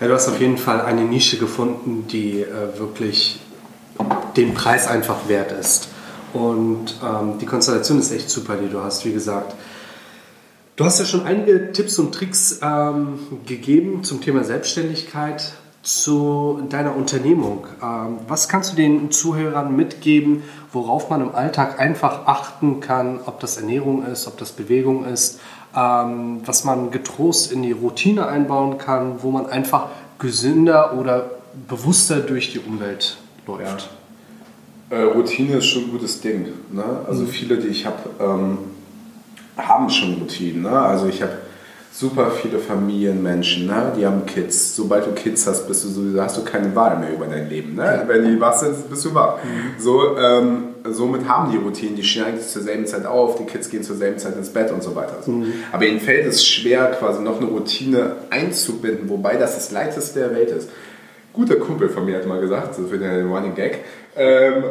Ja, 0.00 0.08
du 0.08 0.14
hast 0.14 0.28
auf 0.28 0.40
jeden 0.40 0.58
Fall 0.58 0.80
eine 0.80 1.02
Nische 1.02 1.38
gefunden, 1.38 2.06
die 2.08 2.40
äh, 2.40 2.78
wirklich 2.78 3.40
den 4.36 4.54
Preis 4.54 4.86
einfach 4.86 5.28
wert 5.28 5.52
ist. 5.52 5.88
Und 6.32 6.94
ähm, 7.04 7.38
die 7.38 7.46
Konstellation 7.46 7.98
ist 7.98 8.12
echt 8.12 8.30
super, 8.30 8.56
die 8.56 8.68
du 8.68 8.80
hast, 8.80 9.04
wie 9.04 9.12
gesagt. 9.12 9.54
Du 10.76 10.84
hast 10.86 10.98
ja 10.98 11.04
schon 11.04 11.26
einige 11.26 11.72
Tipps 11.72 11.98
und 11.98 12.14
Tricks 12.14 12.60
ähm, 12.62 13.18
gegeben 13.44 14.02
zum 14.02 14.22
Thema 14.22 14.44
Selbstständigkeit 14.44 15.52
zu 15.82 16.62
deiner 16.68 16.94
Unternehmung. 16.94 17.66
Ähm, 17.82 18.18
was 18.28 18.48
kannst 18.48 18.72
du 18.72 18.76
den 18.76 19.10
Zuhörern 19.10 19.74
mitgeben, 19.74 20.42
worauf 20.72 21.08
man 21.08 21.22
im 21.22 21.34
Alltag 21.34 21.80
einfach 21.80 22.26
achten 22.26 22.80
kann, 22.80 23.20
ob 23.24 23.40
das 23.40 23.56
Ernährung 23.56 24.04
ist, 24.04 24.26
ob 24.26 24.36
das 24.36 24.52
Bewegung 24.52 25.04
ist, 25.06 25.40
ähm, 25.74 26.42
was 26.44 26.64
man 26.64 26.90
getrost 26.90 27.50
in 27.50 27.62
die 27.62 27.72
Routine 27.72 28.26
einbauen 28.26 28.76
kann, 28.76 29.22
wo 29.22 29.30
man 29.30 29.46
einfach 29.46 29.88
gesünder 30.18 30.98
oder 30.98 31.30
bewusster 31.68 32.20
durch 32.20 32.52
die 32.52 32.58
Umwelt 32.58 33.16
läuft? 33.46 33.90
Ja. 34.90 34.96
Äh, 34.96 35.02
Routine 35.02 35.56
ist 35.56 35.66
schon 35.66 35.84
ein 35.84 35.90
gutes 35.92 36.20
Ding. 36.20 36.48
Ne? 36.72 36.84
Also 37.06 37.22
mhm. 37.22 37.28
viele, 37.28 37.56
die 37.56 37.68
ich 37.68 37.86
habe, 37.86 38.10
ähm, 38.20 38.58
haben 39.56 39.88
schon 39.88 40.14
Routinen. 40.14 40.62
Ne? 40.62 40.70
Also 40.78 41.06
ich 41.06 41.22
habe 41.22 41.38
super 41.92 42.30
viele 42.30 42.58
Familienmenschen, 42.58 43.66
ne? 43.66 43.92
die 43.96 44.06
haben 44.06 44.24
Kids. 44.24 44.76
Sobald 44.76 45.06
du 45.06 45.12
Kids 45.12 45.46
hast, 45.46 45.66
bist 45.66 45.84
du 45.84 45.88
sowieso, 45.88 46.22
hast 46.22 46.36
du 46.36 46.44
keine 46.44 46.74
Wahl 46.74 46.98
mehr 46.98 47.12
über 47.12 47.26
dein 47.26 47.48
Leben. 47.48 47.74
Ne? 47.74 48.04
Wenn 48.06 48.24
die 48.24 48.40
wach 48.40 48.56
sind, 48.58 48.88
bist 48.88 49.04
du 49.04 49.14
wach. 49.14 49.36
Mhm. 49.42 49.80
So, 49.80 50.16
ähm, 50.16 50.62
somit 50.84 51.28
haben 51.28 51.50
die 51.50 51.58
Routinen, 51.58 51.96
die 51.96 52.04
stehen 52.04 52.24
eigentlich 52.24 52.46
zur 52.46 52.62
selben 52.62 52.86
Zeit 52.86 53.06
auf, 53.06 53.36
die 53.36 53.44
Kids 53.44 53.68
gehen 53.68 53.82
zur 53.82 53.96
selben 53.96 54.18
Zeit 54.18 54.36
ins 54.36 54.50
Bett 54.50 54.70
und 54.70 54.82
so 54.82 54.94
weiter. 54.94 55.18
So. 55.22 55.32
Mhm. 55.32 55.52
Aber 55.72 55.84
ihnen 55.84 56.00
fällt 56.00 56.26
es 56.26 56.46
schwer, 56.46 56.92
quasi 56.92 57.22
noch 57.22 57.40
eine 57.40 57.50
Routine 57.50 58.16
einzubinden, 58.30 59.08
wobei 59.08 59.36
das 59.36 59.56
das 59.56 59.72
Leichteste 59.72 60.20
der 60.20 60.34
Welt 60.34 60.50
ist. 60.50 60.70
Guter 61.32 61.56
Kumpel 61.56 61.88
von 61.88 62.04
mir 62.04 62.16
hat 62.16 62.26
mal 62.26 62.40
gesagt, 62.40 62.74
so 62.74 62.84
für 62.84 62.98
den 62.98 63.30
Running 63.30 63.54
Gag, 63.54 63.78
ähm, 64.16 64.64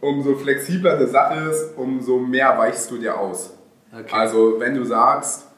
umso 0.00 0.34
flexibler 0.34 0.96
eine 0.96 1.06
Sache 1.06 1.50
ist, 1.50 1.76
umso 1.76 2.18
mehr 2.18 2.56
weichst 2.58 2.90
du 2.90 2.96
dir 2.96 3.18
aus. 3.18 3.50
Okay. 3.92 4.06
Also 4.12 4.56
wenn 4.58 4.74
du 4.74 4.84
sagst, 4.84 5.49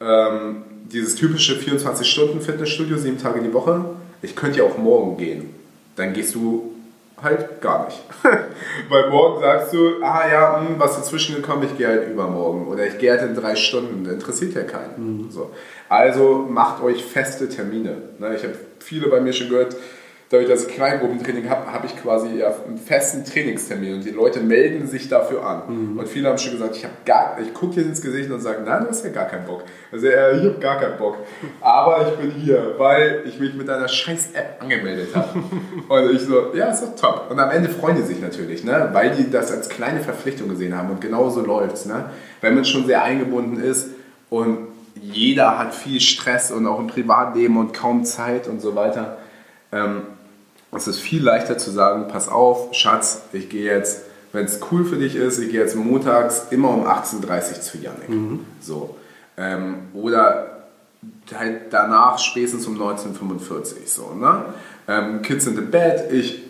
ähm, 0.00 0.62
dieses 0.92 1.14
typische 1.14 1.54
24-Stunden-Fitnessstudio, 1.54 2.96
sieben 2.96 3.18
Tage 3.18 3.40
die 3.40 3.52
Woche. 3.52 3.84
Ich 4.22 4.34
könnte 4.36 4.58
ja 4.58 4.64
auch 4.64 4.76
morgen 4.78 5.16
gehen. 5.16 5.54
dann 5.96 6.12
gehst 6.12 6.34
du 6.34 6.72
halt 7.22 7.60
gar 7.60 7.86
nicht. 7.86 8.00
Weil 8.88 9.10
morgen 9.10 9.40
sagst 9.42 9.74
du, 9.74 10.02
ah 10.02 10.26
ja, 10.30 10.58
mh, 10.58 10.76
was 10.78 10.96
dazwischen 10.96 11.36
gekommen, 11.36 11.64
ich 11.70 11.76
gehe 11.76 11.86
halt 11.88 12.08
übermorgen 12.10 12.66
oder 12.68 12.86
ich 12.86 12.98
gehe 12.98 13.10
halt 13.10 13.22
in 13.22 13.34
drei 13.34 13.54
Stunden, 13.56 14.06
interessiert 14.08 14.54
ja 14.54 14.62
keinen. 14.62 15.24
Mhm. 15.26 15.30
So. 15.30 15.50
Also 15.88 16.46
macht 16.48 16.82
euch 16.82 17.04
feste 17.04 17.48
Termine. 17.48 17.96
Ne, 18.18 18.34
ich 18.34 18.42
habe 18.42 18.54
viele 18.78 19.08
bei 19.08 19.20
mir 19.20 19.32
schon 19.34 19.50
gehört, 19.50 19.76
dadurch, 20.30 20.48
dass 20.48 20.66
ich 20.66 20.74
Kleingruppentraining 20.74 21.50
habe, 21.50 21.72
habe 21.72 21.86
ich 21.86 21.96
quasi 22.00 22.28
ja 22.38 22.54
einen 22.64 22.78
festen 22.78 23.24
Trainingstermin 23.24 23.94
und 23.94 24.04
die 24.04 24.10
Leute 24.10 24.38
melden 24.38 24.86
sich 24.86 25.08
dafür 25.08 25.44
an. 25.44 25.62
Mhm. 25.66 25.98
Und 25.98 26.08
viele 26.08 26.28
haben 26.28 26.38
schon 26.38 26.52
gesagt, 26.52 26.76
ich 26.76 26.84
habe 26.84 26.94
gar, 27.04 27.36
ich 27.40 27.52
gucke 27.52 27.74
dir 27.74 27.82
ins 27.82 28.00
Gesicht 28.00 28.30
und 28.30 28.40
sage, 28.40 28.62
nein, 28.64 28.84
du 28.84 28.90
hast 28.90 29.04
ja 29.04 29.10
gar 29.10 29.26
keinen 29.26 29.44
Bock. 29.44 29.64
Also 29.90 30.06
äh, 30.06 30.38
ich 30.38 30.44
habe 30.44 30.60
gar 30.60 30.78
keinen 30.78 30.98
Bock. 30.98 31.16
Aber 31.60 32.08
ich 32.08 32.14
bin 32.18 32.30
hier, 32.30 32.74
weil 32.78 33.24
ich 33.26 33.40
mich 33.40 33.54
mit 33.54 33.66
deiner 33.66 33.88
scheiß 33.88 34.30
App 34.34 34.58
angemeldet 34.60 35.08
habe. 35.16 35.42
und 35.88 36.14
ich 36.14 36.22
so, 36.22 36.54
ja, 36.54 36.70
ist 36.70 36.82
doch 36.82 36.94
top. 36.94 37.26
Und 37.28 37.40
am 37.40 37.50
Ende 37.50 37.68
freuen 37.68 37.96
die 37.96 38.02
sich 38.02 38.20
natürlich, 38.20 38.62
ne? 38.62 38.88
weil 38.92 39.10
die 39.16 39.28
das 39.30 39.50
als 39.50 39.68
kleine 39.68 39.98
Verpflichtung 39.98 40.48
gesehen 40.48 40.78
haben 40.78 40.90
und 40.90 41.00
genauso 41.00 41.44
läuft 41.44 41.74
es. 41.74 41.86
Ne? 41.86 42.04
Wenn 42.40 42.54
man 42.54 42.64
schon 42.64 42.86
sehr 42.86 43.02
eingebunden 43.02 43.60
ist 43.60 43.88
und 44.28 44.68
jeder 44.94 45.58
hat 45.58 45.74
viel 45.74 46.00
Stress 46.00 46.52
und 46.52 46.68
auch 46.68 46.78
im 46.78 46.86
Privatleben 46.86 47.56
und 47.56 47.72
kaum 47.72 48.04
Zeit 48.04 48.46
und 48.46 48.60
so 48.60 48.76
weiter. 48.76 49.18
Ähm, 49.72 50.02
es 50.72 50.86
ist 50.86 51.00
viel 51.00 51.22
leichter 51.22 51.58
zu 51.58 51.70
sagen, 51.70 52.08
pass 52.08 52.28
auf, 52.28 52.74
Schatz, 52.74 53.22
ich 53.32 53.48
gehe 53.48 53.64
jetzt, 53.64 54.02
wenn 54.32 54.44
es 54.44 54.60
cool 54.70 54.84
für 54.84 54.96
dich 54.96 55.16
ist, 55.16 55.38
ich 55.38 55.50
gehe 55.50 55.60
jetzt 55.60 55.74
montags 55.74 56.46
immer 56.50 56.70
um 56.70 56.86
18.30 56.86 57.22
Uhr 57.56 57.60
zu 57.60 57.78
Janik. 57.78 58.08
Mhm. 58.08 58.40
So. 58.60 58.96
Ähm, 59.36 59.88
oder 59.94 60.60
halt 61.34 61.72
danach 61.72 62.18
spätestens 62.18 62.66
um 62.66 62.74
1945. 62.74 63.90
So, 63.90 64.14
ne? 64.14 64.44
Ähm, 64.86 65.22
Kids 65.22 65.46
in 65.46 65.56
the 65.56 65.62
bed, 65.62 66.12
ich 66.12 66.42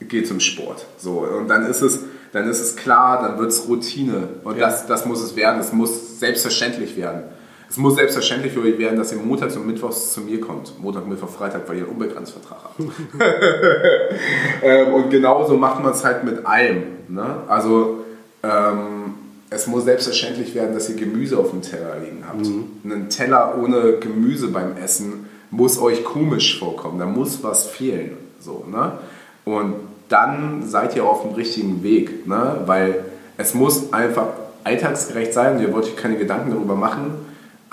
gehe 0.00 0.24
zum 0.24 0.40
Sport. 0.40 0.86
So. 0.98 1.20
Und 1.20 1.48
dann 1.48 1.66
ist 1.66 1.82
es, 1.82 2.00
dann 2.32 2.48
ist 2.48 2.60
es 2.60 2.76
klar, 2.76 3.22
dann 3.22 3.38
wird 3.38 3.50
es 3.50 3.68
Routine. 3.68 4.28
Und 4.44 4.56
ja. 4.56 4.66
das, 4.66 4.86
das 4.86 5.04
muss 5.04 5.22
es 5.22 5.36
werden, 5.36 5.60
es 5.60 5.72
muss 5.72 6.18
selbstverständlich 6.18 6.96
werden. 6.96 7.24
Es 7.72 7.78
muss 7.78 7.94
selbstverständlich 7.94 8.52
für 8.52 8.60
euch 8.60 8.76
werden, 8.76 8.98
dass 8.98 9.12
ihr 9.12 9.18
montags 9.18 9.56
und 9.56 9.66
mittwochs 9.66 10.12
zu 10.12 10.20
mir 10.20 10.42
kommt. 10.42 10.78
Montag, 10.78 11.08
Mittwoch, 11.08 11.30
Freitag, 11.30 11.66
weil 11.66 11.78
ihr 11.78 11.84
einen 11.84 11.92
Unbegrenztvertrag 11.92 12.58
habt. 12.64 12.78
ähm, 14.62 14.92
und 14.92 15.08
genauso 15.08 15.56
macht 15.56 15.82
man 15.82 15.92
es 15.92 16.04
halt 16.04 16.22
mit 16.22 16.44
allem. 16.44 16.82
Ne? 17.08 17.24
Also 17.48 18.04
ähm, 18.42 19.14
es 19.48 19.66
muss 19.68 19.84
selbstverständlich 19.84 20.54
werden, 20.54 20.74
dass 20.74 20.90
ihr 20.90 20.96
Gemüse 20.96 21.38
auf 21.38 21.48
dem 21.48 21.62
Teller 21.62 21.96
liegen 21.98 22.22
habt. 22.28 22.44
Mhm. 22.44 22.66
Ein 22.84 23.08
Teller 23.08 23.54
ohne 23.58 23.94
Gemüse 24.00 24.48
beim 24.48 24.76
Essen 24.76 25.26
muss 25.50 25.80
euch 25.80 26.04
komisch 26.04 26.58
vorkommen. 26.58 26.98
Da 26.98 27.06
muss 27.06 27.42
was 27.42 27.68
fehlen. 27.68 28.18
So, 28.38 28.66
ne? 28.70 28.98
Und 29.46 29.76
dann 30.10 30.62
seid 30.68 30.94
ihr 30.94 31.06
auf 31.06 31.22
dem 31.22 31.32
richtigen 31.32 31.82
Weg. 31.82 32.26
Ne? 32.26 32.60
Weil 32.66 33.02
es 33.38 33.54
muss 33.54 33.94
einfach 33.94 34.26
alltagsgerecht 34.62 35.32
sein. 35.32 35.58
Ihr 35.58 35.72
wollt 35.72 35.86
euch 35.86 35.96
keine 35.96 36.18
Gedanken 36.18 36.50
darüber 36.50 36.74
machen 36.74 37.31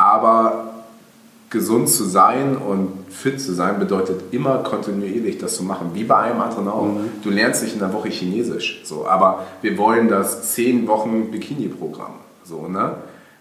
aber 0.10 0.70
gesund 1.50 1.90
zu 1.90 2.04
sein 2.04 2.58
und 2.58 2.92
fit 3.10 3.42
zu 3.42 3.54
sein 3.54 3.80
bedeutet 3.80 4.34
immer 4.34 4.60
kontinuierlich 4.60 5.38
das 5.40 5.56
zu 5.56 5.64
machen, 5.64 5.92
wie 5.94 6.04
bei 6.04 6.18
einem 6.18 6.42
anderen 6.42 6.68
auch. 6.68 6.86
Mhm. 6.86 7.10
Du 7.24 7.30
lernst 7.30 7.64
nicht 7.64 7.76
in 7.76 7.82
einer 7.82 7.94
Woche 7.94 8.10
Chinesisch, 8.10 8.82
so, 8.84 9.08
aber 9.08 9.46
wir 9.62 9.78
wollen 9.78 10.08
das 10.10 10.54
10 10.54 10.88
Wochen 10.88 11.32
Bikini-Programm. 11.32 12.14
So, 12.44 12.68
ne? 12.68 12.96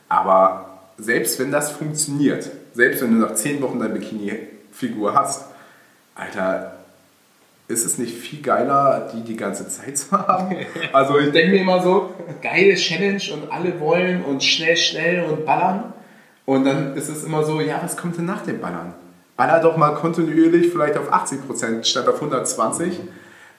Aber 0.08 0.78
selbst 0.96 1.38
wenn 1.38 1.52
das 1.52 1.70
funktioniert, 1.70 2.50
selbst 2.72 3.02
wenn 3.02 3.12
du 3.12 3.26
nach 3.26 3.34
10 3.34 3.60
Wochen 3.60 3.78
deine 3.78 3.94
Bikini-Figur 3.94 5.14
hast, 5.14 5.44
Alter, 6.14 6.72
ist 7.68 7.84
es 7.84 7.98
nicht 7.98 8.16
viel 8.16 8.40
geiler, 8.40 9.10
die 9.12 9.20
die 9.22 9.36
ganze 9.36 9.68
Zeit 9.68 9.98
zu 9.98 10.10
haben? 10.12 10.56
Also 10.92 11.18
ich 11.18 11.30
denke 11.32 11.52
mir 11.52 11.60
immer 11.60 11.82
so, 11.82 12.14
geile 12.42 12.74
Challenge 12.74 13.22
und 13.34 13.52
alle 13.52 13.78
wollen 13.78 14.24
und 14.24 14.42
schnell, 14.42 14.76
schnell 14.76 15.24
und 15.24 15.44
ballern. 15.44 15.92
Und 16.48 16.64
dann 16.64 16.96
ist 16.96 17.10
es 17.10 17.24
immer 17.24 17.44
so, 17.44 17.60
ja, 17.60 17.78
was 17.82 17.94
kommt 17.94 18.16
denn 18.16 18.24
nach 18.24 18.40
dem 18.40 18.58
Ballern? 18.58 18.94
Baller 19.36 19.60
doch 19.60 19.76
mal 19.76 19.90
kontinuierlich 19.90 20.72
vielleicht 20.72 20.96
auf 20.96 21.12
80% 21.12 21.84
statt 21.84 22.08
auf 22.08 22.14
120. 22.14 23.00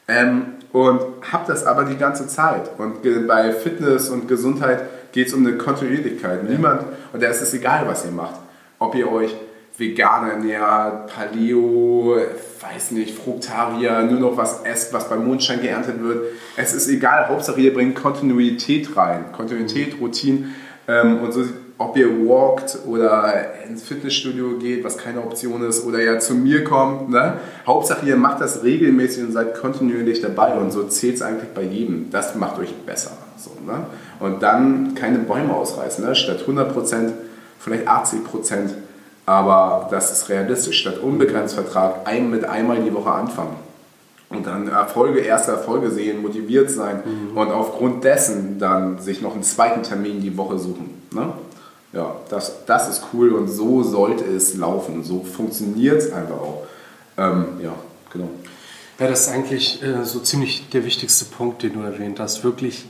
Ähm, 0.07 0.53
und 0.71 0.99
hab 1.31 1.45
das 1.45 1.67
aber 1.67 1.83
die 1.83 1.97
ganze 1.97 2.25
Zeit. 2.25 2.71
Und 2.79 3.03
bei 3.27 3.51
Fitness 3.51 4.09
und 4.09 4.27
Gesundheit 4.27 4.85
geht 5.11 5.27
es 5.27 5.35
um 5.35 5.45
eine 5.45 5.55
Kontinuierlichkeit. 5.55 6.41
Ja. 6.43 6.49
Niemand, 6.49 6.81
und 7.13 7.21
da 7.21 7.27
ist 7.27 7.43
es 7.43 7.53
egal, 7.53 7.83
was 7.85 8.05
ihr 8.05 8.11
macht. 8.11 8.39
Ob 8.79 8.95
ihr 8.95 9.11
euch 9.11 9.35
vegan 9.77 10.27
ernährt, 10.27 11.13
Paleo, 11.13 12.17
weiß 12.59 12.89
nicht, 12.89 13.15
Fruktarier, 13.15 14.01
nur 14.01 14.19
noch 14.19 14.35
was 14.35 14.63
esst, 14.63 14.93
was 14.93 15.07
beim 15.07 15.27
Mondschein 15.27 15.61
geerntet 15.61 16.01
wird. 16.01 16.23
Es 16.57 16.73
ist 16.73 16.89
egal, 16.89 17.29
Hauptsache 17.29 17.61
ihr 17.61 17.71
bringt 17.71 17.93
Kontinuität 17.93 18.97
rein. 18.97 19.25
Kontinuität, 19.31 20.01
Routine. 20.01 20.47
Ähm, 20.87 21.19
und 21.19 21.31
so 21.33 21.43
ob 21.79 21.95
ihr 21.95 22.09
walkt 22.27 22.77
oder 22.85 23.53
ins 23.67 23.83
Fitnessstudio 23.83 24.57
geht, 24.59 24.83
was 24.83 24.97
keine 24.97 25.21
Option 25.21 25.63
ist, 25.63 25.85
oder 25.85 26.01
ja 26.01 26.19
zu 26.19 26.35
mir 26.35 26.65
kommt. 26.65 27.09
Ne? 27.09 27.35
Hauptsache, 27.65 28.05
ihr 28.05 28.17
macht 28.17 28.41
das 28.41 28.63
regelmäßig 28.63 29.23
und 29.23 29.31
seid 29.31 29.55
kontinuierlich 29.55 30.21
dabei 30.21 30.55
und 30.55 30.71
so 30.71 30.83
zählt 30.83 31.15
es 31.15 31.21
eigentlich 31.21 31.49
bei 31.55 31.63
jedem. 31.63 32.11
Das 32.11 32.35
macht 32.35 32.59
euch 32.59 32.75
besser. 32.85 33.11
So, 33.37 33.51
ne? 33.65 33.85
Und 34.19 34.43
dann 34.43 34.93
keine 34.93 35.19
Bäume 35.19 35.53
ausreißen. 35.55 36.05
Ne? 36.05 36.15
Statt 36.15 36.43
100%, 36.45 37.11
vielleicht 37.59 37.87
80%, 37.87 38.71
aber 39.25 39.87
das 39.89 40.11
ist 40.11 40.27
realistisch. 40.27 40.79
Statt 40.79 40.97
unbegrenzt 40.97 41.55
Vertrag, 41.55 42.01
ein 42.05 42.29
mit 42.29 42.43
einmal 42.43 42.81
die 42.81 42.93
Woche 42.93 43.11
anfangen. 43.11 43.55
Und 44.27 44.45
dann 44.45 44.67
Erfolge, 44.67 45.21
erste 45.21 45.51
Erfolge 45.51 45.89
sehen, 45.89 46.21
motiviert 46.21 46.69
sein 46.69 47.01
mhm. 47.05 47.37
und 47.37 47.51
aufgrund 47.51 48.03
dessen 48.03 48.59
dann 48.59 48.99
sich 48.99 49.21
noch 49.21 49.33
einen 49.33 49.43
zweiten 49.43 49.81
Termin 49.81 50.21
die 50.21 50.37
Woche 50.37 50.59
suchen. 50.59 51.01
Ne? 51.11 51.29
Ja, 51.91 52.15
das, 52.29 52.65
das 52.65 52.89
ist 52.89 53.03
cool 53.13 53.33
und 53.33 53.47
so 53.47 53.83
sollte 53.83 54.23
es 54.23 54.55
laufen. 54.55 55.03
So 55.03 55.23
funktioniert 55.23 55.97
es 55.97 56.11
einfach 56.11 56.35
auch. 56.35 56.63
Ähm, 57.17 57.59
ja, 57.61 57.73
genau. 58.11 58.29
Ja, 58.99 59.07
das 59.07 59.21
ist 59.21 59.29
eigentlich 59.29 59.81
äh, 59.81 60.03
so 60.03 60.19
ziemlich 60.19 60.69
der 60.69 60.85
wichtigste 60.85 61.25
Punkt, 61.25 61.63
den 61.63 61.73
du 61.73 61.79
erwähnt 61.81 62.19
hast. 62.19 62.43
Wirklich 62.43 62.85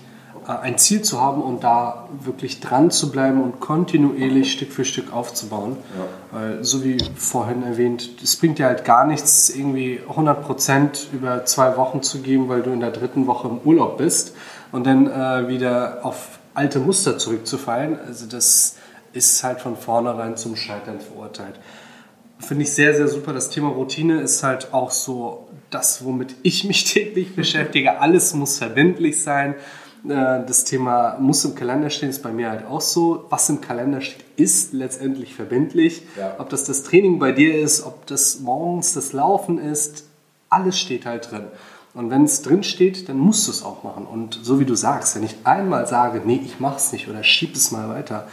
äh, 0.47 0.51
ein 0.51 0.77
Ziel 0.77 1.01
zu 1.01 1.21
haben 1.21 1.41
und 1.41 1.63
da 1.63 2.09
wirklich 2.23 2.59
dran 2.59 2.91
zu 2.91 3.11
bleiben 3.11 3.41
und 3.41 3.59
kontinuierlich 3.59 4.51
Stück 4.51 4.73
für 4.73 4.83
Stück 4.83 5.13
aufzubauen. 5.13 5.77
Ja. 5.97 6.39
Weil, 6.39 6.63
so 6.63 6.83
wie 6.83 6.97
vorhin 7.15 7.63
erwähnt, 7.63 8.09
es 8.21 8.35
bringt 8.35 8.59
dir 8.59 8.65
halt 8.65 8.83
gar 8.83 9.05
nichts, 9.05 9.49
irgendwie 9.49 10.01
100% 10.09 11.13
über 11.13 11.45
zwei 11.45 11.77
Wochen 11.77 12.01
zu 12.01 12.19
geben, 12.19 12.49
weil 12.49 12.63
du 12.63 12.71
in 12.71 12.79
der 12.79 12.91
dritten 12.91 13.27
Woche 13.27 13.47
im 13.47 13.59
Urlaub 13.63 13.97
bist 13.97 14.33
und 14.71 14.85
dann 14.85 15.07
äh, 15.07 15.47
wieder 15.47 15.99
auf 16.03 16.39
alte 16.53 16.79
Muster 16.79 17.17
zurückzufallen. 17.17 17.97
Also 18.07 18.25
das 18.25 18.75
ist 19.19 19.43
halt 19.43 19.59
von 19.59 19.75
vornherein 19.75 20.37
zum 20.37 20.55
Scheitern 20.55 21.01
verurteilt. 21.01 21.59
Finde 22.39 22.63
ich 22.63 22.71
sehr, 22.71 22.95
sehr 22.95 23.09
super. 23.09 23.33
Das 23.33 23.49
Thema 23.49 23.67
Routine 23.67 24.21
ist 24.21 24.43
halt 24.43 24.73
auch 24.73 24.91
so 24.91 25.49
das, 25.69 26.05
womit 26.05 26.35
ich 26.41 26.63
mich 26.67 26.85
täglich 26.85 27.35
beschäftige. 27.35 27.99
Alles 27.99 28.33
muss 28.33 28.57
verbindlich 28.57 29.21
sein. 29.21 29.55
Äh, 30.07 30.45
das 30.47 30.63
Thema 30.63 31.17
muss 31.19 31.43
im 31.43 31.53
Kalender 31.53 31.89
stehen, 31.89 32.09
ist 32.09 32.23
bei 32.23 32.31
mir 32.31 32.49
halt 32.49 32.65
auch 32.65 32.79
so. 32.79 33.25
Was 33.29 33.49
im 33.49 33.59
Kalender 33.59 33.99
steht, 33.99 34.23
ist 34.37 34.71
letztendlich 34.71 35.35
verbindlich. 35.35 36.03
Ja. 36.17 36.35
Ob 36.39 36.49
das 36.49 36.63
das 36.63 36.83
Training 36.83 37.19
bei 37.19 37.33
dir 37.33 37.59
ist, 37.59 37.85
ob 37.85 38.05
das 38.07 38.39
morgens 38.39 38.93
das 38.93 39.11
Laufen 39.11 39.59
ist, 39.59 40.05
alles 40.49 40.79
steht 40.79 41.05
halt 41.05 41.29
drin. 41.29 41.47
Und 41.93 42.09
wenn 42.09 42.23
es 42.23 42.41
drin 42.41 42.63
steht, 42.63 43.09
dann 43.09 43.17
musst 43.17 43.47
du 43.47 43.51
es 43.51 43.63
auch 43.63 43.83
machen. 43.83 44.05
Und 44.05 44.39
so 44.41 44.61
wie 44.61 44.65
du 44.65 44.75
sagst, 44.75 45.17
wenn 45.17 45.23
ich 45.23 45.35
einmal 45.43 45.87
sage, 45.87 46.21
nee, 46.23 46.41
ich 46.45 46.61
mache 46.61 46.77
es 46.77 46.93
nicht 46.93 47.09
oder 47.09 47.23
schieb 47.23 47.55
es 47.55 47.71
mal 47.71 47.89
weiter, 47.89 48.27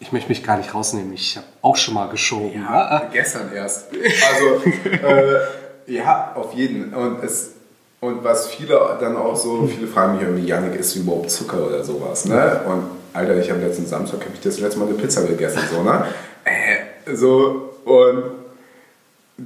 ich 0.00 0.12
möchte 0.12 0.30
mich 0.30 0.42
gar 0.42 0.56
nicht 0.56 0.74
rausnehmen. 0.74 1.12
Ich 1.12 1.36
habe 1.36 1.46
auch 1.62 1.76
schon 1.76 1.94
mal 1.94 2.08
geschoben. 2.08 2.52
Ja, 2.54 3.00
ne? 3.00 3.08
gestern 3.12 3.52
erst. 3.52 3.88
Also, 3.92 4.62
äh, 5.06 5.40
ja, 5.86 6.32
auf 6.34 6.54
jeden. 6.54 6.92
Und, 6.94 7.22
es, 7.22 7.52
und 8.00 8.24
was 8.24 8.48
viele 8.48 8.96
dann 8.98 9.16
auch 9.16 9.36
so, 9.36 9.66
viele 9.66 9.86
fragen 9.86 10.14
mich 10.14 10.22
irgendwie, 10.22 10.46
Janik, 10.46 10.74
ist 10.74 10.96
überhaupt 10.96 11.30
Zucker 11.30 11.66
oder 11.66 11.84
sowas? 11.84 12.24
Ne? 12.24 12.62
Und 12.66 12.84
Alter, 13.12 13.36
ich 13.36 13.50
habe 13.50 13.60
letzten 13.60 13.86
Samstag, 13.86 14.20
habe 14.20 14.34
ich 14.34 14.40
das 14.40 14.58
letzte 14.58 14.78
Mal 14.78 14.88
eine 14.88 14.96
Pizza 14.96 15.22
gegessen. 15.22 15.60
So, 15.70 15.82
ne? 15.82 16.06
Äh, 16.44 17.14
so, 17.14 17.74
und 17.84 18.39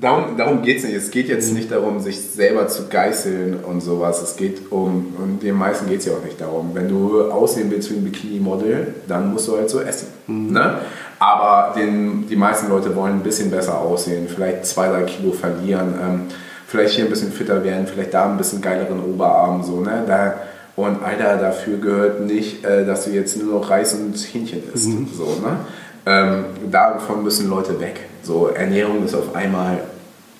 darum, 0.00 0.36
darum 0.36 0.62
geht 0.62 0.78
es 0.78 0.84
nicht. 0.84 0.94
Es 0.94 1.10
geht 1.10 1.28
jetzt 1.28 1.52
nicht 1.52 1.70
darum, 1.70 2.00
sich 2.00 2.20
selber 2.20 2.68
zu 2.68 2.88
geißeln 2.88 3.60
und 3.64 3.80
sowas. 3.80 4.22
Es 4.22 4.36
geht 4.36 4.70
um, 4.70 5.14
und 5.18 5.42
den 5.42 5.54
meisten 5.54 5.88
geht 5.88 6.00
es 6.00 6.06
ja 6.06 6.12
auch 6.12 6.24
nicht 6.24 6.40
darum. 6.40 6.70
Wenn 6.74 6.88
du 6.88 7.30
aussehen 7.30 7.70
willst 7.70 7.90
wie 7.90 7.96
ein 7.96 8.04
Bikini-Model, 8.04 8.94
dann 9.08 9.32
musst 9.32 9.48
du 9.48 9.56
halt 9.56 9.70
so 9.70 9.80
essen. 9.80 10.08
Mhm. 10.26 10.52
Ne? 10.52 10.78
Aber 11.18 11.74
den, 11.74 12.26
die 12.28 12.36
meisten 12.36 12.68
Leute 12.68 12.94
wollen 12.96 13.14
ein 13.14 13.22
bisschen 13.22 13.50
besser 13.50 13.80
aussehen, 13.80 14.26
vielleicht 14.28 14.66
zwei, 14.66 14.88
drei 14.88 15.02
Kilo 15.02 15.32
verlieren, 15.32 15.94
ähm, 16.02 16.20
vielleicht 16.66 16.94
hier 16.94 17.04
ein 17.04 17.10
bisschen 17.10 17.32
fitter 17.32 17.62
werden, 17.62 17.86
vielleicht 17.86 18.12
da 18.12 18.30
ein 18.30 18.36
bisschen 18.36 18.60
geileren 18.60 19.00
Oberarm. 19.00 19.62
So, 19.62 19.80
ne? 19.80 20.02
Da, 20.06 20.34
und 20.76 21.04
Alter, 21.04 21.36
dafür 21.36 21.78
gehört 21.78 22.20
nicht, 22.20 22.64
äh, 22.64 22.84
dass 22.84 23.04
du 23.04 23.10
jetzt 23.10 23.40
nur 23.40 23.60
noch 23.60 23.70
Reis 23.70 23.94
und 23.94 24.16
Hähnchen 24.16 24.62
isst. 24.74 24.88
Mhm. 24.88 25.08
So, 25.16 25.24
ne? 25.24 25.58
Ähm, 26.06 26.44
davon 26.70 27.22
müssen 27.22 27.48
Leute 27.48 27.80
weg. 27.80 28.00
So, 28.24 28.48
Ernährung 28.48 29.04
ist 29.04 29.14
auf 29.14 29.34
einmal 29.34 29.80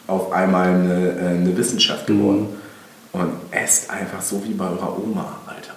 auf 0.06 0.32
einmal 0.32 0.68
eine, 0.68 1.18
äh, 1.18 1.26
eine 1.28 1.56
Wissenschaft 1.56 2.06
geworden. 2.06 2.48
Mhm. 3.12 3.20
Und 3.20 3.30
esst 3.52 3.90
einfach 3.90 4.20
so 4.20 4.42
wie 4.44 4.54
bei 4.54 4.68
eurer 4.68 4.98
Oma, 4.98 5.38
Alter. 5.46 5.74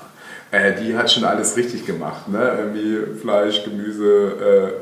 Äh, 0.49 0.81
die 0.81 0.97
hat 0.97 1.11
schon 1.11 1.23
alles 1.23 1.55
richtig 1.55 1.85
gemacht. 1.85 2.27
Ne? 2.27 2.57
Irgendwie 2.59 3.19
Fleisch, 3.19 3.63
Gemüse, 3.63 4.73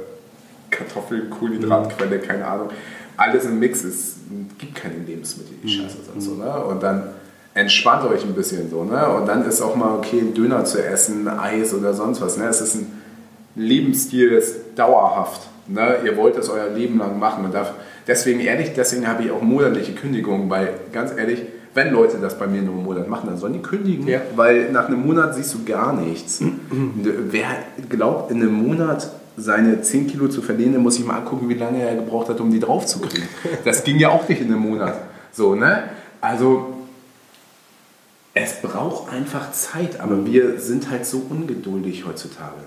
äh, 0.71 0.73
Kartoffeln, 0.73 1.30
Kohlenhydratquelle, 1.30 2.17
mhm. 2.17 2.21
keine 2.21 2.47
Ahnung. 2.47 2.69
Alles 3.17 3.45
im 3.45 3.59
Mix. 3.59 3.84
Es 3.84 4.15
gibt 4.57 4.76
keine 4.76 4.97
Lebensmittel, 4.97 5.55
die 5.61 5.67
mhm. 5.67 5.82
scheiße 5.82 5.97
sind. 6.03 6.21
So, 6.21 6.36
ne? 6.36 6.65
Und 6.65 6.82
dann 6.82 7.09
entspannt 7.53 8.05
euch 8.09 8.23
ein 8.23 8.34
bisschen 8.34 8.69
so. 8.69 8.84
Ne? 8.84 9.07
Und 9.09 9.28
dann 9.28 9.45
ist 9.45 9.61
auch 9.61 9.76
mal 9.76 9.97
okay, 9.97 10.19
einen 10.19 10.34
Döner 10.34 10.63
zu 10.65 10.84
essen, 10.84 11.28
Eis 11.28 11.73
oder 11.73 11.93
sonst 11.93 12.21
was. 12.21 12.38
Ne? 12.38 12.45
Es 12.45 12.61
ist 12.61 12.76
ein 12.76 13.01
Lebensstil, 13.55 14.32
das 14.32 14.45
ist 14.45 14.59
dauerhaft. 14.76 15.41
Ne? 15.68 15.97
Ihr 16.03 16.16
wollt 16.18 16.38
das 16.38 16.49
euer 16.49 16.70
Leben 16.70 16.99
lang 16.99 17.20
machen. 17.20 17.45
Und 17.45 17.55
deswegen 18.07 18.39
ehrlich, 18.39 18.74
deswegen 18.76 19.07
habe 19.07 19.24
ich 19.24 19.32
auch 19.32 19.41
monatliche 19.41 19.93
Kündigungen, 19.93 20.49
weil 20.49 20.74
ganz 20.91 21.11
ehrlich, 21.16 21.41
wenn 21.74 21.91
Leute 21.91 22.18
das 22.22 22.39
bei 22.39 22.47
mir 22.47 22.61
nur 22.61 22.76
einen 22.76 22.84
Monat 22.84 23.09
machen, 23.09 23.28
dann 23.28 23.38
sollen 23.38 23.53
die 23.53 23.61
kündigen, 23.61 24.07
ja. 24.07 24.22
weil 24.36 24.72
nach 24.72 24.88
einem 24.88 25.05
Monat 25.05 25.36
siehst 25.36 25.53
du 25.53 25.66
gar 25.66 25.93
nichts. 25.93 26.41
Wer 26.72 27.47
glaubt, 27.89 28.32
in 28.32 28.41
einem 28.41 28.53
Monat 28.53 29.11
seine 29.38 29.82
10 29.82 30.07
Kilo 30.07 30.30
zu 30.30 30.41
verlieren, 30.41 30.74
dann 30.74 30.84
muss 30.84 30.97
ich 30.97 31.05
mal 31.05 31.18
angucken, 31.18 31.49
wie 31.49 31.55
lange 31.55 31.82
er 31.82 31.95
gebraucht 31.95 32.30
hat, 32.30 32.39
um 32.39 32.49
die 32.49 32.59
draufzukriegen. 32.59 33.28
Das 33.66 33.84
ging 33.84 33.99
ja 33.99 34.09
auch 34.09 34.28
nicht 34.30 34.41
in 34.41 34.47
einem 34.47 34.61
Monat. 34.61 34.95
So, 35.34 35.55
ne? 35.55 35.89
Also, 36.22 36.74
es 38.34 38.61
braucht 38.61 39.11
einfach 39.11 39.51
Zeit, 39.51 39.99
aber 39.99 40.26
wir 40.26 40.59
sind 40.59 40.89
halt 40.89 41.05
so 41.05 41.24
ungeduldig 41.30 42.05
heutzutage. 42.07 42.63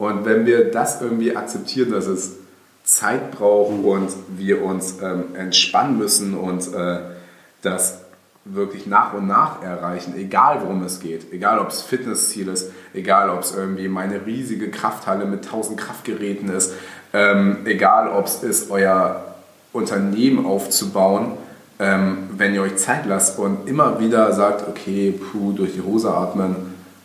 Und 0.00 0.24
wenn 0.24 0.46
wir 0.46 0.70
das 0.70 1.02
irgendwie 1.02 1.36
akzeptieren, 1.36 1.90
dass 1.90 2.06
es 2.06 2.36
Zeit 2.84 3.32
braucht 3.32 3.84
und 3.84 4.08
wir 4.28 4.64
uns 4.64 4.96
ähm, 5.02 5.34
entspannen 5.34 5.98
müssen 5.98 6.34
und 6.34 6.72
äh, 6.72 7.00
das 7.60 7.98
wirklich 8.46 8.86
nach 8.86 9.12
und 9.12 9.26
nach 9.26 9.62
erreichen, 9.62 10.14
egal 10.16 10.62
worum 10.62 10.82
es 10.84 11.00
geht, 11.00 11.30
egal 11.34 11.58
ob 11.58 11.68
es 11.68 11.82
Fitnessziel 11.82 12.48
ist, 12.48 12.72
egal 12.94 13.28
ob 13.28 13.42
es 13.42 13.54
irgendwie 13.54 13.88
meine 13.88 14.24
riesige 14.24 14.70
Krafthalle 14.70 15.26
mit 15.26 15.44
1000 15.44 15.78
Kraftgeräten 15.78 16.48
ist, 16.48 16.72
ähm, 17.12 17.58
egal 17.66 18.08
ob 18.08 18.24
es 18.24 18.42
ist, 18.42 18.70
euer 18.70 19.22
Unternehmen 19.74 20.46
aufzubauen, 20.46 21.32
ähm, 21.78 22.30
wenn 22.38 22.54
ihr 22.54 22.62
euch 22.62 22.76
Zeit 22.76 23.04
lasst 23.04 23.38
und 23.38 23.68
immer 23.68 24.00
wieder 24.00 24.32
sagt, 24.32 24.66
okay, 24.66 25.12
puh, 25.12 25.52
durch 25.52 25.74
die 25.74 25.82
Hose 25.82 26.10
atmen, 26.10 26.56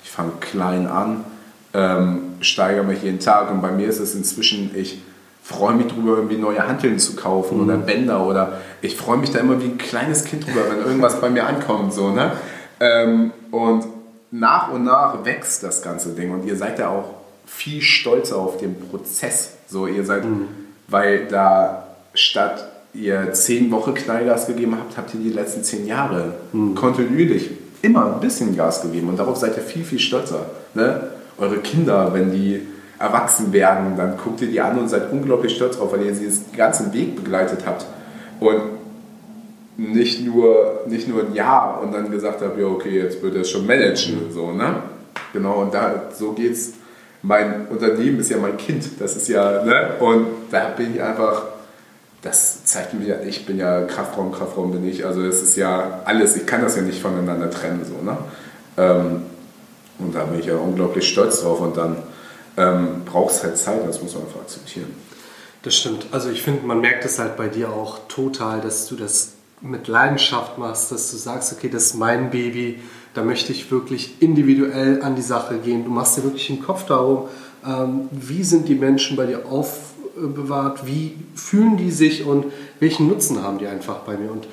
ich 0.01 0.09
fange 0.09 0.31
klein 0.39 0.87
an, 0.87 1.25
ähm, 1.73 2.24
steigere 2.41 2.83
mich 2.83 3.03
jeden 3.03 3.19
Tag 3.19 3.51
und 3.51 3.61
bei 3.61 3.71
mir 3.71 3.87
ist 3.87 3.99
es 3.99 4.15
inzwischen, 4.15 4.71
ich 4.75 5.01
freue 5.43 5.75
mich 5.75 5.87
darüber, 5.87 6.15
irgendwie 6.15 6.37
neue 6.37 6.67
Hanteln 6.67 6.97
zu 6.97 7.15
kaufen 7.15 7.57
mhm. 7.57 7.63
oder 7.65 7.77
Bänder 7.77 8.25
oder 8.25 8.61
ich 8.81 8.95
freue 8.95 9.17
mich 9.17 9.31
da 9.31 9.39
immer 9.39 9.61
wie 9.61 9.65
ein 9.65 9.77
kleines 9.77 10.25
Kind 10.25 10.47
drüber, 10.47 10.61
wenn 10.69 10.79
irgendwas 10.79 11.21
bei 11.21 11.29
mir 11.29 11.45
ankommt. 11.45 11.93
So, 11.93 12.09
ne? 12.09 12.31
Ähm, 12.79 13.31
und 13.51 13.85
nach 14.31 14.71
und 14.71 14.83
nach 14.83 15.23
wächst 15.23 15.63
das 15.63 15.81
ganze 15.81 16.09
Ding 16.09 16.31
und 16.31 16.45
ihr 16.45 16.55
seid 16.55 16.79
ja 16.79 16.89
auch 16.89 17.13
viel 17.45 17.81
stolzer 17.81 18.37
auf 18.37 18.57
den 18.57 18.75
Prozess. 18.79 19.53
So, 19.67 19.87
ihr 19.87 20.03
seid, 20.03 20.25
mhm. 20.25 20.47
weil 20.87 21.27
da 21.27 21.87
statt 22.13 22.67
ihr 22.93 23.33
zehn 23.33 23.69
Wochen 23.71 23.93
Knallgas 23.93 24.47
gegeben 24.47 24.75
habt, 24.77 24.97
habt 24.97 25.13
ihr 25.13 25.19
die 25.19 25.29
letzten 25.29 25.63
zehn 25.63 25.85
Jahre 25.85 26.33
mhm. 26.53 26.75
kontinuierlich 26.75 27.51
immer 27.81 28.15
ein 28.15 28.19
bisschen 28.19 28.55
Gas 28.55 28.81
gegeben 28.81 29.09
und 29.09 29.17
darauf 29.17 29.37
seid 29.37 29.55
ihr 29.57 29.63
viel, 29.63 29.83
viel 29.83 29.99
stolzer. 29.99 30.47
Ne? 30.73 31.11
Eure 31.37 31.57
Kinder, 31.57 32.13
wenn 32.13 32.31
die 32.31 32.61
erwachsen 32.97 33.51
werden, 33.51 33.97
dann 33.97 34.17
guckt 34.17 34.41
ihr 34.41 34.47
die 34.47 34.61
an 34.61 34.77
und 34.79 34.87
seid 34.87 35.11
unglaublich 35.11 35.55
stolz 35.55 35.77
drauf, 35.77 35.91
weil 35.91 36.03
ihr 36.03 36.15
sie 36.15 36.27
den 36.27 36.57
ganzen 36.57 36.93
Weg 36.93 37.15
begleitet 37.15 37.59
habt. 37.65 37.85
Und 38.39 38.61
nicht 39.77 40.25
nur, 40.25 40.83
nicht 40.87 41.07
nur 41.07 41.25
ein 41.25 41.33
Jahr 41.33 41.81
und 41.81 41.93
dann 41.93 42.09
gesagt 42.09 42.41
habt, 42.41 42.57
ja 42.57 42.65
okay, 42.65 43.01
jetzt 43.01 43.21
wird 43.21 43.35
er 43.35 43.41
es 43.41 43.49
schon 43.49 43.67
managen. 43.67 44.31
So, 44.31 44.51
ne? 44.51 44.75
Genau, 45.33 45.61
und 45.61 45.73
da, 45.73 46.03
so 46.13 46.31
geht's. 46.31 46.73
Mein 47.21 47.67
Unternehmen 47.69 48.19
ist 48.19 48.29
ja 48.29 48.37
mein 48.37 48.55
Kind, 48.55 48.87
das 48.99 49.15
ist 49.15 49.27
ja, 49.29 49.63
ne? 49.63 49.95
Und 49.99 50.27
da 50.51 50.69
bin 50.69 50.93
ich 50.93 51.01
einfach, 51.01 51.41
das 52.21 52.63
zeigt 52.65 52.93
mir, 52.93 53.23
ich 53.23 53.47
bin 53.47 53.57
ja 53.57 53.81
Kraftraum, 53.81 54.31
Kraftraum 54.31 54.71
bin 54.71 54.87
ich, 54.87 55.03
also 55.03 55.23
es 55.23 55.41
ist 55.41 55.57
ja 55.57 56.01
alles, 56.05 56.35
ich 56.35 56.45
kann 56.45 56.61
das 56.61 56.75
ja 56.75 56.83
nicht 56.83 57.01
voneinander 57.01 57.49
trennen, 57.49 57.83
so, 57.83 58.05
ne? 58.05 58.17
Ähm, 58.77 59.23
und 59.99 60.13
da 60.13 60.23
bin 60.25 60.39
ich 60.39 60.45
ja 60.45 60.55
unglaublich 60.55 61.07
stolz 61.07 61.41
drauf 61.41 61.61
und 61.61 61.77
dann 61.77 61.97
ähm, 62.57 63.03
braucht 63.05 63.33
es 63.33 63.43
halt 63.43 63.57
Zeit, 63.57 63.87
das 63.87 64.01
muss 64.01 64.13
man 64.13 64.23
einfach 64.23 64.41
akzeptieren. 64.41 64.93
Das 65.63 65.75
stimmt. 65.75 66.05
Also 66.11 66.29
ich 66.29 66.41
finde, 66.41 66.65
man 66.65 66.79
merkt 66.79 67.05
es 67.05 67.17
halt 67.17 67.37
bei 67.37 67.47
dir 67.47 67.69
auch 67.69 67.99
total, 68.07 68.61
dass 68.61 68.87
du 68.87 68.95
das 68.95 69.33
mit 69.61 69.87
Leidenschaft 69.87 70.57
machst, 70.57 70.91
dass 70.91 71.11
du 71.11 71.17
sagst, 71.17 71.53
okay, 71.53 71.69
das 71.69 71.87
ist 71.87 71.95
mein 71.95 72.29
Baby, 72.29 72.79
da 73.13 73.23
möchte 73.23 73.51
ich 73.51 73.71
wirklich 73.71 74.21
individuell 74.21 75.01
an 75.01 75.15
die 75.15 75.21
Sache 75.21 75.57
gehen. 75.57 75.85
Du 75.85 75.89
machst 75.89 76.17
dir 76.17 76.23
wirklich 76.23 76.47
den 76.47 76.61
Kopf 76.61 76.85
darum, 76.85 77.29
ähm, 77.65 78.09
wie 78.11 78.43
sind 78.43 78.67
die 78.67 78.75
Menschen 78.75 79.17
bei 79.17 79.25
dir 79.25 79.45
aufbewahrt, 79.47 80.85
wie 80.85 81.17
fühlen 81.33 81.77
die 81.77 81.91
sich 81.91 82.25
und 82.25 82.45
welchen 82.79 83.07
Nutzen 83.07 83.41
haben 83.41 83.57
die 83.57 83.67
einfach 83.67 83.99
bei 83.99 84.17
mir. 84.17 84.31
Und 84.31 84.47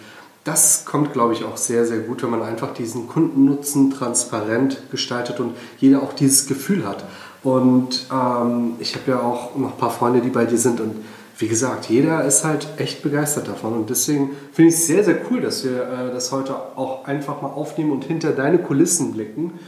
das 0.45 0.85
kommt, 0.85 1.13
glaube 1.13 1.35
ich, 1.35 1.45
auch 1.45 1.57
sehr, 1.57 1.85
sehr 1.87 1.99
gut, 1.99 2.23
wenn 2.23 2.31
man 2.31 2.43
einfach 2.43 2.75
diesen 2.75 3.09
Kundennutzen 3.09 3.91
transparent 3.91 4.83
gestaltet 4.91 5.39
und 5.39 5.55
jeder 5.79 6.03
auch 6.03 6.13
dieses 6.13 6.47
Gefühl 6.47 6.87
hat. 6.87 7.05
Und 7.45 8.07
ähm, 8.13 8.75
ich 8.79 8.95
habe 8.95 9.11
ja 9.13 9.21
auch 9.21 9.57
noch 9.57 9.73
ein 9.73 9.79
paar 9.79 9.91
Freunde, 9.91 10.21
die 10.21 10.31
bei 10.31 10.45
dir 10.45 10.59
sind. 10.59 10.81
Und 10.81 10.97
wie 11.39 11.49
gesagt, 11.49 11.87
jeder 11.87 12.25
ist 12.25 12.45
halt 12.45 12.69
echt 12.77 13.03
begeistert 13.03 13.49
davon. 13.49 13.75
Und 13.75 13.91
deswegen 13.91 14.31
finde 14.53 14.71
ich 14.71 14.77
es 14.77 14.87
sehr, 14.87 15.05
sehr 15.05 15.19
cool, 15.31 15.41
dass 15.41 15.65
wir 15.65 15.83
äh, 15.83 16.13
das 16.13 16.33
heute 16.33 16.55
auch 16.77 17.05
einfach 17.05 17.41
mal 17.41 17.49
aufnehmen 17.49 17.93
und 17.93 18.05
hinter 18.05 18.33
deine 18.33 18.59
Kulissen 18.59 19.13
blicken. 19.13 19.59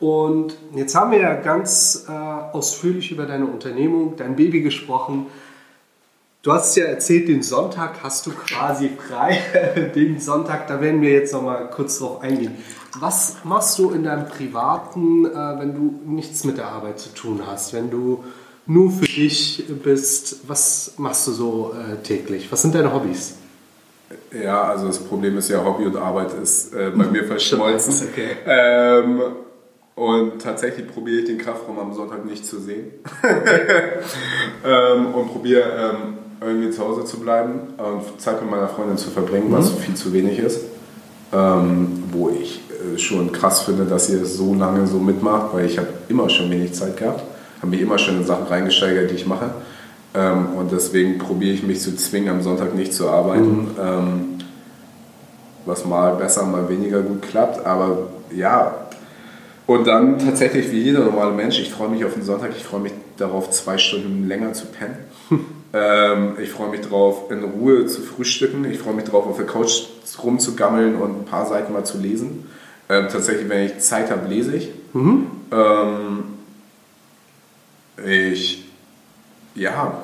Und 0.00 0.56
jetzt 0.74 0.94
haben 0.94 1.12
wir 1.12 1.20
ja 1.20 1.34
ganz 1.34 2.06
äh, 2.08 2.12
ausführlich 2.12 3.12
über 3.12 3.24
deine 3.24 3.46
Unternehmung, 3.46 4.14
dein 4.16 4.34
Baby 4.34 4.60
gesprochen. 4.60 5.26
Du 6.42 6.52
hast 6.52 6.76
ja 6.76 6.86
erzählt, 6.86 7.28
den 7.28 7.44
Sonntag 7.44 8.02
hast 8.02 8.26
du 8.26 8.32
quasi 8.32 8.90
frei. 8.98 9.38
den 9.94 10.18
Sonntag, 10.18 10.66
da 10.66 10.80
werden 10.80 11.00
wir 11.00 11.12
jetzt 11.12 11.32
noch 11.32 11.42
mal 11.42 11.70
kurz 11.70 12.00
drauf 12.00 12.20
eingehen. 12.20 12.56
Was 12.98 13.36
machst 13.44 13.78
du 13.78 13.92
in 13.92 14.02
deinem 14.02 14.26
Privaten, 14.26 15.24
äh, 15.24 15.30
wenn 15.30 15.72
du 15.72 16.00
nichts 16.04 16.42
mit 16.42 16.58
der 16.58 16.66
Arbeit 16.66 16.98
zu 16.98 17.14
tun 17.14 17.42
hast? 17.46 17.72
Wenn 17.72 17.90
du 17.90 18.24
nur 18.66 18.90
für 18.90 19.04
dich 19.04 19.64
bist, 19.84 20.40
was 20.48 20.94
machst 20.96 21.28
du 21.28 21.30
so 21.30 21.74
äh, 21.74 22.02
täglich? 22.02 22.50
Was 22.50 22.62
sind 22.62 22.74
deine 22.74 22.92
Hobbys? 22.92 23.36
Ja, 24.32 24.64
also 24.64 24.88
das 24.88 24.98
Problem 24.98 25.38
ist 25.38 25.48
ja, 25.48 25.64
Hobby 25.64 25.84
und 25.84 25.96
Arbeit 25.96 26.34
ist 26.42 26.74
äh, 26.74 26.90
bei 26.90 27.04
mir 27.04 27.24
verschmolzen. 27.28 28.08
okay. 28.10 28.30
Ähm, 28.46 29.20
und 29.94 30.42
tatsächlich 30.42 30.88
probiere 30.88 31.20
ich 31.20 31.26
den 31.26 31.38
Kraftraum 31.38 31.78
am 31.78 31.92
Sonntag 31.94 32.24
nicht 32.24 32.44
zu 32.44 32.58
sehen. 32.58 32.90
ähm, 34.64 35.14
und 35.14 35.28
probiere 35.28 35.92
ähm, 35.92 36.18
irgendwie 36.44 36.70
zu 36.70 36.82
Hause 36.82 37.04
zu 37.04 37.20
bleiben 37.20 37.60
und 37.78 38.20
Zeit 38.20 38.40
mit 38.40 38.50
meiner 38.50 38.68
Freundin 38.68 38.96
zu 38.96 39.10
verbringen, 39.10 39.48
mhm. 39.48 39.54
was 39.54 39.70
viel 39.70 39.94
zu 39.94 40.12
wenig 40.12 40.38
ist. 40.38 40.60
Ähm, 41.32 42.04
wo 42.12 42.28
ich 42.28 42.60
äh, 42.68 42.98
schon 42.98 43.32
krass 43.32 43.62
finde, 43.62 43.86
dass 43.86 44.10
ihr 44.10 44.26
so 44.26 44.54
lange 44.54 44.86
so 44.86 44.98
mitmacht, 44.98 45.54
weil 45.54 45.64
ich 45.64 45.78
habe 45.78 45.88
immer 46.08 46.28
schon 46.28 46.50
wenig 46.50 46.74
Zeit 46.74 46.98
gehabt, 46.98 47.22
habe 47.58 47.68
mich 47.68 47.80
immer 47.80 47.96
schon 47.96 48.18
in 48.18 48.26
Sachen 48.26 48.46
reingesteigert, 48.46 49.10
die 49.10 49.14
ich 49.14 49.26
mache. 49.26 49.50
Ähm, 50.14 50.48
und 50.58 50.72
deswegen 50.72 51.16
probiere 51.16 51.54
ich 51.54 51.62
mich 51.62 51.80
zu 51.80 51.96
zwingen, 51.96 52.28
am 52.28 52.42
Sonntag 52.42 52.74
nicht 52.74 52.92
zu 52.92 53.08
arbeiten. 53.08 53.60
Mhm. 53.60 53.70
Ähm, 53.80 54.24
was 55.64 55.86
mal 55.86 56.16
besser, 56.16 56.44
mal 56.44 56.68
weniger 56.68 57.00
gut 57.00 57.22
klappt. 57.22 57.64
Aber 57.64 58.08
ja, 58.34 58.74
und 59.66 59.86
dann 59.86 60.18
tatsächlich 60.18 60.70
wie 60.70 60.80
jeder 60.80 61.00
normale 61.00 61.32
Mensch, 61.32 61.58
ich 61.60 61.70
freue 61.70 61.88
mich 61.88 62.04
auf 62.04 62.14
den 62.14 62.24
Sonntag, 62.24 62.50
ich 62.56 62.64
freue 62.64 62.80
mich 62.80 62.92
darauf, 63.16 63.50
zwei 63.50 63.78
Stunden 63.78 64.26
länger 64.26 64.52
zu 64.52 64.66
pennen. 64.66 64.96
ähm, 65.72 66.36
ich 66.40 66.50
freue 66.50 66.68
mich 66.70 66.82
darauf, 66.82 67.30
in 67.30 67.42
Ruhe 67.44 67.86
zu 67.86 68.02
frühstücken. 68.02 68.64
Ich 68.64 68.78
freue 68.78 68.94
mich 68.94 69.04
darauf, 69.04 69.26
auf 69.26 69.36
der 69.36 69.46
Couch 69.46 69.84
rumzugammeln 70.22 70.96
und 70.96 71.20
ein 71.20 71.24
paar 71.24 71.46
Seiten 71.46 71.72
mal 71.72 71.84
zu 71.84 71.98
lesen. 71.98 72.46
Ähm, 72.88 73.08
tatsächlich, 73.10 73.48
wenn 73.48 73.66
ich 73.66 73.78
Zeit 73.78 74.10
habe, 74.10 74.28
lese 74.28 74.54
ich. 74.56 74.70
Mhm. 74.92 75.26
Ähm, 75.50 76.24
ich, 78.04 78.64
ja, 79.54 80.02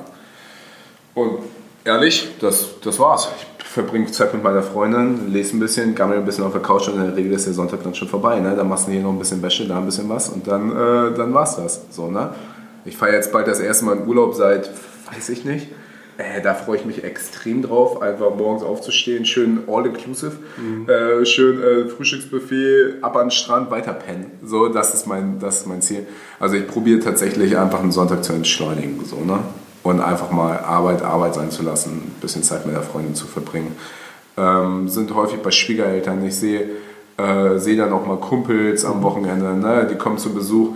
und 1.15 1.41
ehrlich, 1.85 2.29
das, 2.41 2.81
das 2.83 2.99
war's. 2.99 3.29
Ich 3.39 3.65
verbringe 3.67 4.07
Zeit 4.11 4.33
mit 4.33 4.43
meiner 4.43 4.63
Freundin, 4.63 5.33
lese 5.33 5.57
ein 5.57 5.61
bisschen, 5.61 5.95
gammel 5.95 6.19
ein 6.19 6.25
bisschen 6.25 6.45
auf 6.45 6.53
der 6.53 6.63
Couch 6.63 6.89
und 6.89 6.95
in 6.95 7.05
der 7.05 7.17
Regel 7.17 7.33
ist 7.33 7.47
der 7.47 7.53
Sonntag 7.53 7.83
dann 7.83 7.95
schon 7.95 8.09
vorbei. 8.09 8.41
Ne? 8.41 8.55
Dann 8.57 8.69
machst 8.69 8.87
du 8.87 8.93
hier 8.93 9.03
noch 9.03 9.11
ein 9.11 9.19
bisschen 9.19 9.43
Wäsche, 9.43 9.67
da 9.67 9.79
ein 9.79 9.85
bisschen 9.85 10.09
was 10.09 10.29
und 10.29 10.47
dann, 10.47 10.71
äh, 10.71 11.15
dann 11.15 11.35
war's 11.35 11.57
das. 11.57 11.83
So, 11.91 12.11
ne? 12.11 12.33
Ich 12.85 12.97
fahre 12.97 13.13
jetzt 13.13 13.33
bald 13.33 13.47
das 13.47 13.61
erste 13.61 13.85
Mal 13.85 13.99
in 13.99 14.07
Urlaub 14.07 14.35
seit, 14.35 14.71
weiß 15.13 15.29
ich 15.31 15.45
nicht, 15.45 15.69
äh, 16.17 16.41
da 16.43 16.55
freue 16.55 16.79
ich 16.79 16.85
mich 16.85 17.05
extrem 17.05 17.63
drauf, 17.63 18.03
einfach 18.03 18.35
morgens 18.35 18.63
aufzustehen, 18.63 19.25
schön 19.25 19.61
all-inclusive, 19.69 20.33
mhm. 20.57 20.89
äh, 20.89 21.25
schön 21.25 21.63
äh, 21.63 21.89
Frühstücksbuffet, 21.89 23.03
ab 23.03 23.17
an 23.17 23.27
den 23.27 23.31
Strand, 23.31 23.71
weiter 23.71 23.93
pennen. 23.93 24.31
So, 24.45 24.69
das 24.69 24.95
ist 24.95 25.07
mein, 25.07 25.39
das 25.39 25.61
ist 25.61 25.67
mein 25.67 25.83
Ziel. 25.83 26.07
Also 26.41 26.57
ich 26.57 26.67
probiere 26.67 27.01
tatsächlich 27.01 27.57
einfach 27.57 27.81
einen 27.81 27.93
Sonntag 27.93 28.25
zu 28.25 28.33
entschleunigen. 28.33 29.05
So, 29.05 29.17
ne? 29.21 29.39
Und 29.85 30.01
einfach 30.01 30.31
mal 30.31 30.59
Arbeit, 30.59 31.03
Arbeit 31.03 31.35
sein 31.35 31.51
zu 31.51 31.63
lassen, 31.63 31.93
ein 31.93 32.21
bisschen 32.21 32.43
Zeit 32.43 32.67
mit 32.67 32.75
der 32.75 32.83
Freundin 32.83 33.15
zu 33.15 33.27
verbringen. 33.27 33.77
ähm, 34.37 34.89
sind 34.89 35.15
häufig 35.15 35.39
bei 35.41 35.51
Schwiegereltern. 35.51 36.25
Ich 36.27 36.37
sehe 36.37 36.69
äh, 37.19 37.59
sehe 37.59 37.77
dann 37.77 37.93
auch 37.93 38.07
mal 38.07 38.17
Kumpels 38.17 38.85
am 38.85 39.03
Wochenende, 39.03 39.57
ne? 39.57 39.89
die 39.91 39.97
kommen 39.97 40.19
zu 40.19 40.33
Besuch. 40.33 40.75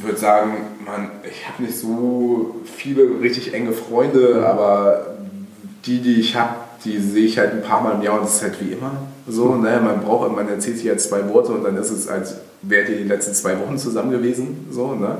Ich 0.00 0.06
würde 0.06 0.18
sagen, 0.18 0.52
man, 0.86 1.10
ich 1.30 1.46
habe 1.46 1.62
nicht 1.62 1.78
so 1.78 2.54
viele 2.64 3.20
richtig 3.20 3.52
enge 3.52 3.72
Freunde, 3.72 4.46
aber 4.46 5.08
die, 5.84 6.00
die 6.00 6.18
ich 6.18 6.36
habe, 6.36 6.54
die 6.86 6.98
sehe 6.98 7.26
ich 7.26 7.38
halt 7.38 7.52
ein 7.52 7.60
paar 7.60 7.82
Mal 7.82 7.96
im 7.96 8.02
Jahr 8.02 8.14
und 8.14 8.24
das 8.24 8.36
ist 8.36 8.42
halt 8.42 8.60
wie 8.62 8.72
immer 8.72 8.92
so. 9.28 9.56
Ne? 9.56 9.78
Man 9.84 10.00
braucht, 10.00 10.34
man 10.34 10.48
erzählt 10.48 10.78
sich 10.78 10.88
halt 10.88 11.02
zwei 11.02 11.28
Worte 11.28 11.52
und 11.52 11.64
dann 11.64 11.76
ist 11.76 11.90
es, 11.90 12.08
als 12.08 12.36
wärt 12.62 12.88
ihr 12.88 12.96
die 12.96 13.04
letzten 13.04 13.34
zwei 13.34 13.60
Wochen 13.60 13.76
zusammen 13.76 14.10
gewesen. 14.10 14.68
So, 14.70 14.94
ne? 14.94 15.18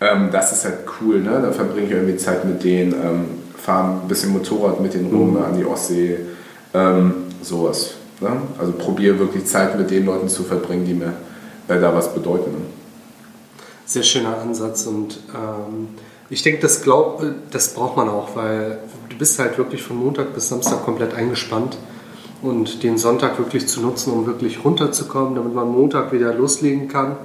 Ähm, 0.00 0.30
das 0.32 0.50
ist 0.52 0.64
halt 0.64 0.78
cool, 1.00 1.20
ne? 1.20 1.38
Da 1.42 1.52
verbringe 1.52 1.86
ich 1.86 1.92
irgendwie 1.92 2.16
Zeit 2.16 2.42
mit 2.46 2.64
denen, 2.64 2.92
ähm, 2.92 3.24
fahre 3.56 4.00
ein 4.00 4.08
bisschen 4.08 4.32
Motorrad 4.32 4.80
mit 4.80 4.94
denen 4.94 5.14
rum 5.14 5.32
mhm. 5.32 5.42
an 5.42 5.58
die 5.58 5.64
Ostsee, 5.66 6.20
ähm, 6.72 7.14
sowas. 7.42 7.96
Ne? 8.20 8.30
Also 8.58 8.72
probiere 8.72 9.18
wirklich 9.18 9.44
Zeit 9.44 9.78
mit 9.78 9.90
den 9.90 10.06
Leuten 10.06 10.28
zu 10.28 10.42
verbringen, 10.42 10.86
die 10.86 10.94
mir 10.94 11.12
äh, 11.68 11.78
da 11.78 11.94
was 11.94 12.14
bedeuten. 12.14 12.54
Sehr 13.86 14.02
schöner 14.02 14.38
Ansatz 14.38 14.86
und 14.86 15.20
ähm, 15.32 15.88
ich 16.28 16.42
denke, 16.42 16.60
das, 16.60 16.82
glaub, 16.82 17.24
das 17.52 17.74
braucht 17.74 17.96
man 17.96 18.08
auch, 18.08 18.34
weil 18.34 18.80
du 19.08 19.16
bist 19.16 19.38
halt 19.38 19.58
wirklich 19.58 19.82
von 19.82 19.96
Montag 19.96 20.34
bis 20.34 20.48
Samstag 20.48 20.84
komplett 20.84 21.14
eingespannt 21.14 21.76
und 22.42 22.82
den 22.82 22.98
Sonntag 22.98 23.38
wirklich 23.38 23.68
zu 23.68 23.80
nutzen, 23.80 24.12
um 24.12 24.26
wirklich 24.26 24.64
runterzukommen, 24.64 25.36
damit 25.36 25.54
man 25.54 25.68
Montag 25.68 26.12
wieder 26.12 26.34
loslegen 26.34 26.88
kann, 26.88 27.16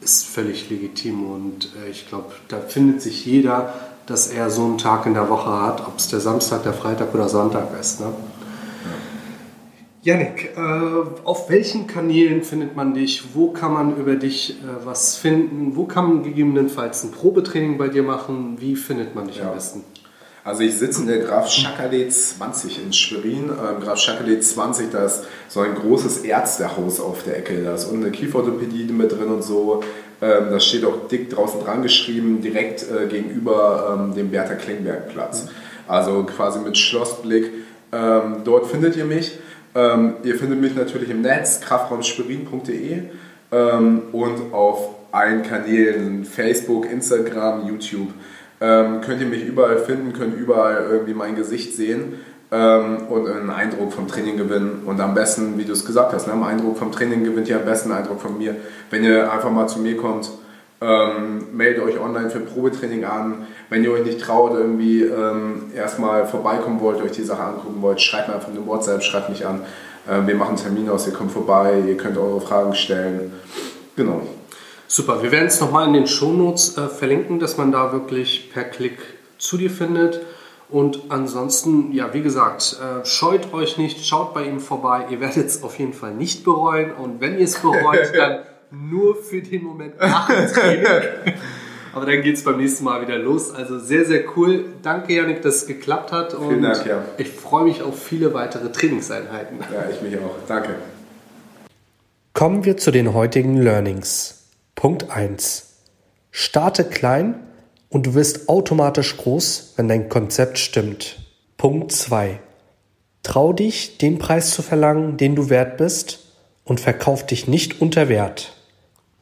ist 0.00 0.26
völlig 0.26 0.68
legitim 0.68 1.30
und 1.30 1.70
äh, 1.84 1.90
ich 1.90 2.08
glaube, 2.08 2.32
da 2.48 2.58
findet 2.58 3.00
sich 3.00 3.24
jeder, 3.24 3.72
dass 4.06 4.28
er 4.28 4.50
so 4.50 4.64
einen 4.64 4.78
Tag 4.78 5.06
in 5.06 5.14
der 5.14 5.28
Woche 5.28 5.50
hat, 5.50 5.86
ob 5.86 5.98
es 5.98 6.08
der 6.08 6.20
Samstag, 6.20 6.64
der 6.64 6.72
Freitag 6.72 7.14
oder 7.14 7.28
Sonntag 7.28 7.68
ist. 7.78 8.00
Ne? 8.00 8.06
Janik, 10.02 10.50
äh, 10.56 10.60
auf 11.24 11.50
welchen 11.50 11.88
Kanälen 11.88 12.42
findet 12.42 12.76
man 12.76 12.94
dich? 12.94 13.34
Wo 13.34 13.50
kann 13.50 13.72
man 13.72 13.96
über 13.96 14.14
dich 14.14 14.50
äh, 14.62 14.86
was 14.86 15.16
finden? 15.16 15.74
Wo 15.74 15.84
kann 15.84 16.08
man 16.08 16.22
gegebenenfalls 16.22 17.02
ein 17.02 17.10
Probetraining 17.10 17.78
bei 17.78 17.88
dir 17.88 18.04
machen? 18.04 18.56
Wie 18.60 18.76
findet 18.76 19.14
man 19.16 19.26
dich 19.26 19.38
ja. 19.38 19.48
am 19.48 19.54
besten? 19.54 19.84
Also 20.44 20.62
ich 20.62 20.78
sitze 20.78 21.02
in 21.02 21.08
der 21.08 21.18
Graf 21.18 21.50
Schackerlee 21.50 22.08
20 22.08 22.84
in 22.84 22.92
Schwerin. 22.92 23.50
Ähm, 23.50 23.82
Graf 23.82 23.98
Schackerlee 23.98 24.38
20, 24.38 24.90
da 24.90 25.04
ist 25.04 25.24
so 25.48 25.60
ein 25.60 25.74
großes 25.74 26.18
Ärztehaus 26.18 27.00
auf 27.00 27.24
der 27.24 27.38
Ecke. 27.38 27.62
Da 27.64 27.74
ist 27.74 27.86
unten 27.86 28.04
eine 28.04 28.12
Kieferorthopädie 28.12 28.84
mit 28.92 29.10
drin 29.12 29.28
und 29.28 29.42
so. 29.42 29.82
Ähm, 30.22 30.50
das 30.50 30.64
steht 30.64 30.84
auch 30.84 31.08
dick 31.08 31.28
draußen 31.28 31.60
dran 31.60 31.82
geschrieben, 31.82 32.40
direkt 32.40 32.86
äh, 32.88 33.08
gegenüber 33.08 33.98
ähm, 33.98 34.14
dem 34.14 34.30
Bertha 34.30 34.54
Klingberg 34.54 35.08
Platz. 35.08 35.48
Also 35.88 36.22
quasi 36.22 36.60
mit 36.60 36.78
Schlossblick. 36.78 37.50
Ähm, 37.92 38.42
dort 38.44 38.68
findet 38.68 38.96
ihr 38.96 39.04
mich. 39.04 39.38
Ähm, 39.74 40.14
ihr 40.22 40.36
findet 40.36 40.60
mich 40.60 40.74
natürlich 40.74 41.10
im 41.10 41.22
Netz, 41.22 41.60
kraftraumschwerin.de 41.60 43.02
ähm, 43.52 44.02
und 44.12 44.52
auf 44.52 44.96
allen 45.12 45.42
Kanälen, 45.42 46.24
Facebook, 46.24 46.90
Instagram, 46.90 47.68
YouTube. 47.68 48.08
Ähm, 48.60 49.00
könnt 49.02 49.20
ihr 49.20 49.26
mich 49.26 49.44
überall 49.44 49.78
finden, 49.78 50.12
könnt 50.12 50.36
überall 50.36 50.86
irgendwie 50.90 51.14
mein 51.14 51.36
Gesicht 51.36 51.74
sehen 51.74 52.14
ähm, 52.50 53.06
und 53.08 53.28
einen 53.28 53.50
Eindruck 53.50 53.92
vom 53.92 54.08
Training 54.08 54.36
gewinnen. 54.36 54.82
Und 54.84 55.00
am 55.00 55.14
besten, 55.14 55.58
wie 55.58 55.64
du 55.64 55.72
es 55.72 55.84
gesagt 55.84 56.12
hast, 56.12 56.26
ne, 56.26 56.32
einen 56.32 56.42
Eindruck 56.42 56.76
vom 56.76 56.92
Training 56.92 57.24
gewinnt 57.24 57.48
ihr 57.48 57.56
am 57.56 57.64
besten 57.64 57.92
einen 57.92 58.02
Eindruck 58.02 58.20
von 58.20 58.36
mir, 58.36 58.56
wenn 58.90 59.04
ihr 59.04 59.32
einfach 59.32 59.50
mal 59.50 59.68
zu 59.68 59.78
mir 59.78 59.96
kommt 59.96 60.30
ähm, 60.80 61.56
meldet 61.56 61.82
euch 61.82 61.98
online 61.98 62.30
für 62.30 62.40
Probetraining 62.40 63.04
an. 63.04 63.46
Wenn 63.68 63.82
ihr 63.82 63.92
euch 63.92 64.04
nicht 64.04 64.20
traut, 64.20 64.52
irgendwie 64.52 65.02
ähm, 65.02 65.72
erstmal 65.74 66.26
vorbeikommen 66.26 66.80
wollt, 66.80 67.02
euch 67.02 67.12
die 67.12 67.24
Sache 67.24 67.42
angucken 67.42 67.82
wollt, 67.82 68.00
schreibt 68.00 68.28
mir 68.28 68.34
einfach 68.34 68.50
eine 68.50 68.64
WhatsApp, 68.66 69.02
schreibt 69.02 69.28
mich 69.28 69.46
an. 69.46 69.62
Ähm, 70.08 70.26
wir 70.26 70.36
machen 70.36 70.56
Termine 70.56 70.92
aus, 70.92 71.06
ihr 71.06 71.12
kommt 71.12 71.32
vorbei, 71.32 71.82
ihr 71.86 71.96
könnt 71.96 72.16
eure 72.16 72.40
Fragen 72.40 72.74
stellen. 72.74 73.32
Genau. 73.96 74.22
Super, 74.86 75.22
wir 75.22 75.32
werden 75.32 75.48
es 75.48 75.60
nochmal 75.60 75.86
in 75.88 75.92
den 75.92 76.06
Shownotes 76.06 76.78
äh, 76.78 76.88
verlinken, 76.88 77.40
dass 77.40 77.58
man 77.58 77.72
da 77.72 77.92
wirklich 77.92 78.50
per 78.52 78.64
Klick 78.64 78.98
zu 79.36 79.58
dir 79.58 79.70
findet. 79.70 80.20
Und 80.70 81.04
ansonsten, 81.08 81.92
ja, 81.92 82.12
wie 82.12 82.22
gesagt, 82.22 82.76
äh, 82.80 83.04
scheut 83.04 83.52
euch 83.52 83.78
nicht, 83.78 84.06
schaut 84.06 84.34
bei 84.34 84.44
ihm 84.44 84.60
vorbei. 84.60 85.06
Ihr 85.10 85.20
werdet 85.20 85.46
es 85.46 85.62
auf 85.62 85.78
jeden 85.78 85.94
Fall 85.94 86.14
nicht 86.14 86.44
bereuen. 86.44 86.92
Und 86.92 87.20
wenn 87.20 87.38
ihr 87.38 87.44
es 87.44 87.58
bereut, 87.58 88.12
dann 88.16 88.40
nur 88.70 89.16
für 89.16 89.42
den 89.42 89.64
Moment 89.64 89.98
nach 89.98 90.28
dem 90.28 90.46
Training. 90.46 90.86
Aber 91.92 92.06
dann 92.06 92.22
geht 92.22 92.36
es 92.36 92.44
beim 92.44 92.58
nächsten 92.58 92.84
Mal 92.84 93.02
wieder 93.02 93.18
los. 93.18 93.52
Also 93.52 93.78
sehr, 93.78 94.04
sehr 94.04 94.24
cool. 94.36 94.66
Danke, 94.82 95.14
Janik, 95.14 95.42
dass 95.42 95.56
es 95.56 95.66
geklappt 95.66 96.12
hat. 96.12 96.34
Und 96.34 96.48
Vielen 96.48 96.62
Dank, 96.62 96.86
ja. 96.86 97.04
Ich 97.16 97.30
freue 97.30 97.64
mich 97.64 97.82
auf 97.82 98.00
viele 98.00 98.34
weitere 98.34 98.70
Trainingseinheiten. 98.70 99.58
Ja, 99.72 99.90
ich 99.90 100.00
mich 100.02 100.16
auch. 100.18 100.36
Danke. 100.46 100.76
Kommen 102.34 102.64
wir 102.64 102.76
zu 102.76 102.90
den 102.90 103.14
heutigen 103.14 103.56
Learnings. 103.56 104.44
Punkt 104.74 105.10
1. 105.10 105.78
Starte 106.30 106.84
klein 106.84 107.34
und 107.88 108.06
du 108.06 108.14
wirst 108.14 108.48
automatisch 108.48 109.16
groß, 109.16 109.74
wenn 109.76 109.88
dein 109.88 110.08
Konzept 110.08 110.58
stimmt. 110.58 111.18
Punkt 111.56 111.90
2. 111.90 112.38
Trau 113.24 113.52
dich, 113.52 113.98
den 113.98 114.18
Preis 114.18 114.52
zu 114.52 114.62
verlangen, 114.62 115.16
den 115.16 115.34
du 115.34 115.50
wert 115.50 115.78
bist 115.78 116.20
und 116.64 116.80
verkauf 116.80 117.26
dich 117.26 117.48
nicht 117.48 117.80
unter 117.80 118.08
Wert. 118.08 118.54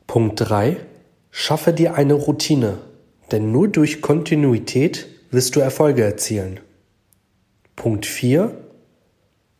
Punkt 0.06 0.48
3. 0.48 0.76
Schaffe 1.30 1.72
dir 1.72 1.94
eine 1.94 2.14
Routine, 2.14 2.78
denn 3.32 3.52
nur 3.52 3.68
durch 3.68 4.00
Kontinuität 4.00 5.06
wirst 5.30 5.56
du 5.56 5.60
Erfolge 5.60 6.04
erzielen. 6.04 6.60
Punkt 7.74 8.06
4. 8.06 8.52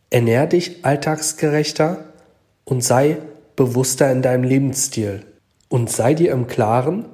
Ernähr 0.09 0.47
dich 0.47 0.85
alltagsgerechter 0.85 2.05
und 2.63 2.83
sei 2.83 3.17
bewusster 3.55 4.11
in 4.11 4.21
deinem 4.21 4.43
Lebensstil 4.43 5.25
und 5.67 5.91
sei 5.91 6.13
dir 6.13 6.31
im 6.31 6.47
Klaren, 6.47 7.05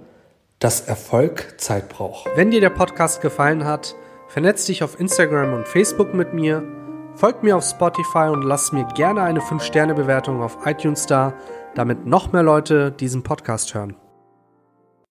dass 0.60 0.82
Erfolg 0.82 1.56
Zeit 1.58 1.90
braucht. 1.90 2.30
Wenn 2.36 2.52
dir 2.52 2.62
der 2.62 2.70
Podcast 2.70 3.22
gefallen 3.22 3.66
hat, 3.66 3.96
vernetz 4.28 4.66
dich 4.66 4.84
auf 4.84 5.00
Instagram 5.00 5.54
und 5.54 5.68
Facebook 5.68 6.14
mit 6.14 6.34
mir, 6.34 6.64
folg 7.16 7.44
mir 7.44 7.58
auf 7.58 7.66
Spotify 7.66 8.30
und 8.32 8.44
lass 8.44 8.72
mir 8.72 8.88
gerne 8.96 9.24
eine 9.24 9.40
5-Sterne-Bewertung 9.40 10.42
auf 10.42 10.60
iTunes 10.66 11.06
da, 11.06 11.34
damit 11.76 12.06
noch 12.06 12.32
mehr 12.34 12.44
Leute 12.44 12.92
diesen 12.92 13.24
Podcast 13.24 13.74
hören. 13.74 13.96